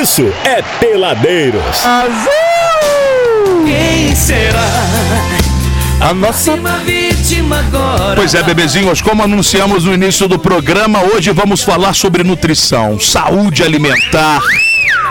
isso 0.00 0.30
é 0.44 0.62
Peladeiros. 0.78 1.62
Quem 3.64 4.14
será? 4.14 4.60
A 6.00 6.12
nossa. 6.12 6.52
vítima 6.84 7.60
agora. 7.60 8.14
Pois 8.14 8.34
é, 8.34 8.42
bebezinhos, 8.42 9.00
como 9.00 9.22
anunciamos 9.22 9.84
no 9.84 9.94
início 9.94 10.28
do 10.28 10.38
programa, 10.38 11.00
hoje 11.02 11.32
vamos 11.32 11.62
falar 11.62 11.94
sobre 11.94 12.22
nutrição, 12.22 13.00
saúde 13.00 13.62
alimentar, 13.62 14.40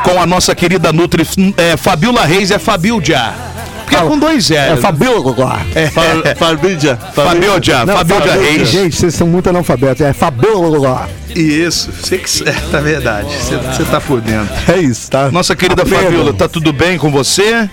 com 0.04 0.22
a 0.22 0.26
nossa 0.28 0.54
querida 0.54 0.94
Nutri 0.94 1.28
é, 1.58 1.76
Fabiola 1.76 2.24
Reis, 2.24 2.52
é 2.52 2.60
Fabildia. 2.60 3.34
Porque 3.82 3.96
é 3.96 4.02
com 4.02 4.18
dois 4.18 4.50
L. 4.52 4.74
É 4.74 4.78
Fabiola. 4.78 5.62
É, 5.76 6.36
Fabídia. 6.36 6.98
Fabiola, 7.14 7.98
Fabiola 7.98 8.34
Reis. 8.34 8.70
Gente, 8.70 8.96
vocês 8.96 9.14
são 9.14 9.28
muito 9.28 9.50
analfabetos. 9.50 10.02
É 10.02 10.14
Fabiola. 10.14 11.08
Isso, 11.36 11.92
você 11.92 12.18
que 12.18 12.30
é 12.48 12.82
verdade. 12.82 13.28
Você 13.36 13.84
tá 13.86 14.00
por 14.00 14.22
dentro. 14.22 14.56
É 14.72 14.80
isso, 14.80 15.12
tá? 15.12 15.30
Nossa 15.32 15.56
querida. 15.56 15.86
Fabiola, 15.86 16.34
tá 16.34 16.48
tudo 16.48 16.72
bem 16.72 16.98
com 16.98 17.12
você? 17.12 17.70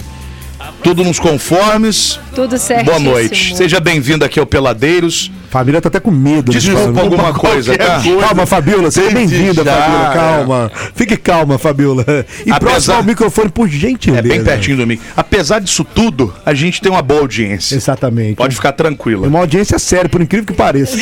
Tudo 0.82 1.04
nos 1.04 1.18
conformes? 1.20 2.18
Tudo 2.34 2.58
certo. 2.58 2.86
Boa 2.86 2.98
noite. 2.98 3.56
Seja 3.56 3.78
bem-vindo 3.78 4.24
aqui 4.24 4.40
ao 4.40 4.46
Peladeiros. 4.46 5.30
Família 5.48 5.80
tá 5.80 5.88
até 5.88 6.00
com 6.00 6.10
medo. 6.10 6.50
Desculpa 6.50 7.00
alguma 7.00 7.32
coisa, 7.34 7.76
tá? 7.78 8.02
Calma, 8.20 8.46
Fabiola. 8.46 8.90
Seja 8.90 9.10
bem-vinda, 9.10 9.64
Fabiola. 9.64 10.10
Calma. 10.12 10.72
Fique 10.94 11.16
calma, 11.16 11.58
Fabiola. 11.58 12.04
E 12.44 12.50
Apesar- 12.50 12.58
próximo 12.60 12.94
ao 12.96 13.02
microfone, 13.04 13.48
por 13.50 13.68
gentileza. 13.68 14.18
É 14.20 14.22
bem 14.22 14.42
pertinho 14.42 14.78
do 14.78 14.86
mim. 14.86 14.98
Apesar 15.16 15.60
disso 15.60 15.84
tudo, 15.84 16.34
a 16.44 16.52
gente 16.52 16.80
tem 16.80 16.90
uma 16.90 17.02
boa 17.02 17.20
audiência. 17.20 17.76
Exatamente. 17.76 18.34
Pode 18.36 18.54
ficar 18.56 18.70
É 18.70 18.72
tranquila. 18.72 19.28
uma 19.28 19.38
audiência 19.38 19.78
séria, 19.78 20.08
por 20.08 20.20
incrível 20.20 20.46
que 20.46 20.54
pareça. 20.54 20.96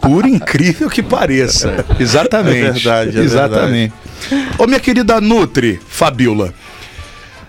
Por 0.00 0.24
incrível 0.26 0.88
que 0.88 1.02
pareça. 1.02 1.84
Exatamente. 2.00 2.56
É 2.66 2.70
verdade, 2.72 3.18
é 3.18 3.22
Exatamente. 3.22 3.92
Ô, 4.56 4.66
minha 4.66 4.80
querida 4.80 5.20
Nutri, 5.20 5.78
Fabiola. 5.86 6.54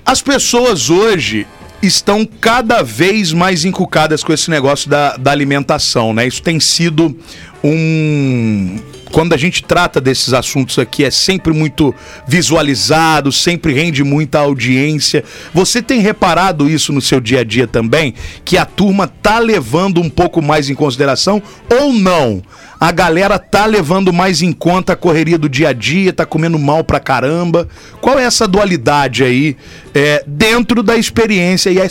As 0.05 0.21
pessoas 0.21 0.91
hoje 0.91 1.47
estão 1.81 2.25
cada 2.39 2.83
vez 2.83 3.33
mais 3.33 3.65
encucadas 3.65 4.23
com 4.23 4.31
esse 4.31 4.51
negócio 4.51 4.87
da, 4.87 5.17
da 5.17 5.31
alimentação, 5.31 6.13
né? 6.13 6.27
Isso 6.27 6.43
tem 6.43 6.59
sido 6.59 7.17
um. 7.63 8.77
Quando 9.11 9.33
a 9.33 9.37
gente 9.37 9.63
trata 9.63 9.99
desses 9.99 10.31
assuntos 10.31 10.77
aqui, 10.77 11.03
é 11.03 11.09
sempre 11.09 11.51
muito 11.53 11.95
visualizado, 12.27 13.31
sempre 13.31 13.73
rende 13.73 14.03
muita 14.03 14.39
audiência. 14.39 15.23
Você 15.53 15.81
tem 15.81 16.01
reparado 16.01 16.69
isso 16.69 16.93
no 16.93 17.01
seu 17.01 17.19
dia 17.19 17.39
a 17.39 17.43
dia 17.43 17.65
também? 17.65 18.13
Que 18.43 18.57
a 18.57 18.65
turma 18.65 19.07
tá 19.07 19.39
levando 19.39 20.01
um 20.01 20.09
pouco 20.09 20.39
mais 20.39 20.69
em 20.69 20.75
consideração 20.75 21.41
ou 21.67 21.91
não? 21.91 22.43
A 22.85 22.91
galera 22.91 23.39
tá 23.39 23.65
levando 23.65 24.13
mais 24.13 24.43
em 24.43 24.51
conta 24.51 24.93
a 24.93 24.95
correria 24.95 25.39
do 25.39 25.49
dia 25.49 25.69
a 25.69 25.73
dia, 25.73 26.13
tá 26.13 26.23
comendo 26.23 26.59
mal 26.59 26.83
pra 26.83 26.99
caramba. 26.99 27.67
Qual 27.99 28.19
é 28.19 28.23
essa 28.25 28.47
dualidade 28.47 29.23
aí 29.23 29.57
é, 29.91 30.23
dentro 30.27 30.83
da 30.83 30.95
experiência 30.95 31.71
e 31.71 31.81
a 31.81 31.87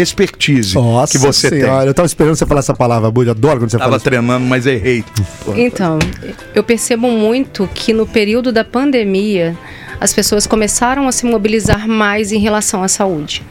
expertise 0.00 0.76
Nossa 0.76 1.10
que 1.10 1.18
você 1.18 1.48
senhora, 1.48 1.80
tem? 1.80 1.88
eu 1.88 1.94
tava 1.94 2.06
esperando 2.06 2.36
você 2.36 2.46
falar 2.46 2.60
essa 2.60 2.72
palavra, 2.72 3.10
Bud. 3.10 3.28
Adoro 3.28 3.58
quando 3.58 3.70
você 3.72 3.76
Tava 3.76 3.88
fala 3.88 3.96
isso. 3.96 4.04
treinando, 4.04 4.46
mas 4.46 4.66
errei. 4.66 5.02
Então, 5.56 5.98
eu 6.54 6.62
percebo 6.62 7.10
muito 7.10 7.68
que 7.74 7.92
no 7.92 8.06
período 8.06 8.52
da 8.52 8.62
pandemia 8.64 9.58
as 10.00 10.14
pessoas 10.14 10.46
começaram 10.46 11.06
a 11.06 11.12
se 11.12 11.26
mobilizar 11.26 11.86
mais 11.86 12.32
em 12.32 12.38
relação 12.38 12.82
à 12.82 12.88
saúde. 12.88 13.42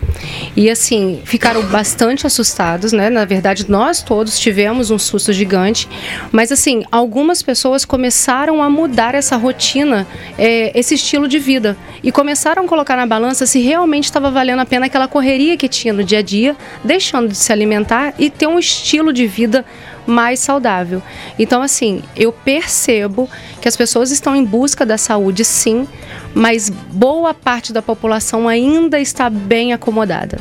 E 0.56 0.70
assim, 0.70 1.22
ficaram 1.24 1.62
bastante 1.64 2.26
assustados, 2.26 2.92
né? 2.92 3.10
Na 3.10 3.24
verdade, 3.24 3.70
nós 3.70 4.02
todos 4.02 4.40
tivemos 4.40 4.90
um 4.90 4.98
susto 4.98 5.32
gigante, 5.32 5.88
mas 6.32 6.52
assim, 6.52 6.84
algumas 6.92 7.44
pessoas 7.44 7.86
começaram 7.86 8.64
a 8.64 8.70
mudar 8.70 9.14
essa 9.14 9.38
rotina, 9.38 10.08
eh, 10.38 10.72
esse 10.74 10.96
estilo 10.96 11.28
de 11.28 11.38
vida 11.38 11.78
e 12.02 12.12
começaram 12.12 12.64
a 12.64 12.68
colocar 12.68 12.98
na 12.98 13.06
balança 13.06 13.46
se 13.46 13.60
realmente 13.60 14.06
estava 14.06 14.32
valendo 14.32 14.60
a 14.60 14.66
pena 14.66 14.88
aquela 14.88 15.08
correria 15.08 15.56
que 15.56 15.68
tinha 15.68 15.94
no 15.94 16.04
dia 16.04 16.20
a 16.20 16.24
dia, 16.24 16.56
deixando 16.84 17.30
de 17.30 17.38
se 17.38 17.54
alimentar 17.54 18.14
e 18.18 18.30
ter 18.30 18.48
um 18.48 18.58
estilo 18.58 19.14
de 19.14 19.28
vida 19.28 19.64
mais 20.10 20.40
saudável. 20.40 21.02
Então, 21.38 21.62
assim, 21.62 22.02
eu 22.16 22.32
percebo 22.32 23.30
que 23.62 23.68
as 23.68 23.76
pessoas 23.76 24.12
estão 24.12 24.36
em 24.36 24.44
busca 24.44 24.86
da 24.86 24.98
saúde, 24.98 25.46
sim, 25.46 25.88
mas 26.34 26.70
boa 26.70 27.34
parte 27.34 27.72
da 27.72 27.82
população 27.82 28.48
ainda 28.48 29.00
está 29.00 29.30
bem 29.30 29.74
acomodada. 29.74 30.40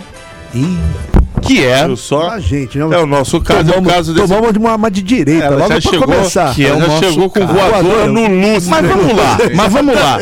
Que 1.41 1.65
é. 1.65 1.87
Viu 1.87 1.97
só? 1.97 2.31
A 2.31 2.41
gente, 2.41 2.78
né? 2.78 2.84
É 2.97 2.99
o 2.99 3.06
nosso 3.06 3.41
caso, 3.41 3.60
é 3.60 3.62
o 3.62 3.75
Tomamos, 3.75 3.93
caso 3.93 4.15
desse. 4.15 4.26
tomamos 4.28 4.53
de 4.53 4.59
uma, 4.59 4.75
uma 4.75 4.91
de 4.91 5.03
direita, 5.03 5.44
Ela 5.47 5.56
logo 5.56 5.69
já 5.69 5.81
pra 5.81 5.91
chegou, 5.91 6.06
começar. 6.06 6.54
que 6.54 6.65
é 6.65 6.69
já 6.69 6.76
nosso 6.76 7.04
chegou 7.04 7.31
com 7.31 7.47
voadora 7.47 7.82
Voadora 7.82 8.06
no 8.06 8.22
lustre. 8.54 8.71
Mas 8.71 8.87
vamos 8.87 9.16
lá, 9.16 9.38
mas 9.54 9.72
vamos 9.72 9.94
lá. 9.94 10.19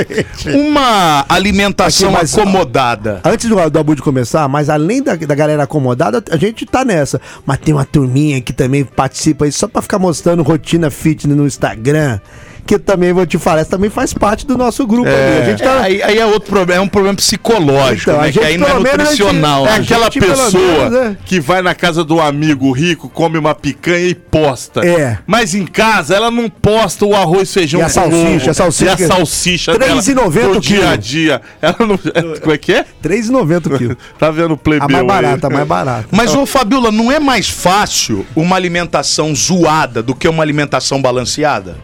Uma 0.55 1.25
alimentação 1.29 2.09
Aqui, 2.11 2.19
mas- 2.19 2.39
acomodada. 2.39 3.21
Antes 3.25 3.49
do, 3.49 3.71
do 3.71 3.79
Abud 3.79 4.01
começar, 4.03 4.49
mas 4.49 4.69
além 4.69 5.03
da, 5.03 5.15
da 5.17 5.35
galera 5.35 5.63
acomodada, 5.65 6.23
a 6.31 6.37
gente 6.37 6.65
tá 6.67 6.85
nessa. 6.85 7.21
Mas 7.45 7.59
tem 7.59 7.75
uma 7.75 7.85
turminha 7.85 8.41
que 8.41 8.53
também 8.53 8.85
participa 8.85 9.45
aí 9.45 9.53
só 9.53 9.67
pra 9.69 9.83
ficar 9.83 9.99
mostrando 9.99 10.43
rotina 10.43 10.91
fitness 10.91 11.37
no 11.37 11.47
Instagram. 11.47 12.21
Que 12.67 12.79
também 12.79 13.13
vou 13.13 13.25
te 13.25 13.39
falar, 13.39 13.61
essa 13.61 13.71
também 13.71 13.89
faz 13.89 14.13
parte 14.13 14.45
do 14.45 14.59
nosso 14.59 14.85
grupo 14.87 15.09
ali. 15.09 15.43
A 15.43 15.45
gente 15.45 15.63
tá. 15.63 15.81
aí, 15.83 16.03
aí 16.03 16.19
é 16.19 16.27
outro 16.27 16.51
problema, 16.51 16.83
é 16.83 16.85
um 16.85 16.89
problema 16.89 17.17
psicológico, 17.17 18.11
Então, 18.11 18.21
a 18.21 18.25
né? 18.27 18.33
Que 18.33 18.41
aí 18.41 18.59
não 18.59 18.67
é 18.67 18.75
menos, 18.75 18.87
a 18.87 18.95
gente- 19.11 19.23
nutricional. 19.23 19.67
É 19.67 19.71
né? 19.71 19.77
aquela 19.77 20.05
gente, 20.05 20.21
pessoa 20.21 20.91
menos, 20.91 20.99
é. 20.99 21.17
que 21.25 21.39
vai 21.39 21.63
na 21.63 21.75
casa 21.75 22.03
do 22.03 22.21
amigo 22.21 22.73
rico, 22.73 23.09
come 23.09 23.39
uma 23.39 23.55
picanha 23.55 24.09
e 24.09 24.15
posta. 24.15 24.85
É. 24.85 25.19
Mas 25.27 25.55
em 25.55 25.65
casa 25.65 26.17
ela 26.17 26.31
não 26.31 26.51
posta 26.51 27.05
o 27.05 27.15
arroz, 27.15 27.53
feijão 27.53 27.81
E 27.81 27.85
a 27.85 27.89
salsicha, 27.89 28.51
a 28.51 28.55
salsicha 28.55 28.97
E 28.99 29.05
a 29.05 29.09
salsicha 29.09 29.73
R$3,90 29.73 30.31
dela 30.33 30.51
o 30.51 30.55
do 30.55 30.61
dia 30.61 30.91
a 30.91 30.97
dia. 30.97 31.41
Ela 31.63 31.77
não... 31.81 31.97
Como 32.41 32.53
é 32.53 32.59
que 32.59 32.73
é? 32.73 32.85
R$3,90 33.03 33.75
o 33.75 33.79
quilo. 33.79 33.97
Tá 34.19 34.31
vendo 34.31 34.51
o 34.51 34.55
A 34.55 34.57
plebeu 34.57 34.89
mais 34.89 35.03
aí? 35.03 35.07
barata, 35.07 35.47
a 35.47 35.51
mais 35.51 35.67
barata. 35.67 36.09
Mas, 36.11 36.35
ô 36.35 36.47
Fabiola, 36.47 36.91
não 36.91 37.13
é 37.13 37.21
mais 37.21 37.49
fácil 37.49 38.27
uma 38.35 38.57
alimentação 38.57 39.35
zoada 39.35 40.03
do 40.03 40.15
que 40.15 40.27
uma 40.29 40.43
alimentação 40.43 41.01
balanceada? 41.01 41.77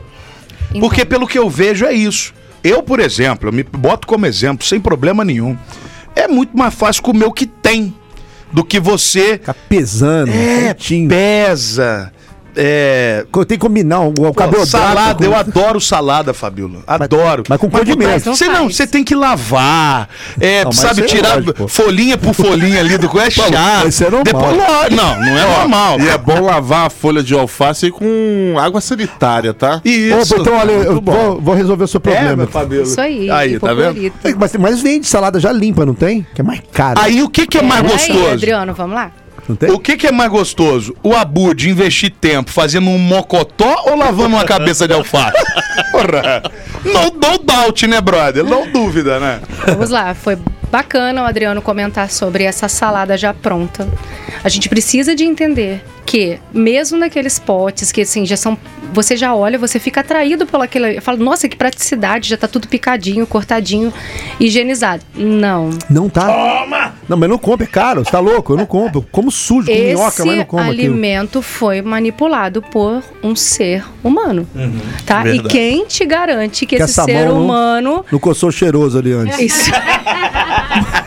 Porque 0.81 1.05
pelo 1.05 1.27
que 1.27 1.39
eu 1.39 1.49
vejo 1.49 1.85
é 1.85 1.93
isso. 1.93 2.35
Eu, 2.63 2.83
por 2.83 3.01
exemplo, 3.01 3.49
eu 3.49 3.53
me 3.53 3.63
boto 3.63 4.07
como 4.07 4.27
exemplo, 4.27 4.67
sem 4.67 4.81
problema 4.81 5.25
nenhum. 5.25 5.57
É 6.15 6.29
muito 6.29 6.57
mais 6.57 6.75
fácil 6.75 7.03
comer 7.03 7.25
o 7.25 7.33
que 7.33 7.47
tem 7.47 7.95
do 8.53 8.63
que 8.65 8.79
você 8.79 9.33
Fica 9.33 9.55
pesando, 9.55 10.31
é, 10.31 10.75
pesa. 11.09 12.13
É, 12.57 13.25
Tem 13.47 13.57
que 13.57 13.59
combinar 13.59 14.01
o, 14.01 14.09
o 14.09 14.13
Pô, 14.13 14.35
carboidrato. 14.35 14.67
salada, 14.71 15.15
com- 15.15 15.25
eu 15.25 15.35
adoro 15.35 15.81
salada, 15.81 16.35
Fabiola. 16.35 16.81
Adoro. 16.87 17.45
mas 17.49 17.59
com 17.59 17.71
condimento. 17.71 18.11
Mas 18.11 18.25
não 18.25 18.35
Você 18.35 18.47
não, 18.49 18.69
você 18.71 18.87
tem 18.87 19.03
que 19.03 19.15
lavar. 19.15 20.09
É, 20.41 20.59
Não, 20.65 20.67
mas 20.71 20.77
sabe, 20.77 21.03
é 21.03 21.05
tirar 21.05 21.37
lógico, 21.37 21.69
folhinha 21.69 22.19
por 22.19 22.35
folhinha 22.35 22.81
ali 22.81 22.99
do 22.99 23.07
é 23.19 23.31
chato. 23.31 23.53
mas 23.53 23.95
isso 23.95 24.05
é 24.05 24.11
normal. 24.11 24.25
Depois, 24.25 24.57
não, 24.97 25.21
não 25.21 25.39
é 25.39 25.59
normal. 25.59 26.01
E 26.01 26.09
é 26.09 26.19
bom 26.19 26.41
lavar 26.41 26.87
a 26.87 26.91
folha 26.91 27.23
de 27.23 27.35
alface 27.35 27.91
com 27.91 28.57
água 28.59 28.81
sanitária, 28.81 29.55
tá? 29.55 29.81
Isso. 29.85 30.35
Ô, 30.37 30.41
então, 30.41 30.55
olha, 30.59 30.73
eu 30.73 31.01
vou, 31.01 31.41
vou 31.41 31.55
resolver 31.55 31.85
o 31.85 31.89
seu 31.89 31.99
é, 31.99 32.01
problema. 32.01 32.37
meu 32.37 32.47
Fabiola. 32.49 32.85
Isso 32.85 33.01
aí, 33.01 33.31
Aí, 33.31 33.59
tá 33.59 33.73
vendo? 33.73 34.13
É, 34.25 34.35
mas, 34.35 34.55
mas 34.57 34.81
vende 34.83 35.07
salada 35.07 35.41
já 35.41 35.53
limpa, 35.53 35.87
não 35.87 35.95
tem? 35.95 36.27
Que 36.35 36.41
é 36.41 36.45
mais 36.45 36.61
caro. 36.73 37.01
Aí 37.01 37.23
o 37.23 37.29
que, 37.29 37.47
que 37.47 37.59
é 37.59 37.63
mais 37.63 37.83
Pera 37.83 37.93
gostoso? 37.95 38.19
Aí, 38.27 38.33
Adriano, 38.33 38.75
vamos 38.75 38.95
lá? 38.95 39.11
O 39.73 39.79
que, 39.79 39.97
que 39.97 40.07
é 40.07 40.13
mais 40.13 40.31
gostoso? 40.31 40.95
O 41.03 41.15
Abu 41.15 41.55
de 41.55 41.69
investir 41.69 42.13
tempo 42.21 42.51
fazendo 42.51 42.89
um 42.89 42.99
mocotó 42.99 43.75
ou 43.87 43.97
lavando 43.97 44.37
uma 44.37 44.45
cabeça 44.45 44.87
de 44.87 44.95
alface? 44.95 45.37
Porra! 45.91 46.43
No, 46.85 47.11
no 47.11 47.39
doubt, 47.39 47.87
né, 47.87 48.01
brother? 48.01 48.45
Não 48.45 48.71
dúvida, 48.71 49.19
né? 49.19 49.41
Vamos 49.67 49.91
lá, 49.91 50.15
foi 50.15 50.39
bacana 50.73 51.23
o 51.23 51.27
Adriano 51.27 51.61
comentar 51.61 52.11
sobre 52.11 52.45
essa 52.45 52.67
salada 52.67 53.17
já 53.19 53.35
pronta. 53.35 53.87
A 54.43 54.49
gente 54.49 54.71
precisa 54.71 55.15
de 55.15 55.23
entender 55.25 55.85
que, 56.07 56.39
mesmo 56.53 56.99
naqueles 56.99 57.39
potes 57.39 57.93
que 57.93 58.01
assim 58.01 58.25
já 58.25 58.37
são. 58.37 58.57
Você 58.95 59.17
já 59.17 59.35
olha, 59.35 59.59
você 59.59 59.79
fica 59.79 60.01
atraído 60.01 60.45
pelo 60.47 60.63
aquele. 60.63 61.01
Fala, 61.01 61.17
nossa, 61.17 61.49
que 61.49 61.57
praticidade, 61.57 62.29
já 62.29 62.37
tá 62.37 62.47
tudo 62.47 62.69
picadinho, 62.69 63.27
cortadinho, 63.27 63.93
higienizado. 64.39 65.03
Não. 65.15 65.71
Não 65.89 66.11
tá. 66.11 66.27
Não, 67.09 67.17
mas 67.17 67.29
não 67.31 67.39
compra, 67.39 67.65
é 67.65 67.69
caro. 67.71 68.05
Você 68.05 68.11
tá 68.11 68.19
louco? 68.21 68.53
Eu 68.53 68.57
não 68.59 68.67
compro. 68.67 69.01
Eu 69.01 69.07
Como 69.11 69.31
sujo, 69.31 69.69
com 69.69 69.73
minhoca, 69.73 70.03
mas 70.03 70.27
não 70.27 70.35
Esse 70.35 70.45
como 70.45 70.63
aquilo. 70.63 70.79
alimento 70.93 71.41
foi 71.41 71.81
manipulado 71.81 72.61
por 72.61 73.03
um 73.23 73.35
ser 73.35 73.83
humano. 74.05 74.47
Uhum. 74.55 74.79
Tá? 75.07 75.21
E 75.23 75.33
verdade. 75.33 75.49
quem 75.49 75.87
te 75.87 76.05
garante 76.05 76.67
que, 76.67 76.77
Que 76.77 76.83
esse 76.83 76.93
essa 77.01 77.05
ser 77.05 77.27
não- 77.27 77.43
humano. 77.45 78.05
Não 78.13 78.19
coçou 78.19 78.51
cheiroso 78.53 78.99
ali 78.99 79.13
antes. 79.13 79.39
Isso. 79.39 79.71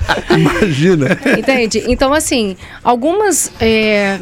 Imagina. 0.36 1.18
Entende? 1.38 1.84
Então, 1.88 2.12
assim, 2.12 2.56
algumas, 2.82 3.50
é, 3.60 4.18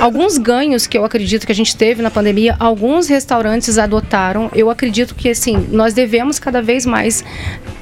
alguns 0.00 0.38
ganhos 0.38 0.86
que 0.86 0.96
eu 0.96 1.04
acredito 1.04 1.46
que 1.46 1.52
a 1.52 1.54
gente 1.54 1.76
teve 1.76 2.02
na 2.02 2.10
pandemia, 2.10 2.56
alguns 2.58 3.08
restaurantes 3.08 3.78
adotaram. 3.78 4.50
Eu 4.54 4.70
acredito 4.70 5.14
que, 5.14 5.28
assim, 5.28 5.66
nós 5.70 5.94
devemos 5.94 6.38
cada 6.38 6.60
vez 6.62 6.84
mais 6.86 7.24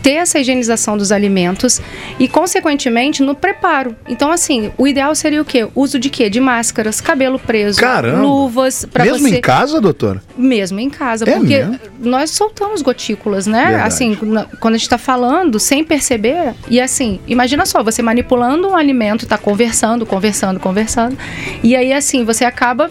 ter 0.03 0.13
essa 0.13 0.39
higienização 0.39 0.97
dos 0.97 1.13
alimentos 1.13 1.81
e, 2.19 2.27
consequentemente, 2.27 3.23
no 3.23 3.35
preparo. 3.35 3.95
Então, 4.09 4.31
assim, 4.33 4.73
o 4.79 4.87
ideal 4.87 5.15
seria 5.15 5.43
o 5.43 5.45
quê? 5.45 5.69
Uso 5.75 5.99
de 5.99 6.09
quê? 6.09 6.31
De 6.31 6.41
máscaras, 6.41 7.01
cabelo 7.01 7.39
preso, 7.39 7.79
Caramba. 7.79 8.23
luvas, 8.23 8.87
para 8.91 9.05
Mesmo 9.05 9.29
você 9.29 9.37
em 9.37 9.41
casa, 9.41 9.81
doutora? 9.81 10.23
mesmo 10.37 10.81
em 10.81 10.89
casa, 10.89 11.29
É 11.29 11.35
porque 11.37 11.59
mesmo? 11.59 11.79
nós 11.99 12.31
soltamos 12.31 12.81
gotículas, 12.81 13.47
né? 13.47 13.67
Verdade. 13.67 13.89
Assim, 13.89 14.17
quando 14.59 14.75
a 14.75 14.79
gente 14.79 14.89
tá 14.89 14.97
falando 14.99 15.59
sem 15.61 15.85
perceber, 15.85 16.55
e 16.71 16.81
assim, 16.81 17.21
imagina 17.31 17.65
só, 17.65 17.83
você 17.83 18.03
manipulando 18.03 18.69
um 18.69 18.77
alimento, 18.77 19.27
tá 19.27 19.39
conversando, 19.39 20.05
conversando, 20.05 20.61
conversando, 20.61 21.17
e 21.63 21.75
aí 21.75 21.93
assim, 21.93 22.25
você 22.25 22.45
acaba 22.45 22.91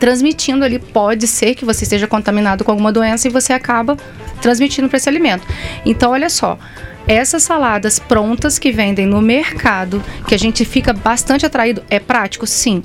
transmitindo 0.00 0.64
ali, 0.64 0.80
pode 0.80 1.28
ser 1.28 1.54
que 1.54 1.64
você 1.64 1.84
esteja 1.84 2.08
contaminado 2.08 2.64
com 2.64 2.72
alguma 2.72 2.90
doença 2.90 3.28
e 3.28 3.30
você 3.30 3.52
acaba 3.52 3.96
transmitindo 4.40 4.88
para 4.88 4.96
esse 4.96 5.08
alimento. 5.08 5.46
Então, 5.86 6.10
olha 6.10 6.28
só, 6.28 6.58
essas 7.06 7.44
saladas 7.44 7.98
prontas 7.98 8.58
que 8.58 8.72
vendem 8.72 9.06
no 9.06 9.20
mercado, 9.20 10.02
que 10.26 10.34
a 10.34 10.38
gente 10.38 10.64
fica 10.64 10.92
bastante 10.92 11.46
atraído, 11.46 11.84
é 11.88 12.00
prático? 12.00 12.46
Sim. 12.46 12.82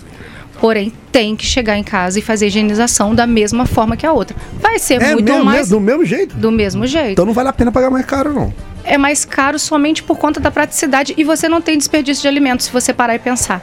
Porém, 0.59 0.91
tem 1.11 1.35
que 1.35 1.45
chegar 1.45 1.77
em 1.77 1.83
casa 1.83 2.17
e 2.17 2.21
fazer 2.21 2.45
a 2.45 2.47
higienização 2.47 3.13
da 3.13 3.27
mesma 3.27 3.65
forma 3.65 3.95
que 3.95 4.05
a 4.05 4.11
outra. 4.11 4.35
Vai 4.59 4.79
ser 4.79 5.01
É 5.01 5.13
muito 5.13 5.23
mesmo, 5.31 5.45
mais 5.45 5.57
mesmo, 5.59 5.75
do 5.75 5.79
mesmo 5.81 6.05
jeito. 6.05 6.35
do 6.35 6.51
mesmo 6.51 6.87
jeito. 6.87 7.11
Então 7.11 7.25
não 7.25 7.33
vale 7.33 7.49
a 7.49 7.53
pena 7.53 7.71
pagar 7.71 7.89
mais 7.91 8.05
caro, 8.05 8.33
não. 8.33 8.51
É 8.83 8.97
mais 8.97 9.23
caro 9.25 9.59
somente 9.59 10.01
por 10.01 10.17
conta 10.17 10.39
da 10.39 10.49
praticidade 10.49 11.13
e 11.17 11.23
você 11.23 11.47
não 11.47 11.61
tem 11.61 11.77
desperdício 11.77 12.21
de 12.23 12.27
alimentos 12.27 12.65
se 12.67 12.71
você 12.71 12.91
parar 12.93 13.13
e 13.15 13.19
pensar. 13.19 13.61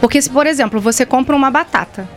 Porque 0.00 0.20
se, 0.22 0.30
por 0.30 0.46
exemplo, 0.46 0.80
você 0.80 1.04
compra 1.04 1.34
uma 1.36 1.50
batata, 1.50 2.08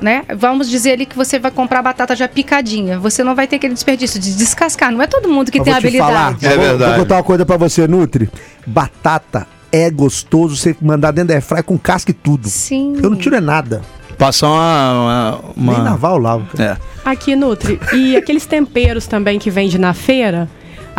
né? 0.00 0.22
Vamos 0.36 0.68
dizer 0.68 0.92
ali 0.92 1.06
que 1.06 1.16
você 1.16 1.38
vai 1.38 1.50
comprar 1.50 1.78
a 1.80 1.82
batata 1.82 2.14
já 2.14 2.28
picadinha. 2.28 2.98
Você 2.98 3.24
não 3.24 3.34
vai 3.34 3.46
ter 3.46 3.56
aquele 3.56 3.74
desperdício 3.74 4.20
de 4.20 4.34
descascar. 4.36 4.92
Não 4.92 5.00
é 5.02 5.06
todo 5.06 5.28
mundo 5.28 5.50
que 5.50 5.58
Mas 5.58 5.64
tem 5.64 5.72
vou 5.74 5.90
te 5.90 5.98
falar, 5.98 6.26
habilidade. 6.28 6.52
É 6.52 6.56
vou- 6.56 6.66
verdade. 6.68 6.90
Vou 6.92 7.02
contar 7.04 7.16
uma 7.16 7.22
coisa 7.24 7.46
pra 7.46 7.56
você, 7.56 7.86
Nutri. 7.88 8.28
Batata 8.66 9.46
é 9.72 9.90
gostoso 9.90 10.56
você 10.56 10.76
mandar 10.80 11.10
dentro 11.12 11.28
da 11.28 11.34
airfryer 11.34 11.64
com 11.64 11.78
casca 11.78 12.10
e 12.10 12.14
tudo. 12.14 12.48
Sim. 12.48 12.94
Eu 13.02 13.10
não 13.10 13.16
tiro 13.16 13.36
é 13.36 13.40
nada. 13.40 13.82
Passar 14.18 14.48
uma. 14.48 15.40
uma, 15.56 15.72
Nem 15.72 15.74
uma... 15.80 15.84
naval 15.84 16.16
eu 16.16 16.22
lavo. 16.22 16.46
cara. 16.56 16.78
É. 16.84 16.90
Aqui, 17.10 17.34
Nutri. 17.34 17.80
E 17.94 18.16
aqueles 18.16 18.44
temperos 18.44 19.06
também 19.06 19.38
que 19.38 19.50
vende 19.50 19.78
na 19.78 19.94
feira, 19.94 20.48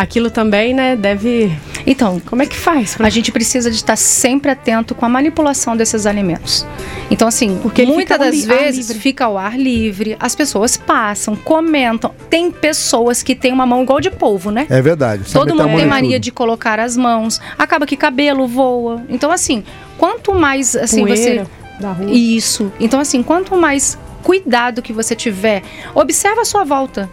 aquilo 0.01 0.29
também, 0.31 0.73
né, 0.73 0.95
deve... 0.95 1.51
Então, 1.85 2.19
Como 2.25 2.41
é 2.41 2.45
que 2.45 2.55
faz? 2.57 2.95
pra- 2.95 3.07
a 3.07 3.09
gente 3.09 3.31
precisa 3.31 3.69
de 3.69 3.75
estar 3.77 3.95
sempre 3.95 4.51
atento 4.51 4.93
com 4.95 5.05
a 5.05 5.09
manipulação 5.09 5.75
desses 5.75 6.05
alimentos. 6.05 6.65
Então, 7.09 7.27
assim, 7.27 7.59
Porque 7.61 7.85
muitas 7.85 8.17
das 8.19 8.43
vezes 8.45 8.91
fica 8.97 9.25
ao 9.25 9.37
ar 9.37 9.57
livre, 9.59 10.15
as 10.19 10.35
pessoas 10.35 10.77
passam, 10.77 11.35
comentam. 11.35 12.13
Tem 12.29 12.51
pessoas 12.51 13.21
que 13.23 13.35
têm 13.35 13.51
uma 13.53 13.65
mão 13.65 13.83
igual 13.83 13.99
de 13.99 14.09
polvo, 14.11 14.51
né? 14.51 14.65
É 14.69 14.81
verdade. 14.81 15.23
Todo 15.31 15.51
a 15.51 15.55
mundo 15.55 15.75
tem 15.75 15.85
em 15.85 15.87
mania 15.87 16.11
tudo. 16.17 16.23
de 16.23 16.31
colocar 16.31 16.79
as 16.79 16.95
mãos. 16.97 17.39
Acaba 17.57 17.85
que 17.85 17.97
cabelo 17.97 18.47
voa. 18.47 19.03
Então, 19.09 19.31
assim, 19.31 19.63
quanto 19.97 20.33
mais 20.33 20.75
assim 20.75 21.01
Poeira 21.05 21.43
você. 21.45 21.81
da 21.81 21.91
rua. 21.91 22.11
Isso. 22.11 22.71
Então, 22.79 22.99
assim, 22.99 23.21
quanto 23.23 23.55
mais 23.57 23.97
cuidado 24.23 24.81
que 24.81 24.93
você 24.93 25.15
tiver, 25.15 25.63
observa 25.95 26.41
a 26.41 26.45
sua 26.45 26.63
volta. 26.63 27.09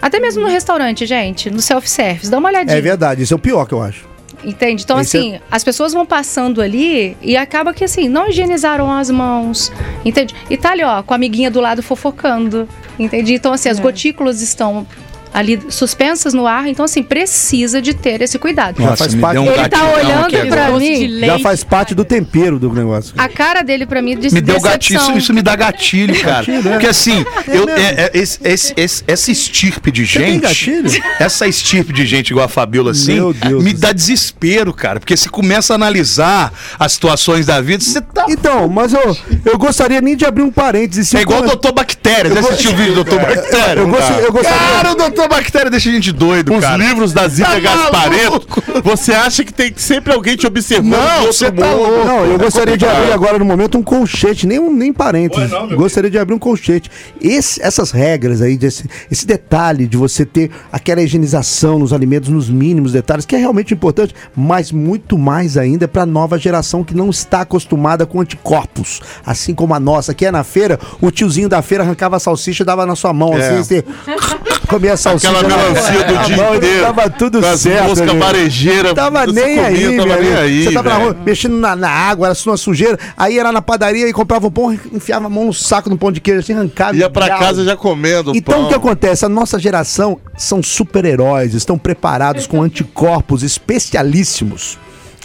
Até 0.00 0.20
mesmo 0.20 0.42
no 0.42 0.48
restaurante, 0.48 1.04
gente, 1.06 1.50
no 1.50 1.60
self-service, 1.60 2.30
dá 2.30 2.38
uma 2.38 2.48
olhadinha. 2.48 2.76
É 2.76 2.80
verdade, 2.80 3.22
isso 3.22 3.34
é 3.34 3.36
o 3.36 3.38
pior 3.38 3.66
que 3.66 3.74
eu 3.74 3.82
acho. 3.82 4.06
Entende? 4.44 4.84
Então, 4.84 5.00
Esse 5.00 5.16
é- 5.16 5.20
assim, 5.20 5.40
as 5.50 5.64
pessoas 5.64 5.92
vão 5.92 6.06
passando 6.06 6.62
ali 6.62 7.16
e 7.20 7.36
acaba 7.36 7.74
que, 7.74 7.82
assim, 7.82 8.08
não 8.08 8.28
higienizaram 8.28 8.88
as 8.90 9.10
mãos. 9.10 9.72
Entende? 10.04 10.32
E 10.48 10.56
tá 10.56 10.70
ali, 10.70 10.84
ó, 10.84 11.02
com 11.02 11.12
a 11.12 11.16
amiguinha 11.16 11.50
do 11.50 11.60
lado 11.60 11.82
fofocando. 11.82 12.68
Entende? 12.96 13.34
Então, 13.34 13.52
assim, 13.52 13.68
as 13.68 13.80
É. 13.80 13.82
gotículas 13.82 14.40
estão 14.40 14.86
ali 15.32 15.60
suspensas 15.68 16.32
no 16.34 16.46
ar. 16.46 16.66
Então, 16.68 16.84
assim, 16.84 17.02
precisa 17.02 17.80
de 17.82 17.94
ter 17.94 18.20
esse 18.22 18.38
cuidado. 18.38 18.82
Já 18.82 18.96
faz 18.96 19.14
parte- 19.14 19.38
um 19.38 19.46
Ele 19.50 19.68
tá 19.68 19.84
olhando 19.92 20.26
aqui 20.26 20.46
pra 20.46 20.70
mim. 20.72 21.06
leite. 21.06 21.26
Já 21.26 21.38
faz 21.38 21.64
parte 21.64 21.94
do 21.94 22.04
tempero 22.04 22.58
do 22.58 22.72
negócio. 22.72 23.14
A 23.18 23.28
cara 23.28 23.62
dele 23.62 23.86
pra 23.86 24.00
mim 24.02 24.16
disse 24.16 24.34
Me 24.34 24.40
deu 24.40 24.60
gatilho, 24.60 25.00
isso, 25.00 25.12
isso 25.12 25.34
me 25.34 25.42
dá 25.42 25.54
gatilho, 25.56 26.18
cara. 26.20 26.38
Gatilho, 26.46 26.68
é. 26.68 26.72
Porque 26.72 26.86
assim, 26.86 27.24
eu, 27.48 27.66
mesmo. 27.66 27.80
é- 27.80 27.94
é- 28.04 28.10
esse- 28.14 28.38
esse- 28.44 28.74
esse- 28.76 29.04
essa 29.06 29.30
estirpe 29.30 29.90
de 29.90 30.06
Você 30.06 30.18
tem 30.18 30.32
gente. 30.34 30.40
gatilho? 30.42 30.90
Essa 31.18 31.46
estirpe 31.46 31.92
de 31.92 32.06
gente 32.06 32.30
igual 32.30 32.46
a 32.46 32.48
Fabiola, 32.48 32.92
assim, 32.92 33.14
Meu 33.14 33.32
Deus 33.32 33.62
me 33.62 33.72
dá 33.72 33.92
desespero, 33.92 34.72
cara. 34.72 35.00
Porque 35.00 35.16
você 35.16 35.28
começa 35.28 35.74
a 35.74 35.76
analisar 35.76 36.52
as 36.78 36.92
situações 36.92 37.46
da 37.46 37.60
vida, 37.60 37.82
você 37.82 38.00
tá. 38.00 38.26
Então, 38.28 38.68
mas 38.68 38.92
eu, 38.92 39.16
eu 39.44 39.58
gostaria 39.58 40.00
nem 40.00 40.16
de 40.16 40.24
abrir 40.24 40.42
um 40.42 40.50
parênteses. 40.50 41.08
se 41.08 41.16
É 41.16 41.22
igual 41.22 41.40
o 41.40 41.44
eu- 41.44 41.48
Doutor 41.48 41.72
Bactéria. 41.72 42.32
Já 42.32 42.40
assistiu 42.40 42.72
o 42.72 42.76
vídeo 42.76 42.94
do 42.94 43.04
Doutor 43.04 43.18
Bactéria? 43.20 43.80
eu 43.80 43.86
eu 44.26 44.32
gostaria- 44.32 44.58
Cara, 44.58 44.92
o 44.92 44.94
Doutor 44.94 45.17
Bactéria 45.26 45.70
deixa 45.70 45.88
a 45.88 45.92
gente 45.92 46.12
doido, 46.12 46.54
Os 46.54 46.60
cara. 46.60 46.76
livros 46.76 47.12
da 47.12 47.26
Zília 47.26 47.50
Tá 47.50 47.58
Gaspareto, 47.60 48.46
você 48.84 49.12
acha 49.12 49.42
que 49.42 49.52
tem 49.52 49.72
sempre 49.74 50.12
alguém 50.12 50.36
te 50.36 50.46
observando 50.46 50.92
Não, 50.92 51.20
de 51.22 51.26
você 51.28 51.50
tá 51.50 51.72
louco. 51.72 52.04
Não, 52.04 52.24
eu 52.26 52.34
É 52.34 52.38
gostaria 52.38 52.76
de 52.76 52.84
complicado. 52.84 53.02
abrir 53.02 53.12
agora 53.14 53.38
no 53.38 53.44
momento 53.44 53.78
um 53.78 53.82
colchete, 53.82 54.46
nem, 54.46 54.58
um, 54.58 54.72
nem 54.72 54.92
parênteses. 54.92 55.50
gostaria 55.74 56.10
de 56.10 56.18
abrir 56.18 56.34
um 56.34 56.38
colchete. 56.38 56.90
Esse- 57.20 57.60
essas 57.62 57.90
regras 57.90 58.42
aí, 58.42 58.56
desse, 58.56 58.84
esse 59.10 59.26
detalhe 59.26 59.86
de 59.86 59.96
você 59.96 60.24
ter 60.26 60.50
aquela 60.70 61.00
higienização 61.02 61.78
nos 61.78 61.92
alimentos, 61.92 62.28
nos 62.28 62.48
mínimos 62.50 62.92
detalhes, 62.92 63.24
que 63.24 63.34
é 63.34 63.38
realmente 63.38 63.72
importante, 63.72 64.14
mas 64.36 64.70
muito 64.70 65.16
mais 65.18 65.56
ainda 65.56 65.88
para 65.88 66.02
a 66.02 66.06
nova 66.06 66.38
geração 66.38 66.84
que 66.84 66.94
não 66.94 67.08
está 67.10 67.40
acostumada 67.40 68.04
com 68.06 68.20
anticorpos. 68.20 69.00
Assim 69.24 69.54
como 69.54 69.74
a 69.74 69.80
nossa, 69.80 70.12
que 70.14 70.26
é 70.26 70.30
na 70.30 70.44
feira, 70.44 70.78
o 71.00 71.10
tiozinho 71.10 71.48
da 71.48 71.62
feira 71.62 71.82
arrancava 71.84 72.16
a 72.16 72.20
salsicha 72.20 72.62
e 72.62 72.66
dava 72.66 72.84
na 72.84 72.94
sua 72.96 73.12
mão, 73.12 73.32
É. 73.36 73.48
assim, 73.48 73.62
você 73.62 73.84
comia 74.68 74.92
a 74.92 74.96
salsicha. 74.96 75.32
Aquela 75.32 75.48
melancia 75.48 76.04
do 76.04 76.18
dia 76.26 76.36
mão, 76.36 76.54
e 76.54 76.56
inteiro. 76.58 76.82
Tava 76.84 77.10
tudo 77.10 77.40
Com 77.40 77.46
as 77.48 77.60
certo. 77.60 77.88
moscas 77.88 78.12
né? 78.12 78.18
varejeiras. 78.18 78.92
Tava 78.94 79.26
nem 79.26 79.56
comia, 79.56 79.66
aí, 79.66 79.96
tava 79.96 80.16
nem 80.16 80.34
aí, 80.34 80.64
Você 80.64 80.72
tava 80.72 80.88
na 80.90 80.94
rua 80.96 81.16
mexendo 81.24 81.56
na, 81.56 81.74
na 81.74 81.90
água, 81.90 82.28
era 82.28 82.36
uma 82.46 82.56
sujeira. 82.56 82.98
Aí 83.16 83.38
era 83.38 83.50
na 83.50 83.62
padaria 83.62 84.08
e 84.08 84.12
comprava 84.12 84.46
um 84.46 84.50
pão, 84.50 84.72
enfiava 84.92 85.26
a 85.26 85.30
mão 85.30 85.46
no 85.46 85.52
saco 85.54 85.88
do 85.90 85.96
pão 85.96 86.12
de 86.12 86.20
queijo, 86.20 86.40
assim, 86.40 86.52
arrancava. 86.52 86.96
Ia 86.96 87.10
pra 87.10 87.24
Legal. 87.24 87.38
casa 87.40 87.64
já 87.64 87.76
comendo 87.76 88.32
Então 88.36 88.54
pão. 88.54 88.64
o 88.66 88.68
que 88.68 88.74
acontece? 88.74 89.24
A 89.24 89.28
nossa 89.28 89.58
geração 89.58 90.18
são 90.36 90.62
super-heróis, 90.62 91.54
estão 91.54 91.78
preparados 91.78 92.46
com 92.46 92.62
anticorpos 92.62 93.42
especialíssimos. 93.42 94.78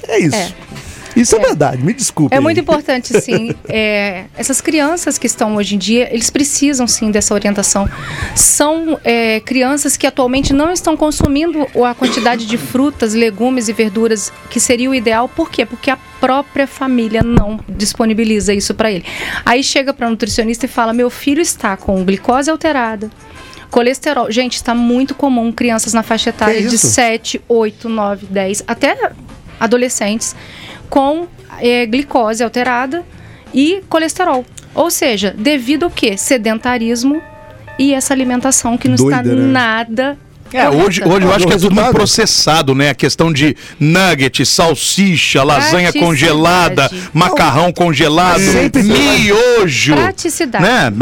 É 0.07 0.19
isso. 0.19 0.35
É. 0.35 0.51
Isso 1.15 1.35
é, 1.35 1.39
verdade, 1.39 1.83
me 1.83 1.93
desculpe. 1.93 2.33
É 2.33 2.37
aí. 2.37 2.43
muito 2.43 2.59
importante, 2.59 3.19
sim. 3.21 3.53
É, 3.75 4.25
essas 4.37 4.61
crianças 4.61 5.17
que 5.17 5.25
estão 5.25 5.55
hoje 5.55 5.75
em 5.75 5.77
dia, 5.77 6.07
eles 6.13 6.29
precisam, 6.29 6.85
sim, 6.85 7.09
dessa 7.09 7.33
orientação. 7.33 7.89
São 8.35 8.99
é, 9.03 9.39
crianças 9.39 9.97
que 9.97 10.05
atualmente 10.05 10.53
não 10.53 10.71
estão 10.71 10.95
consumindo 10.95 11.67
a 11.83 11.95
quantidade 11.95 12.45
de 12.45 12.57
frutas, 12.57 13.13
legumes 13.13 13.67
e 13.67 13.73
verduras 13.73 14.31
que 14.49 14.59
seria 14.59 14.89
o 14.89 14.95
ideal. 14.95 15.27
Por 15.27 15.49
quê? 15.49 15.65
Porque 15.65 15.89
a 15.89 15.97
própria 16.19 16.67
família 16.67 17.23
não 17.23 17.59
disponibiliza 17.67 18.53
isso 18.53 18.73
para 18.73 18.91
ele. 18.91 19.05
Aí 19.45 19.63
chega 19.63 19.93
para 19.93 20.07
o 20.07 20.09
nutricionista 20.11 20.65
e 20.65 20.69
fala: 20.69 20.93
meu 20.93 21.09
filho 21.09 21.41
está 21.41 21.75
com 21.75 22.03
glicose 22.03 22.49
alterada. 22.49 23.09
Colesterol. 23.69 24.31
Gente, 24.31 24.55
está 24.55 24.75
muito 24.75 25.15
comum 25.15 25.51
crianças 25.51 25.93
na 25.93 26.03
faixa 26.03 26.29
etária 26.29 26.61
de 26.61 26.75
isso? 26.75 26.87
7, 26.87 27.41
8, 27.47 27.89
9, 27.89 28.27
10, 28.27 28.63
até 28.67 29.11
adolescentes 29.59 30.35
com 30.89 31.27
eh, 31.59 31.85
glicose 31.85 32.43
alterada 32.43 33.03
e 33.53 33.83
colesterol. 33.89 34.45
Ou 34.73 34.89
seja, 34.89 35.33
devido 35.37 35.83
ao 35.83 35.91
quê? 35.91 36.17
Sedentarismo 36.17 37.21
e 37.77 37.93
essa 37.93 38.13
alimentação 38.13 38.77
que 38.77 38.87
não 38.87 38.95
está 38.95 39.21
Doida, 39.21 39.35
né? 39.35 39.51
nada. 39.51 40.17
É, 40.53 40.69
hoje, 40.69 41.01
hoje 41.03 41.25
eu 41.25 41.33
acho 41.33 41.47
que 41.47 41.53
é 41.53 41.57
tudo 41.57 41.73
muito 41.75 41.91
processado, 41.91 42.75
né? 42.75 42.89
A 42.91 42.95
questão 42.95 43.31
de 43.33 43.55
nugget, 43.79 44.45
salsicha, 44.45 45.43
lasanha 45.43 45.91
congelada, 45.93 46.89
macarrão 47.13 47.71
congelado, 47.73 48.39
Sempre- 48.39 48.83
miojo. 48.83 49.95
Praticidade. 49.95 50.63
Né? 50.63 50.93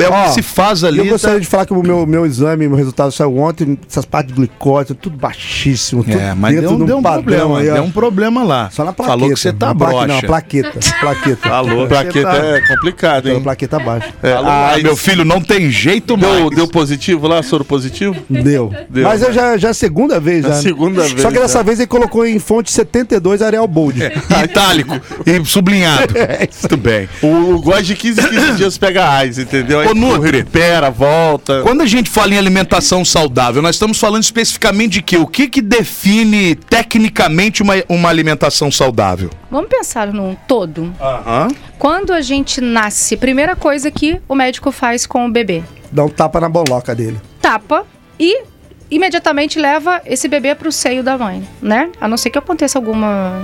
É, 0.00 0.04
é 0.04 0.08
o 0.08 0.24
que 0.24 0.34
se 0.34 0.42
faz 0.42 0.82
ali. 0.84 0.98
Eu 0.98 1.04
tá? 1.06 1.10
gostaria 1.12 1.40
de 1.40 1.46
falar 1.46 1.66
que 1.66 1.72
o 1.72 1.82
meu, 1.82 2.06
meu 2.06 2.26
exame, 2.26 2.66
meu 2.68 2.76
resultado 2.76 3.12
saiu 3.12 3.36
ontem, 3.38 3.78
essas 3.88 4.04
partes 4.04 4.32
de 4.34 4.40
glicose, 4.40 4.94
tudo 4.94 5.16
baixíssimo. 5.16 6.02
Tudo 6.02 6.18
É, 6.18 6.34
mas 6.34 6.58
deu, 6.60 6.76
de 6.76 6.84
deu 6.84 6.98
um 6.98 7.02
problema, 7.02 7.58
aí, 7.60 7.64
deu 7.70 7.82
um 7.84 7.90
problema 7.90 8.42
lá. 8.42 8.70
Só 8.70 8.84
na 8.84 8.92
plaqueta. 8.92 9.18
Falou 9.18 9.34
que 9.34 9.40
você 9.40 9.52
tá 9.52 9.74
plaque- 9.74 10.06
Não, 10.06 10.20
plaqueta. 10.20 10.78
Plaqueta. 11.00 11.48
Falou. 11.48 11.86
Plaqueta 11.86 12.28
tá- 12.30 12.36
é 12.46 12.60
complicado, 12.66 13.22
Pela 13.24 13.34
hein? 13.36 13.42
plaqueta 13.42 13.78
baixa. 13.78 14.08
É, 14.22 14.32
Ah, 14.32 14.74
meu 14.82 14.96
filho, 14.96 15.24
não 15.24 15.40
tem 15.40 15.70
jeito 15.70 16.16
Deu, 16.16 16.28
mais. 16.44 16.50
deu 16.56 16.66
positivo 16.68 17.26
lá, 17.26 17.42
soro 17.42 17.64
positivo? 17.64 18.16
Deu. 18.28 18.72
Deu, 18.96 19.04
Mas 19.04 19.20
eu 19.22 19.28
né? 19.28 19.34
já, 19.34 19.56
já 19.56 19.68
é 19.68 19.70
a 19.70 19.74
segunda 19.74 20.18
vez. 20.18 20.44
É 20.44 20.48
a 20.48 20.50
já. 20.52 20.62
segunda 20.62 21.02
vez, 21.02 21.20
Só 21.20 21.28
que 21.30 21.38
dessa 21.38 21.58
já. 21.58 21.62
vez 21.62 21.78
ele 21.78 21.86
colocou 21.86 22.26
em 22.26 22.38
fonte 22.38 22.70
72 22.72 23.42
Arial 23.42 23.66
Bold. 23.68 24.00
Itálico 24.44 24.98
e 25.26 25.44
sublinhado. 25.44 26.14
Muito 26.62 26.76
bem. 26.76 27.08
O, 27.22 27.26
o 27.56 27.60
gosta 27.60 27.82
de 27.82 27.94
15 27.94 28.28
15 28.28 28.52
dias 28.56 28.78
pega 28.78 29.08
AIDS, 29.08 29.38
entendeu? 29.38 29.80
Aí 29.80 29.88
Ô, 29.88 29.94
Nutri. 29.94 30.38
recupera, 30.38 30.90
volta. 30.90 31.62
Quando 31.62 31.82
a 31.82 31.86
gente 31.86 32.08
fala 32.08 32.34
em 32.34 32.38
alimentação 32.38 33.04
saudável, 33.04 33.60
nós 33.60 33.76
estamos 33.76 33.98
falando 33.98 34.22
especificamente 34.22 34.92
de 34.92 35.02
quê? 35.02 35.16
O 35.18 35.26
que, 35.26 35.48
que 35.48 35.60
define 35.60 36.54
tecnicamente 36.54 37.62
uma, 37.62 37.74
uma 37.88 38.08
alimentação 38.08 38.70
saudável? 38.70 39.30
Vamos 39.50 39.68
pensar 39.68 40.12
num 40.12 40.34
todo. 40.48 40.92
Aham. 41.00 41.48
Quando 41.78 42.12
a 42.12 42.20
gente 42.20 42.60
nasce, 42.60 43.16
primeira 43.16 43.54
coisa 43.54 43.90
que 43.90 44.20
o 44.28 44.34
médico 44.34 44.72
faz 44.72 45.06
com 45.06 45.26
o 45.26 45.30
bebê: 45.30 45.62
Dá 45.92 46.04
um 46.04 46.08
tapa 46.08 46.40
na 46.40 46.48
boloca 46.48 46.94
dele. 46.94 47.20
tapa 47.40 47.84
e 48.18 48.42
imediatamente 48.90 49.58
leva 49.58 50.00
esse 50.04 50.28
bebê 50.28 50.54
para 50.54 50.68
o 50.68 50.72
seio 50.72 51.02
da 51.02 51.18
mãe, 51.18 51.46
né? 51.60 51.90
A 52.00 52.06
não 52.06 52.16
ser 52.16 52.30
que 52.30 52.38
aconteça 52.38 52.78
alguma 52.78 53.42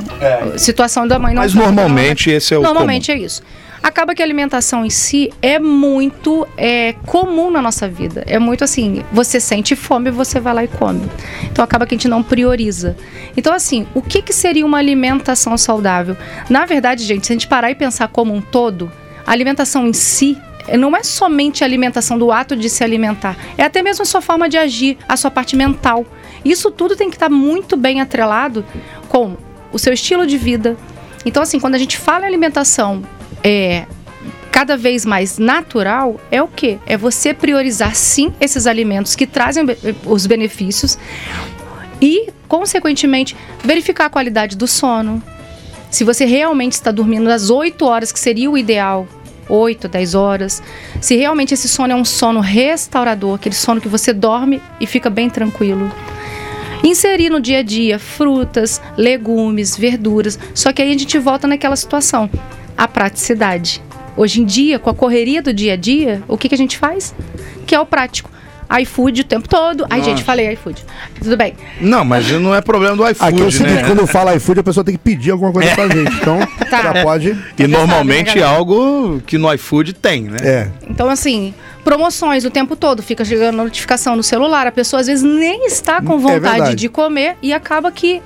situação 0.56 1.06
da 1.06 1.18
mãe 1.18 1.34
não 1.34 1.42
Mas 1.42 1.54
normalmente 1.54 2.30
esse 2.30 2.54
é 2.54 2.58
o 2.58 2.62
Normalmente 2.62 3.10
é 3.10 3.18
isso. 3.18 3.42
Acaba 3.82 4.14
que 4.14 4.22
a 4.22 4.24
alimentação 4.24 4.84
em 4.84 4.90
si 4.90 5.32
é 5.42 5.58
muito 5.58 6.46
é, 6.56 6.94
comum 7.04 7.50
na 7.50 7.60
nossa 7.60 7.88
vida. 7.88 8.22
É 8.28 8.38
muito 8.38 8.62
assim, 8.62 9.02
você 9.10 9.40
sente 9.40 9.74
fome, 9.74 10.08
você 10.08 10.38
vai 10.38 10.54
lá 10.54 10.62
e 10.62 10.68
come. 10.68 11.02
Então 11.50 11.64
acaba 11.64 11.84
que 11.84 11.92
a 11.92 11.98
gente 11.98 12.06
não 12.06 12.22
prioriza. 12.22 12.96
Então 13.36 13.52
assim, 13.52 13.84
o 13.92 14.00
que, 14.00 14.22
que 14.22 14.32
seria 14.32 14.64
uma 14.64 14.78
alimentação 14.78 15.58
saudável? 15.58 16.16
Na 16.48 16.64
verdade, 16.64 17.02
gente, 17.02 17.26
se 17.26 17.32
a 17.32 17.34
gente 17.34 17.48
parar 17.48 17.72
e 17.72 17.74
pensar 17.74 18.06
como 18.06 18.32
um 18.32 18.40
todo, 18.40 18.90
a 19.26 19.32
alimentação 19.32 19.86
em 19.88 19.92
si 19.92 20.38
não 20.78 20.96
é 20.96 21.02
somente 21.02 21.62
a 21.64 21.66
alimentação 21.66 22.18
do 22.18 22.30
ato 22.30 22.54
de 22.56 22.68
se 22.70 22.82
alimentar, 22.84 23.36
é 23.58 23.64
até 23.64 23.82
mesmo 23.82 24.02
a 24.02 24.06
sua 24.06 24.20
forma 24.20 24.48
de 24.48 24.56
agir, 24.56 24.96
a 25.08 25.16
sua 25.16 25.30
parte 25.30 25.56
mental. 25.56 26.06
Isso 26.44 26.70
tudo 26.70 26.96
tem 26.96 27.08
que 27.10 27.16
estar 27.16 27.28
muito 27.28 27.76
bem 27.76 28.00
atrelado 28.00 28.64
com 29.08 29.36
o 29.72 29.78
seu 29.78 29.92
estilo 29.92 30.26
de 30.26 30.36
vida. 30.38 30.76
Então, 31.24 31.42
assim, 31.42 31.60
quando 31.60 31.74
a 31.74 31.78
gente 31.78 31.96
fala 31.98 32.24
em 32.24 32.28
alimentação 32.28 33.02
é, 33.44 33.86
cada 34.50 34.76
vez 34.76 35.04
mais 35.06 35.38
natural, 35.38 36.20
é 36.30 36.42
o 36.42 36.48
quê? 36.48 36.78
É 36.86 36.96
você 36.96 37.32
priorizar, 37.32 37.94
sim, 37.94 38.32
esses 38.40 38.66
alimentos 38.66 39.14
que 39.14 39.26
trazem 39.26 39.64
be- 39.64 39.78
os 40.04 40.26
benefícios 40.26 40.98
e, 42.00 42.28
consequentemente, 42.48 43.36
verificar 43.62 44.06
a 44.06 44.10
qualidade 44.10 44.56
do 44.56 44.66
sono. 44.66 45.22
Se 45.90 46.04
você 46.04 46.24
realmente 46.24 46.72
está 46.72 46.90
dormindo 46.90 47.28
às 47.30 47.50
8 47.50 47.84
horas, 47.84 48.10
que 48.10 48.18
seria 48.18 48.50
o 48.50 48.58
ideal, 48.58 49.06
8, 49.48 49.88
10 49.88 50.14
horas. 50.14 50.62
Se 51.00 51.16
realmente 51.16 51.54
esse 51.54 51.68
sono 51.68 51.92
é 51.92 51.96
um 51.96 52.04
sono 52.04 52.40
restaurador, 52.40 53.36
aquele 53.36 53.54
sono 53.54 53.80
que 53.80 53.88
você 53.88 54.12
dorme 54.12 54.60
e 54.80 54.86
fica 54.86 55.10
bem 55.10 55.28
tranquilo. 55.28 55.90
Inserir 56.84 57.30
no 57.30 57.40
dia 57.40 57.58
a 57.58 57.62
dia 57.62 57.98
frutas, 57.98 58.80
legumes, 58.96 59.76
verduras. 59.76 60.38
Só 60.54 60.72
que 60.72 60.82
aí 60.82 60.92
a 60.92 60.98
gente 60.98 61.18
volta 61.18 61.46
naquela 61.46 61.76
situação, 61.76 62.28
a 62.76 62.88
praticidade. 62.88 63.80
Hoje 64.16 64.42
em 64.42 64.44
dia, 64.44 64.78
com 64.78 64.90
a 64.90 64.94
correria 64.94 65.40
do 65.40 65.54
dia 65.54 65.74
a 65.74 65.76
dia, 65.76 66.22
o 66.26 66.36
que, 66.36 66.48
que 66.48 66.54
a 66.54 66.58
gente 66.58 66.76
faz? 66.76 67.14
Que 67.66 67.74
é 67.74 67.80
o 67.80 67.86
prático. 67.86 68.30
iFood 68.80 69.20
o 69.20 69.24
tempo 69.24 69.48
todo. 69.48 69.86
Ai, 69.90 70.02
gente, 70.02 70.22
falei 70.22 70.52
iFood. 70.52 70.84
Tudo 71.22 71.36
bem. 71.36 71.54
Não, 71.80 72.04
mas 72.04 72.30
não 72.32 72.54
é 72.54 72.60
problema 72.60 72.96
do 72.96 73.08
iFood, 73.08 73.34
Aqui 73.34 73.42
é 73.42 73.44
o 73.44 73.50
seguinte, 73.52 73.74
né? 73.82 73.84
quando 73.86 74.06
fala 74.06 74.34
iFood, 74.36 74.60
a 74.60 74.62
pessoa 74.62 74.82
tem 74.84 74.94
que 74.94 75.00
pedir 75.00 75.30
alguma 75.30 75.52
coisa 75.52 75.74
pra 75.74 75.88
gente. 75.88 76.14
Então, 76.16 76.38
Tá. 76.70 76.82
já 76.82 77.02
pode. 77.02 77.36
E 77.58 77.66
normalmente 77.66 78.28
sabe, 78.28 78.40
né, 78.40 78.46
é 78.46 78.48
algo 78.48 79.20
que 79.26 79.36
no 79.36 79.52
iFood 79.52 79.92
tem, 79.94 80.22
né? 80.22 80.38
É. 80.42 80.68
Então, 80.88 81.08
assim, 81.10 81.52
promoções 81.84 82.44
o 82.44 82.50
tempo 82.50 82.74
todo, 82.76 83.02
fica 83.02 83.24
chegando 83.24 83.56
notificação 83.56 84.16
no 84.16 84.22
celular, 84.22 84.66
a 84.66 84.72
pessoa 84.72 85.00
às 85.00 85.06
vezes 85.06 85.22
nem 85.22 85.66
está 85.66 86.00
com 86.00 86.14
É 86.14 86.18
vontade 86.18 86.40
verdade. 86.40 86.74
de 86.76 86.88
comer 86.88 87.36
e 87.42 87.52
acaba 87.52 87.90
que, 87.92 88.22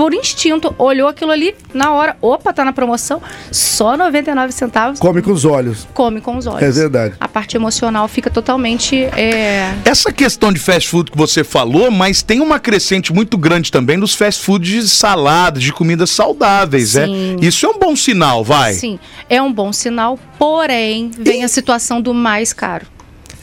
por 0.00 0.14
instinto, 0.14 0.74
olhou 0.78 1.08
aquilo 1.08 1.30
ali 1.30 1.54
na 1.74 1.92
hora, 1.92 2.16
opa, 2.22 2.54
tá 2.54 2.64
na 2.64 2.72
promoção, 2.72 3.20
só 3.52 3.98
99 3.98 4.50
centavos, 4.50 4.98
Come 4.98 5.20
com 5.20 5.30
os 5.30 5.44
olhos. 5.44 5.86
come 5.92 6.22
com 6.22 6.38
os 6.38 6.46
olhos. 6.46 6.62
É 6.62 6.70
verdade. 6.70 7.16
A 7.20 7.28
parte 7.28 7.54
emocional 7.54 8.08
fica 8.08 8.30
totalmente. 8.30 8.96
é, 8.96 9.74
Essa 9.84 10.10
questão 10.10 10.50
de 10.54 10.58
fast 10.58 10.88
food 10.88 11.10
que 11.10 11.18
você 11.18 11.44
falou, 11.44 11.90
mas 11.90 12.22
tem 12.22 12.40
uma 12.40 12.58
crescente 12.58 13.12
muito 13.12 13.36
grande 13.36 13.70
também 13.70 14.00
dos 14.00 14.14
fast 14.14 14.42
foods 14.42 14.84
de 14.84 14.88
saladas, 14.88 15.62
de 15.62 15.70
comidas 15.70 16.08
saudáveis, 16.08 16.96
é? 16.96 17.04
Sim. 17.04 17.36
Isso 17.42 17.66
é 17.66 17.68
um 17.68 17.78
bom 17.78 17.94
sinal, 17.94 18.42
vai. 18.42 18.72
Sim, 18.72 18.98
é 19.28 19.42
um 19.42 19.52
bom 19.52 19.70
sinal, 19.70 20.18
porém, 20.38 21.10
vem 21.18 21.44
a 21.44 21.48
situação 21.48 22.00
do 22.00 22.14
mais 22.14 22.54
caro. 22.54 22.86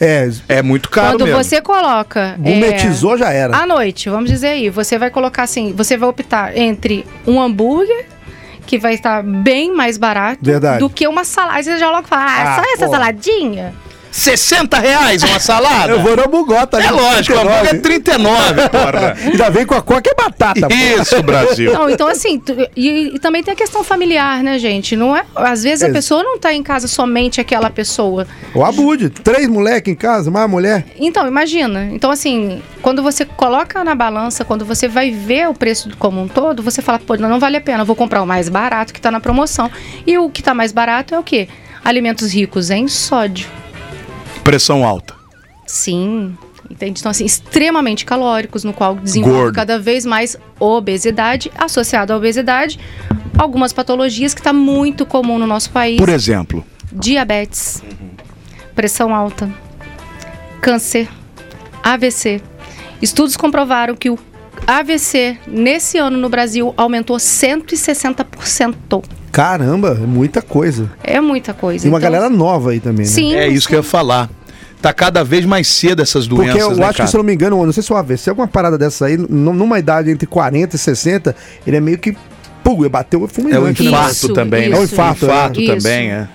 É, 0.00 0.30
É 0.48 0.62
muito 0.62 0.88
caro 0.88 1.14
Quando 1.18 1.24
mesmo. 1.26 1.42
você 1.42 1.60
coloca. 1.60 2.36
gourmetizou 2.38 3.16
já 3.18 3.30
era. 3.32 3.56
À 3.56 3.66
noite, 3.66 4.08
vamos 4.08 4.30
dizer 4.30 4.48
aí, 4.48 4.70
você 4.70 4.96
vai 4.98 5.10
colocar 5.10 5.42
assim, 5.42 5.72
você 5.76 5.96
vai 5.96 6.08
optar 6.08 6.56
entre 6.56 7.04
um 7.26 7.40
hambúrguer 7.40 8.06
que 8.66 8.78
vai 8.78 8.94
estar 8.94 9.22
bem 9.22 9.74
mais 9.74 9.96
barato 9.96 10.40
Verdade. 10.42 10.78
do 10.80 10.90
que 10.90 11.08
uma 11.08 11.24
salada. 11.24 11.56
Aí 11.56 11.64
você 11.64 11.78
já 11.78 11.90
logo 11.90 12.06
fala, 12.06 12.22
ah, 12.22 12.42
Ah, 12.42 12.56
só 12.62 12.72
essa 12.74 12.84
pô. 12.86 12.92
saladinha? 12.92 13.74
60 14.10 14.78
reais 14.78 15.22
uma 15.22 15.38
salada? 15.38 15.92
Eu 15.92 16.00
vou 16.00 16.16
no 16.16 16.28
Bugota. 16.28 16.80
É 16.82 16.90
lógico, 16.90 17.36
o 17.36 17.40
hambúrguer 17.40 17.74
é 17.74 17.78
39, 17.78 18.68
porra. 18.68 19.16
Ainda 19.24 19.50
vem 19.50 19.66
com 19.66 19.74
a 19.74 19.82
coca 19.82 20.10
e 20.10 20.14
batata. 20.14 20.68
Isso, 20.72 21.22
Brasil. 21.22 21.72
Não, 21.72 21.88
então 21.90 22.08
assim, 22.08 22.38
tu- 22.38 22.54
e, 22.76 23.14
e 23.14 23.18
também 23.18 23.42
tem 23.42 23.52
a 23.54 23.56
questão 23.56 23.84
familiar, 23.84 24.42
né, 24.42 24.58
gente? 24.58 24.96
Não 24.96 25.16
é, 25.16 25.24
às 25.34 25.62
vezes 25.62 25.82
a 25.84 25.88
É. 25.88 25.92
pessoa 25.92 26.22
não 26.22 26.38
tá 26.38 26.52
em 26.52 26.62
casa 26.62 26.88
somente 26.88 27.40
aquela 27.40 27.70
pessoa. 27.70 28.26
O 28.54 28.64
Abude. 28.64 29.10
Três 29.10 29.46
moleque 29.48 29.90
em 29.90 29.94
casa, 29.94 30.30
mais 30.30 30.48
mulher. 30.50 30.84
Então, 30.98 31.26
imagina. 31.26 31.88
Então, 31.92 32.10
assim, 32.10 32.62
quando 32.82 33.02
você 33.02 33.24
coloca 33.24 33.82
na 33.84 33.94
balança, 33.94 34.44
quando 34.44 34.64
você 34.64 34.88
vai 34.88 35.10
ver 35.10 35.48
o 35.48 35.54
preço 35.54 35.90
como 35.98 36.20
um 36.20 36.28
todo, 36.28 36.62
você 36.62 36.80
fala, 36.82 36.98
pô, 36.98 37.16
não, 37.16 37.28
não 37.28 37.38
vale 37.40 37.56
a 37.56 37.60
pena, 37.60 37.82
eu 37.82 37.86
vou 37.86 37.96
comprar 37.96 38.22
o 38.22 38.26
mais 38.26 38.48
barato 38.48 38.92
que 38.92 39.00
tá 39.00 39.10
na 39.10 39.20
promoção. 39.20 39.70
E 40.06 40.18
o 40.18 40.28
que 40.30 40.42
tá 40.42 40.54
mais 40.54 40.72
barato 40.72 41.14
é 41.14 41.18
o 41.18 41.22
quê? 41.22 41.48
Alimentos 41.84 42.32
ricos 42.32 42.70
em 42.70 42.88
sódio. 42.88 43.48
Pressão 44.48 44.82
alta. 44.82 45.14
Sim. 45.66 46.34
Entende? 46.70 47.00
Então, 47.00 47.10
assim, 47.10 47.26
extremamente 47.26 48.06
calóricos, 48.06 48.64
no 48.64 48.72
qual 48.72 48.94
desenvolve 48.94 49.38
Gordo. 49.38 49.54
cada 49.54 49.78
vez 49.78 50.06
mais 50.06 50.38
obesidade, 50.58 51.52
associado 51.54 52.14
à 52.14 52.16
obesidade, 52.16 52.80
algumas 53.36 53.74
patologias 53.74 54.32
que 54.32 54.40
está 54.40 54.50
muito 54.52 55.04
comum 55.04 55.38
no 55.38 55.46
nosso 55.46 55.68
país. 55.70 55.98
Por 55.98 56.08
exemplo. 56.08 56.64
diabetes, 56.90 57.82
pressão 58.74 59.14
alta, 59.14 59.50
câncer, 60.62 61.08
AVC. 61.82 62.40
Estudos 63.02 63.36
comprovaram 63.36 63.94
que 63.94 64.08
o 64.08 64.18
AVC 64.66 65.36
nesse 65.46 65.98
ano 65.98 66.16
no 66.16 66.30
Brasil 66.30 66.72
aumentou 66.74 67.18
160%. 67.18 69.04
Caramba, 69.30 69.90
é 69.90 70.06
muita 70.06 70.40
coisa. 70.40 70.90
É 71.04 71.20
muita 71.20 71.52
coisa. 71.52 71.86
E 71.86 71.90
uma 71.90 71.98
Então, 71.98 72.10
galera 72.10 72.30
nova 72.30 72.70
aí 72.70 72.80
também, 72.80 73.04
né? 73.04 73.12
Sim. 73.12 73.34
É 73.34 73.46
isso 73.46 73.68
que 73.68 73.74
eu 73.74 73.80
ia 73.80 73.82
falar. 73.82 74.30
Tá 74.80 74.92
cada 74.92 75.24
vez 75.24 75.44
mais 75.44 75.66
cedo 75.66 76.02
essas 76.02 76.26
doenças, 76.28 76.54
Porque 76.54 76.62
eu 76.62 76.76
né, 76.76 76.84
acho 76.84 76.92
que, 76.92 76.98
cara? 76.98 77.08
se 77.08 77.16
eu 77.16 77.18
não 77.18 77.24
me 77.24 77.34
engano, 77.34 77.66
não 77.66 77.72
sei 77.72 77.82
se 77.82 77.92
o 77.92 77.96
AVC, 77.96 78.30
alguma 78.30 78.46
parada 78.46 78.78
dessa 78.78 79.06
aí, 79.06 79.16
numa 79.16 79.78
idade 79.78 80.08
entre 80.10 80.26
40 80.26 80.76
e 80.76 80.78
60, 80.78 81.34
ele 81.66 81.76
é 81.76 81.80
meio 81.80 81.98
que. 81.98 82.16
Pum, 82.62 82.88
bateu 82.88 83.20
É 83.20 83.24
o 83.24 83.28
fulminante, 83.28 83.82
né? 83.82 83.88
infarto 83.88 84.12
Isso, 84.12 84.32
também, 84.32 84.68
né? 84.68 84.68
isso. 84.68 84.76
É 84.76 84.80
o 84.80 84.84
infarto, 84.84 85.26
né? 85.26 85.32
infarto 85.32 85.60
Isso. 85.60 85.74
também, 85.74 86.10
é. 86.12 86.28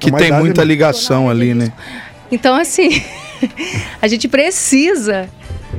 Que 0.00 0.10
uma 0.10 0.18
tem 0.18 0.32
muita 0.32 0.64
ligação 0.64 1.30
ali, 1.30 1.54
né? 1.54 1.72
Então, 2.32 2.56
assim, 2.56 3.02
a 4.02 4.08
gente 4.08 4.26
precisa. 4.28 5.28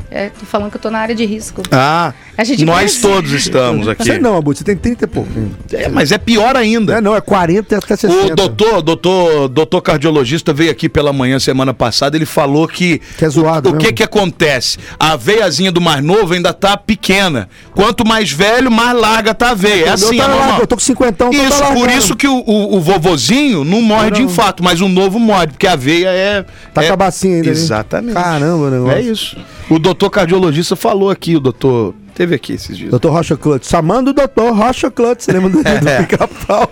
É, 0.09 0.29
tô 0.29 0.45
falando 0.45 0.71
que 0.71 0.77
eu 0.77 0.81
tô 0.81 0.89
na 0.89 0.99
área 0.99 1.13
de 1.15 1.25
risco. 1.25 1.61
Ah, 1.71 2.13
A 2.37 2.43
gente 2.43 2.63
nós 2.65 2.79
precisa- 2.91 3.07
todos 3.07 3.31
estamos 3.33 3.87
aqui. 3.87 4.03
Você 4.03 4.19
não, 4.19 4.37
Abude, 4.37 4.59
você 4.59 4.63
tem 4.63 4.75
30 4.75 5.05
e 5.05 5.07
pouco. 5.07 5.29
É, 5.73 5.89
mas 5.89 6.11
é 6.11 6.17
pior 6.17 6.55
ainda. 6.55 6.95
é, 6.97 7.01
não, 7.01 7.15
é 7.15 7.21
40 7.21 7.77
até 7.77 7.95
60. 7.95 8.33
O 8.33 8.35
doutor, 8.35 8.81
doutor, 8.81 9.47
doutor 9.49 9.81
cardiologista 9.81 10.53
veio 10.53 10.71
aqui 10.71 10.87
pela 10.89 11.11
manhã 11.11 11.39
semana 11.39 11.73
passada, 11.73 12.15
ele 12.15 12.25
falou 12.25 12.67
que 12.67 12.99
Que 13.17 13.25
é 13.25 13.29
zoado 13.29 13.69
o 13.69 13.73
que 13.73 13.77
mesmo. 13.83 13.93
que 13.95 14.03
acontece? 14.03 14.77
A 14.99 15.15
veiazinha 15.15 15.71
do 15.71 15.81
mais 15.81 16.03
novo 16.03 16.33
ainda 16.33 16.53
tá 16.53 16.77
pequena. 16.77 17.49
Quanto 17.73 18.05
mais 18.07 18.31
velho, 18.31 18.71
mais 18.71 18.97
larga 18.97 19.33
tá 19.33 19.51
a 19.51 19.53
veia. 19.53 19.85
É 19.87 19.89
O 19.91 19.93
assim, 19.93 20.17
tá 20.17 20.23
é 20.23 20.27
normal. 20.27 20.59
Eu 20.61 20.67
tô 20.67 20.75
com 20.75 20.81
50, 20.81 21.11
então 21.25 21.31
Isso, 21.31 21.59
tá 21.59 21.71
por 21.73 21.89
isso 21.89 22.15
que 22.15 22.27
o, 22.27 22.37
o, 22.45 22.75
o 22.77 22.79
vovozinho 22.81 23.63
não 23.63 23.81
morre 23.81 24.11
de 24.11 24.19
Não. 24.21 24.27
infarto, 24.29 24.63
mas 24.63 24.81
o 24.81 24.87
novo 24.87 25.19
morre, 25.19 25.47
porque 25.47 25.67
a 25.67 25.75
veia 25.75 26.09
é. 26.09 26.45
Tá 26.73 26.83
é... 26.83 26.87
com 26.87 26.93
a 26.93 26.97
bacinha 26.97 27.35
ainda. 27.35 27.47
né? 27.47 27.51
Exatamente. 27.51 28.13
Caramba, 28.13 28.65
o 28.65 28.69
negócio. 28.69 28.97
É 28.97 29.01
isso. 29.01 29.37
O 29.69 29.77
doutor 29.79 30.09
cardiologista 30.09 30.75
falou 30.75 31.09
aqui, 31.09 31.35
o 31.35 31.39
doutor. 31.39 31.93
Teve 32.15 32.35
aqui 32.35 32.53
esses 32.53 32.77
dias. 32.77 32.89
Doutor 32.89 33.11
Rocha 33.11 33.35
Clutch. 33.37 33.65
Chamando 33.69 34.09
o 34.09 34.13
doutor 34.13 34.53
Rocha 34.55 34.89
Clutch. 34.89 35.21
Você 35.23 35.31
lembra 35.31 35.49
do, 35.49 35.61
do 35.61 35.89
É. 35.89 36.01
pica-pau? 36.03 36.71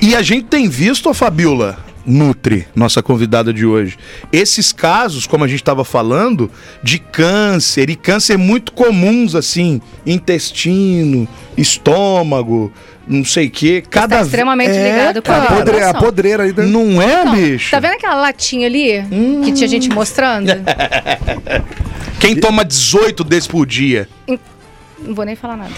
E 0.00 0.14
a 0.14 0.22
gente 0.22 0.46
tem 0.46 0.68
visto, 0.68 1.08
a 1.08 1.14
Fabiola 1.14 1.78
Nutri, 2.06 2.66
nossa 2.74 3.02
convidada 3.02 3.52
de 3.52 3.64
hoje, 3.64 3.96
esses 4.32 4.72
casos, 4.72 5.26
como 5.26 5.44
a 5.44 5.48
gente 5.48 5.60
estava 5.60 5.84
falando, 5.84 6.50
de 6.82 6.98
câncer, 6.98 7.88
e 7.88 7.96
câncer 7.96 8.36
muito 8.36 8.72
comuns, 8.72 9.34
assim, 9.34 9.80
intestino, 10.04 11.26
estômago, 11.56 12.70
não 13.06 13.24
sei 13.24 13.46
o 13.46 13.50
quê. 13.50 13.82
Cada 13.88 14.16
tá 14.18 14.22
extremamente 14.22 14.72
ve- 14.72 14.82
ligado 14.90 15.22
com 15.22 15.32
A, 15.32 15.36
a 15.36 15.40
cara, 15.46 15.54
podre, 15.56 15.82
a 15.82 15.94
podreira 15.94 16.42
aí. 16.44 16.52
né? 16.52 16.64
Não 16.66 17.00
é, 17.02 17.22
Então, 17.22 17.34
bicho? 17.34 17.70
Tá 17.70 17.80
vendo 17.80 17.92
aquela 17.94 18.14
latinha 18.16 18.66
ali 18.66 19.02
que 19.44 19.52
tinha 19.52 19.68
gente 19.68 19.88
mostrando? 19.90 20.50
Quem 22.20 22.36
toma 22.36 22.64
18 22.64 23.22
desse 23.24 23.48
por 23.48 23.66
dia? 23.66 24.08
Não 24.98 25.14
vou 25.14 25.24
nem 25.24 25.36
falar 25.36 25.56
nada. 25.56 25.72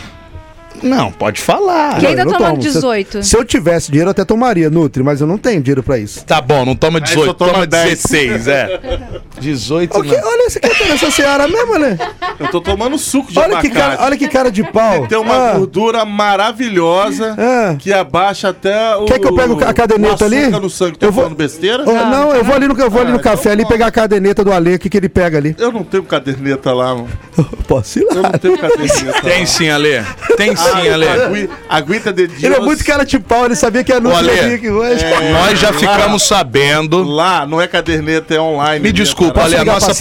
Não, 0.82 1.10
pode 1.12 1.40
falar. 1.40 1.98
Quem 1.98 2.14
tá 2.16 2.22
eu 2.22 2.26
tomando 2.32 2.48
tomo. 2.50 2.62
Se- 2.62 2.68
18? 2.72 3.22
Se, 3.22 3.36
eu 3.36 3.44
tivesse 3.44 3.88
dinheiro, 3.90 4.08
eu 4.08 4.12
até 4.12 4.24
tomaria 4.24 4.68
Nutri, 4.70 5.02
mas 5.02 5.20
eu 5.20 5.26
não 5.26 5.38
tenho 5.38 5.60
dinheiro 5.62 5.82
pra 5.82 5.98
isso. 5.98 6.24
Tá 6.24 6.40
bom, 6.40 6.64
não 6.64 6.74
toma 6.76 7.00
18, 7.00 7.26
só 7.26 7.32
toma 7.32 7.52
toma 7.52 7.66
10. 7.66 7.88
16, 8.02 8.48
é. 8.48 8.80
18 9.40 9.98
O 9.98 10.02
que- 10.02 10.16
não. 10.16 10.28
olha 10.28 10.46
esse 10.46 10.58
cara 10.60 10.74
tá 10.74 10.84
nessa 10.86 11.10
seara 11.10 11.46
mesmo, 11.48 11.78
né? 11.78 11.98
Eu 12.38 12.48
tô 12.48 12.60
tomando 12.60 12.96
suco 12.98 13.30
de 13.32 13.38
Olha 13.38 13.58
que, 13.60 13.66
abacate. 13.68 13.74
cara, 13.96 14.04
olha 14.04 14.16
que 14.16 14.28
cara 14.28 14.50
de 14.50 14.62
pau. 14.64 15.06
Tem 15.06 15.18
uma 15.18 15.34
Ah, 15.50 15.52
gordura 15.58 16.04
maravilhosa 16.04 17.34
Ah. 17.38 17.76
que 17.78 17.92
abaixa 17.92 18.48
até 18.48 18.96
o. 18.96 19.04
Quer 19.04 19.18
que 19.18 19.26
eu 19.26 19.34
pegue 19.34 19.64
a 19.64 19.72
caderneta 19.74 20.24
ali? 20.24 20.48
no 20.50 20.70
sangue. 20.70 20.98
Tô 20.98 21.06
Eu 21.06 21.12
vou- 21.12 21.24
falando 21.24 21.36
besteira? 21.36 21.84
oh, 21.86 21.92
não, 21.92 22.34
eu 22.34 22.44
vou 22.44 22.54
ali 22.54 22.66
no, 22.68 22.78
eu 22.80 22.90
vou 22.90 23.00
ali 23.02 23.10
no 23.12 23.18
Ah, 23.18 23.22
café 23.22 23.40
então 23.50 23.52
ali 23.52 23.66
pegar 23.66 23.86
a 23.86 23.90
caderneta 23.90 24.42
do 24.44 24.52
Ale, 24.52 24.74
o 24.74 24.78
que, 24.78 24.88
que 24.88 24.96
ele 24.96 25.08
pega 25.08 25.36
ali. 25.38 25.54
Eu 25.58 25.70
não 25.72 25.82
tenho 25.84 26.02
caderneta 26.02 26.72
lá, 26.72 26.94
mano. 26.94 27.08
Posso 27.68 27.98
ir 27.98 28.06
Eu 28.10 28.22
lá. 28.22 28.30
não 28.32 28.38
tenho 28.38 28.56
caderneta. 28.58 29.20
Tem 29.22 29.46
sim, 29.46 29.68
Ale. 29.68 30.02
Tem 30.36 30.54
sim, 30.56 30.65
Ah, 30.74 30.94
Ale. 30.94 31.08
agui- 31.08 31.50
Aguenta 31.68 32.12
de 32.12 32.26
Deus. 32.26 32.42
Ele 32.42 32.54
é 32.54 32.60
muito 32.60 32.84
cara 32.84 33.04
de 33.04 33.18
pau, 33.18 33.44
ele 33.46 33.56
sabia 33.56 33.82
que 33.84 33.92
a 33.92 33.96
Ô, 33.96 34.00
Nutri 34.00 34.18
Ale, 34.18 34.48
ia 34.50 34.54
aqui 34.56 34.70
hoje. 34.70 35.04
Nós 35.32 35.58
já 35.58 35.72
ficamos 35.72 36.22
sabendo. 36.26 37.02
Lá 37.02 37.46
não 37.46 37.60
é 37.60 37.66
caderneta, 37.66 38.34
é 38.34 38.40
online. 38.40 38.82
Me 38.82 38.92
desculpa, 38.92 39.42
Ale, 39.42 39.56
a 39.56 39.64
nossa, 39.64 39.92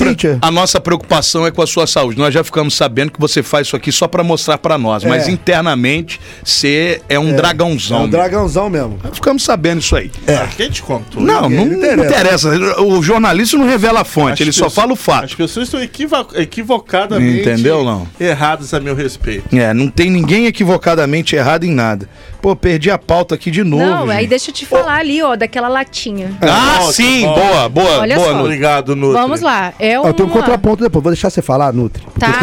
a 0.41 0.51
nossa 0.51 0.79
preocupação 0.79 1.45
é 1.45 1.51
com 1.51 1.61
a 1.61 1.67
sua 1.67 1.87
saúde. 1.87 2.17
Nós 2.19 2.33
já 2.33 2.43
ficamos 2.43 2.75
sabendo 2.75 3.11
que 3.11 3.19
você 3.19 3.41
faz 3.43 3.67
isso 3.67 3.75
aqui 3.75 3.91
só 3.91 4.07
pra 4.07 4.23
mostrar 4.23 4.57
pra 4.57 4.77
nós, 4.77 5.03
mas 5.03 5.27
É. 5.27 5.31
internamente 5.31 6.19
você 6.43 7.01
é 7.09 7.17
um 7.19 7.29
É 7.29 7.33
dragãozão. 7.33 8.03
um 8.03 8.09
dragãozão 8.09 8.69
mesmo. 8.69 8.99
Nós 9.03 9.15
Ficamos 9.15 9.43
sabendo 9.43 9.79
isso 9.79 9.95
aí. 9.95 10.11
É. 10.27 10.47
Quem 10.55 10.69
te 10.69 10.81
contou? 10.83 11.21
Não, 11.21 11.41
não, 11.49 11.65
Ninguém 11.65 11.93
interessa. 11.93 12.49
O 12.81 13.01
jornalista 13.01 13.57
não 13.57 13.65
revela 13.65 14.01
a 14.01 14.05
fonte, 14.05 14.33
As 14.33 14.39
ele 14.41 14.51
só 14.51 14.69
fala 14.69 14.93
o 14.93 14.95
fato. 14.95 15.25
As 15.25 15.33
pessoas 15.33 15.67
estão 15.67 15.81
equivo- 15.81 16.27
equivocadamente 16.35 17.41
Entendeu, 17.41 17.83
não? 17.83 18.07
erradas 18.19 18.73
a 18.73 18.79
meu 18.79 18.95
respeito. 18.95 19.55
É, 19.55 19.73
não 19.73 19.87
tem 19.87 20.09
ninguém 20.09 20.47
equivocadamente 20.55 21.35
errado 21.35 21.65
em 21.65 21.71
nada. 21.71 22.07
Pô, 22.45 22.55
perdi 22.55 22.91
a 22.91 22.97
pauta 22.99 23.33
aqui 23.33 23.49
de 23.49 23.63
novo. 23.63 23.83
Não, 23.83 24.07
aí 24.07 24.19
gente. 24.19 24.29
deixa 24.29 24.51
eu 24.51 24.53
te 24.53 24.67
falar 24.67 24.97
ali, 24.99 25.19
ó, 25.23 25.35
daquela 25.35 25.67
latinha. 25.67 26.31
Ah, 26.41 26.75
Volta, 26.77 26.93
sim, 26.93 27.21
boa, 27.23 27.67
boa, 27.69 27.99
Olha 28.01 28.15
boa. 28.17 28.27
só. 28.33 28.39
Obrigado, 28.41 28.95
Nutri. 28.95 29.19
Vamos 29.19 29.41
lá. 29.41 29.73
É 29.79 29.99
Ó, 29.99 30.05
eu 30.05 30.13
tenho 30.13 30.29
um 30.29 30.31
uma- 30.31 30.39
contraponto 30.41 30.83
depois, 30.83 31.01
vou 31.03 31.11
deixar 31.11 31.31
você 31.31 31.41
falar, 31.41 31.73
Nutri. 31.73 32.03
Tá. 32.19 32.33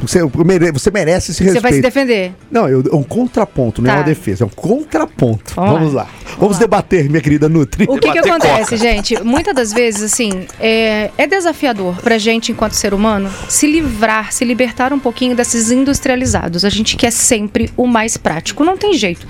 Você, 0.00 0.20
você 0.72 0.90
merece 0.92 1.32
esse 1.32 1.38
Você 1.38 1.44
respeito. 1.50 1.62
vai 1.62 1.72
se 1.72 1.80
defender. 1.82 2.32
Não, 2.52 2.68
eu- 2.68 2.84
é 2.92 2.94
um 2.94 3.02
contraponto, 3.02 3.82
não 3.82 3.90
é 3.90 3.94
Tá. 3.94 3.98
uma 3.98 4.04
defesa, 4.04 4.44
é 4.44 4.46
um 4.46 4.50
contraponto. 4.50 5.54
Vamos 5.56 5.72
Vamos, 5.72 5.92
lá. 5.92 6.02
lá. 6.02 6.08
Vamos 6.38 6.58
debater, 6.58 7.08
minha 7.10 7.20
querida 7.20 7.48
Nutri. 7.48 7.86
O 7.88 7.98
que, 7.98 8.12
que 8.12 8.18
acontece, 8.20 8.62
coca. 8.64 8.76
gente? 8.76 9.22
Muitas 9.24 9.54
das 9.56 9.72
vezes, 9.72 10.02
assim, 10.04 10.46
é, 10.60 11.10
é 11.18 11.26
desafiador 11.26 11.96
pra 12.00 12.16
gente, 12.16 12.52
enquanto 12.52 12.74
ser 12.74 12.94
humano, 12.94 13.28
se 13.48 13.66
livrar, 13.66 14.32
se 14.32 14.44
libertar 14.44 14.92
um 14.92 15.00
pouquinho 15.00 15.34
desses 15.34 15.72
industrializados. 15.72 16.64
A 16.64 16.68
gente 16.70 16.96
quer 16.96 17.10
sempre 17.10 17.70
o 17.76 17.88
mais 17.88 18.16
prático. 18.16 18.62
Não 18.64 18.76
tem 18.76 18.94
jeito. 18.94 19.26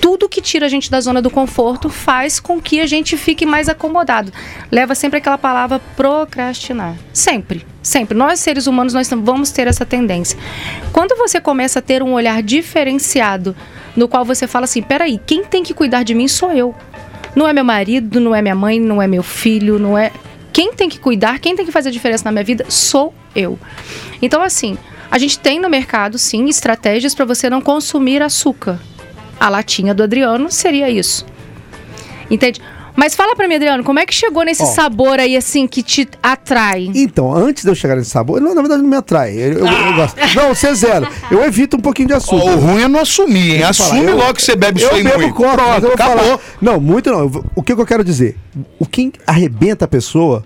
Tudo 0.00 0.28
que 0.28 0.40
tira 0.40 0.66
a 0.66 0.68
gente 0.68 0.90
da 0.90 1.00
zona 1.00 1.20
do 1.20 1.30
conforto 1.30 1.90
faz 1.90 2.40
com 2.40 2.60
que 2.60 2.80
a 2.80 2.86
gente 2.86 3.16
fique 3.18 3.44
mais 3.44 3.68
acomodado. 3.68 4.32
Leva 4.70 4.94
sempre 4.94 5.18
aquela 5.18 5.36
palavra 5.36 5.78
procrastinar. 5.94 6.96
Sempre, 7.12 7.66
sempre. 7.82 8.16
Nós, 8.16 8.40
seres 8.40 8.66
humanos, 8.66 8.94
nós 8.94 9.10
vamos 9.10 9.50
ter 9.50 9.66
essa 9.66 9.84
tendência. 9.84 10.38
Quando 10.90 11.16
você 11.16 11.38
começa 11.40 11.80
a 11.80 11.82
ter 11.82 12.02
um 12.02 12.12
olhar 12.12 12.42
diferenciado, 12.42 13.54
no 13.94 14.08
qual 14.08 14.24
você 14.24 14.46
fala 14.46 14.64
assim: 14.64 14.80
peraí, 14.80 15.20
quem 15.26 15.44
tem 15.44 15.62
que 15.62 15.74
cuidar 15.74 16.02
de 16.02 16.14
mim 16.14 16.28
sou 16.28 16.50
eu. 16.50 16.74
Não 17.36 17.46
é 17.46 17.52
meu 17.52 17.64
marido, 17.64 18.18
não 18.20 18.34
é 18.34 18.40
minha 18.40 18.54
mãe, 18.54 18.80
não 18.80 19.00
é 19.00 19.06
meu 19.06 19.22
filho, 19.22 19.78
não 19.78 19.96
é. 19.96 20.10
Quem 20.52 20.72
tem 20.72 20.88
que 20.88 20.98
cuidar, 20.98 21.38
quem 21.38 21.54
tem 21.54 21.64
que 21.64 21.72
fazer 21.72 21.90
a 21.90 21.92
diferença 21.92 22.24
na 22.24 22.32
minha 22.32 22.44
vida 22.44 22.64
sou 22.68 23.14
eu. 23.34 23.58
Então, 24.20 24.42
assim, 24.42 24.76
a 25.10 25.18
gente 25.18 25.38
tem 25.38 25.60
no 25.60 25.68
mercado, 25.68 26.18
sim, 26.18 26.48
estratégias 26.48 27.14
para 27.14 27.24
você 27.24 27.48
não 27.48 27.60
consumir 27.60 28.22
açúcar. 28.22 28.80
A 29.40 29.48
latinha 29.48 29.94
do 29.94 30.02
Adriano 30.02 30.50
seria 30.52 30.88
isso. 30.90 31.24
Entende? 32.30 32.60
Mas 32.94 33.14
fala 33.14 33.34
pra 33.34 33.48
mim, 33.48 33.54
Adriano, 33.54 33.82
como 33.82 33.98
é 33.98 34.04
que 34.04 34.14
chegou 34.14 34.44
nesse 34.44 34.62
Ó. 34.62 34.66
sabor 34.66 35.18
aí, 35.18 35.34
assim, 35.34 35.66
que 35.66 35.82
te 35.82 36.06
atrai? 36.22 36.90
Então, 36.94 37.32
antes 37.34 37.64
de 37.64 37.70
eu 37.70 37.74
chegar 37.74 37.96
nesse 37.96 38.10
sabor, 38.10 38.40
não, 38.42 38.54
na 38.54 38.60
verdade 38.60 38.82
não 38.82 38.90
me 38.90 38.96
atrai. 38.96 39.32
Eu, 39.32 39.52
eu- 39.52 39.66
eu 39.66 39.94
gosto. 39.94 40.16
Não, 40.36 40.54
você 40.54 40.66
é 40.68 40.74
zero. 40.74 41.08
Eu 41.30 41.42
evito 41.42 41.78
um 41.78 41.80
pouquinho 41.80 42.08
de 42.08 42.14
açúcar. 42.14 42.44
o 42.50 42.56
ruim 42.58 42.82
é 42.82 42.88
não 42.88 43.00
assumir, 43.00 43.54
hein? 43.54 43.60
Eu 43.62 43.68
Assume 43.68 44.04
eu- 44.04 44.16
logo 44.16 44.34
que 44.34 44.42
você 44.42 44.54
bebe 44.54 44.82
eu 44.82 44.86
isso 44.88 44.96
aí 44.96 45.02
bebo 45.02 45.18
muito. 45.20 45.34
coca, 45.34 45.56
mas 45.62 45.74
eu 45.76 45.80
vou 45.82 45.92
acabou. 45.94 46.18
falar. 46.18 46.38
Não, 46.60 46.78
muito 46.78 47.10
não. 47.10 47.20
Eu 47.20 47.44
O 47.54 47.62
que, 47.62 47.74
que 47.74 47.80
eu 47.80 47.86
quero 47.86 48.04
dizer? 48.04 48.36
O 48.78 48.84
que 48.84 49.12
arrebenta 49.26 49.86
a 49.86 49.88
pessoa 49.88 50.44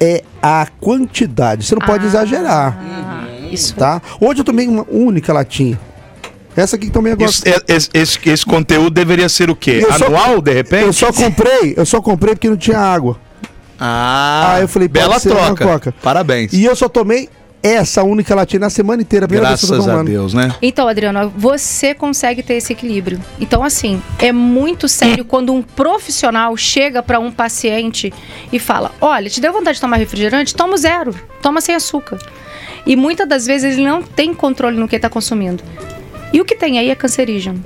é 0.00 0.24
a 0.42 0.66
quantidade. 0.80 1.64
Você 1.64 1.76
não 1.76 1.86
pode 1.86 2.04
Ah, 2.04 2.08
exagerar, 2.08 3.26
Isso. 3.52 3.74
tá? 3.76 4.02
Hoje 4.20 4.40
eu 4.40 4.44
tomei 4.44 4.66
uma 4.66 4.84
única 4.90 5.32
latinha. 5.32 5.78
Essa 6.56 6.76
aqui 6.76 6.86
que 6.86 6.92
também 6.92 7.14
gosto. 7.16 7.46
é- 7.46 7.56
esse, 7.68 7.90
esse- 7.92 8.18
esse 8.28 8.46
conteúdo 8.46 8.90
deveria 8.90 9.28
ser 9.28 9.50
o 9.50 9.56
quê? 9.56 9.80
Eu 9.82 9.92
só- 9.92 10.06
Anual, 10.06 10.40
de 10.40 10.52
repente? 10.52 10.84
Eu 10.84 10.92
só 10.92 11.12
comprei, 11.12 11.74
eu 11.76 11.84
só 11.86 12.00
comprei 12.00 12.34
porque 12.34 12.48
não 12.48 12.56
tinha 12.56 12.78
água. 12.78 13.18
Ah, 13.78 14.54
Ah, 14.54 14.60
eu 14.60 14.68
falei, 14.68 14.86
bela 14.88 15.14
uma 15.14 15.20
troca. 15.20 15.64
coca. 15.66 15.94
Parabéns. 16.02 16.52
E 16.52 16.64
eu 16.64 16.76
só 16.76 16.88
tomei 16.88 17.28
essa 17.60 18.02
única 18.04 18.34
latinha 18.34 18.60
na 18.60 18.70
semana 18.70 19.02
inteira. 19.02 19.24
a 19.24 19.28
primeira 19.28 19.48
Graças 19.48 19.88
a. 19.88 20.02
Deus, 20.02 20.32
né? 20.34 20.54
Então, 20.62 20.86
Adriano, 20.86 21.32
você 21.36 21.92
consegue 21.94 22.42
ter 22.42 22.54
esse 22.54 22.72
equilíbrio. 22.72 23.20
Então, 23.40 23.64
assim, 23.64 24.00
é 24.20 24.30
muito 24.32 24.86
sério 24.88 25.24
quando 25.24 25.52
um 25.52 25.60
profissional 25.62 26.56
chega 26.56 27.02
para 27.02 27.18
um 27.18 27.32
paciente 27.32 28.12
e 28.52 28.58
fala: 28.60 28.92
Olha, 29.00 29.28
te 29.28 29.40
deu 29.40 29.52
vontade 29.52 29.76
de 29.76 29.80
tomar 29.80 29.96
refrigerante? 29.96 30.54
Toma 30.54 30.76
zero, 30.76 31.14
toma 31.42 31.60
sem 31.60 31.74
açúcar. 31.74 32.18
E 32.86 32.94
muitas 32.96 33.26
das 33.28 33.46
vezes 33.46 33.74
ele 33.78 33.86
não 33.86 34.02
tem 34.02 34.34
controle 34.34 34.76
no 34.78 34.86
que 34.86 34.96
está 34.96 35.08
consumindo. 35.08 35.62
E 36.34 36.40
o 36.40 36.44
que 36.44 36.56
tem 36.56 36.80
aí 36.80 36.90
é 36.90 36.94
cancerígeno. 36.96 37.62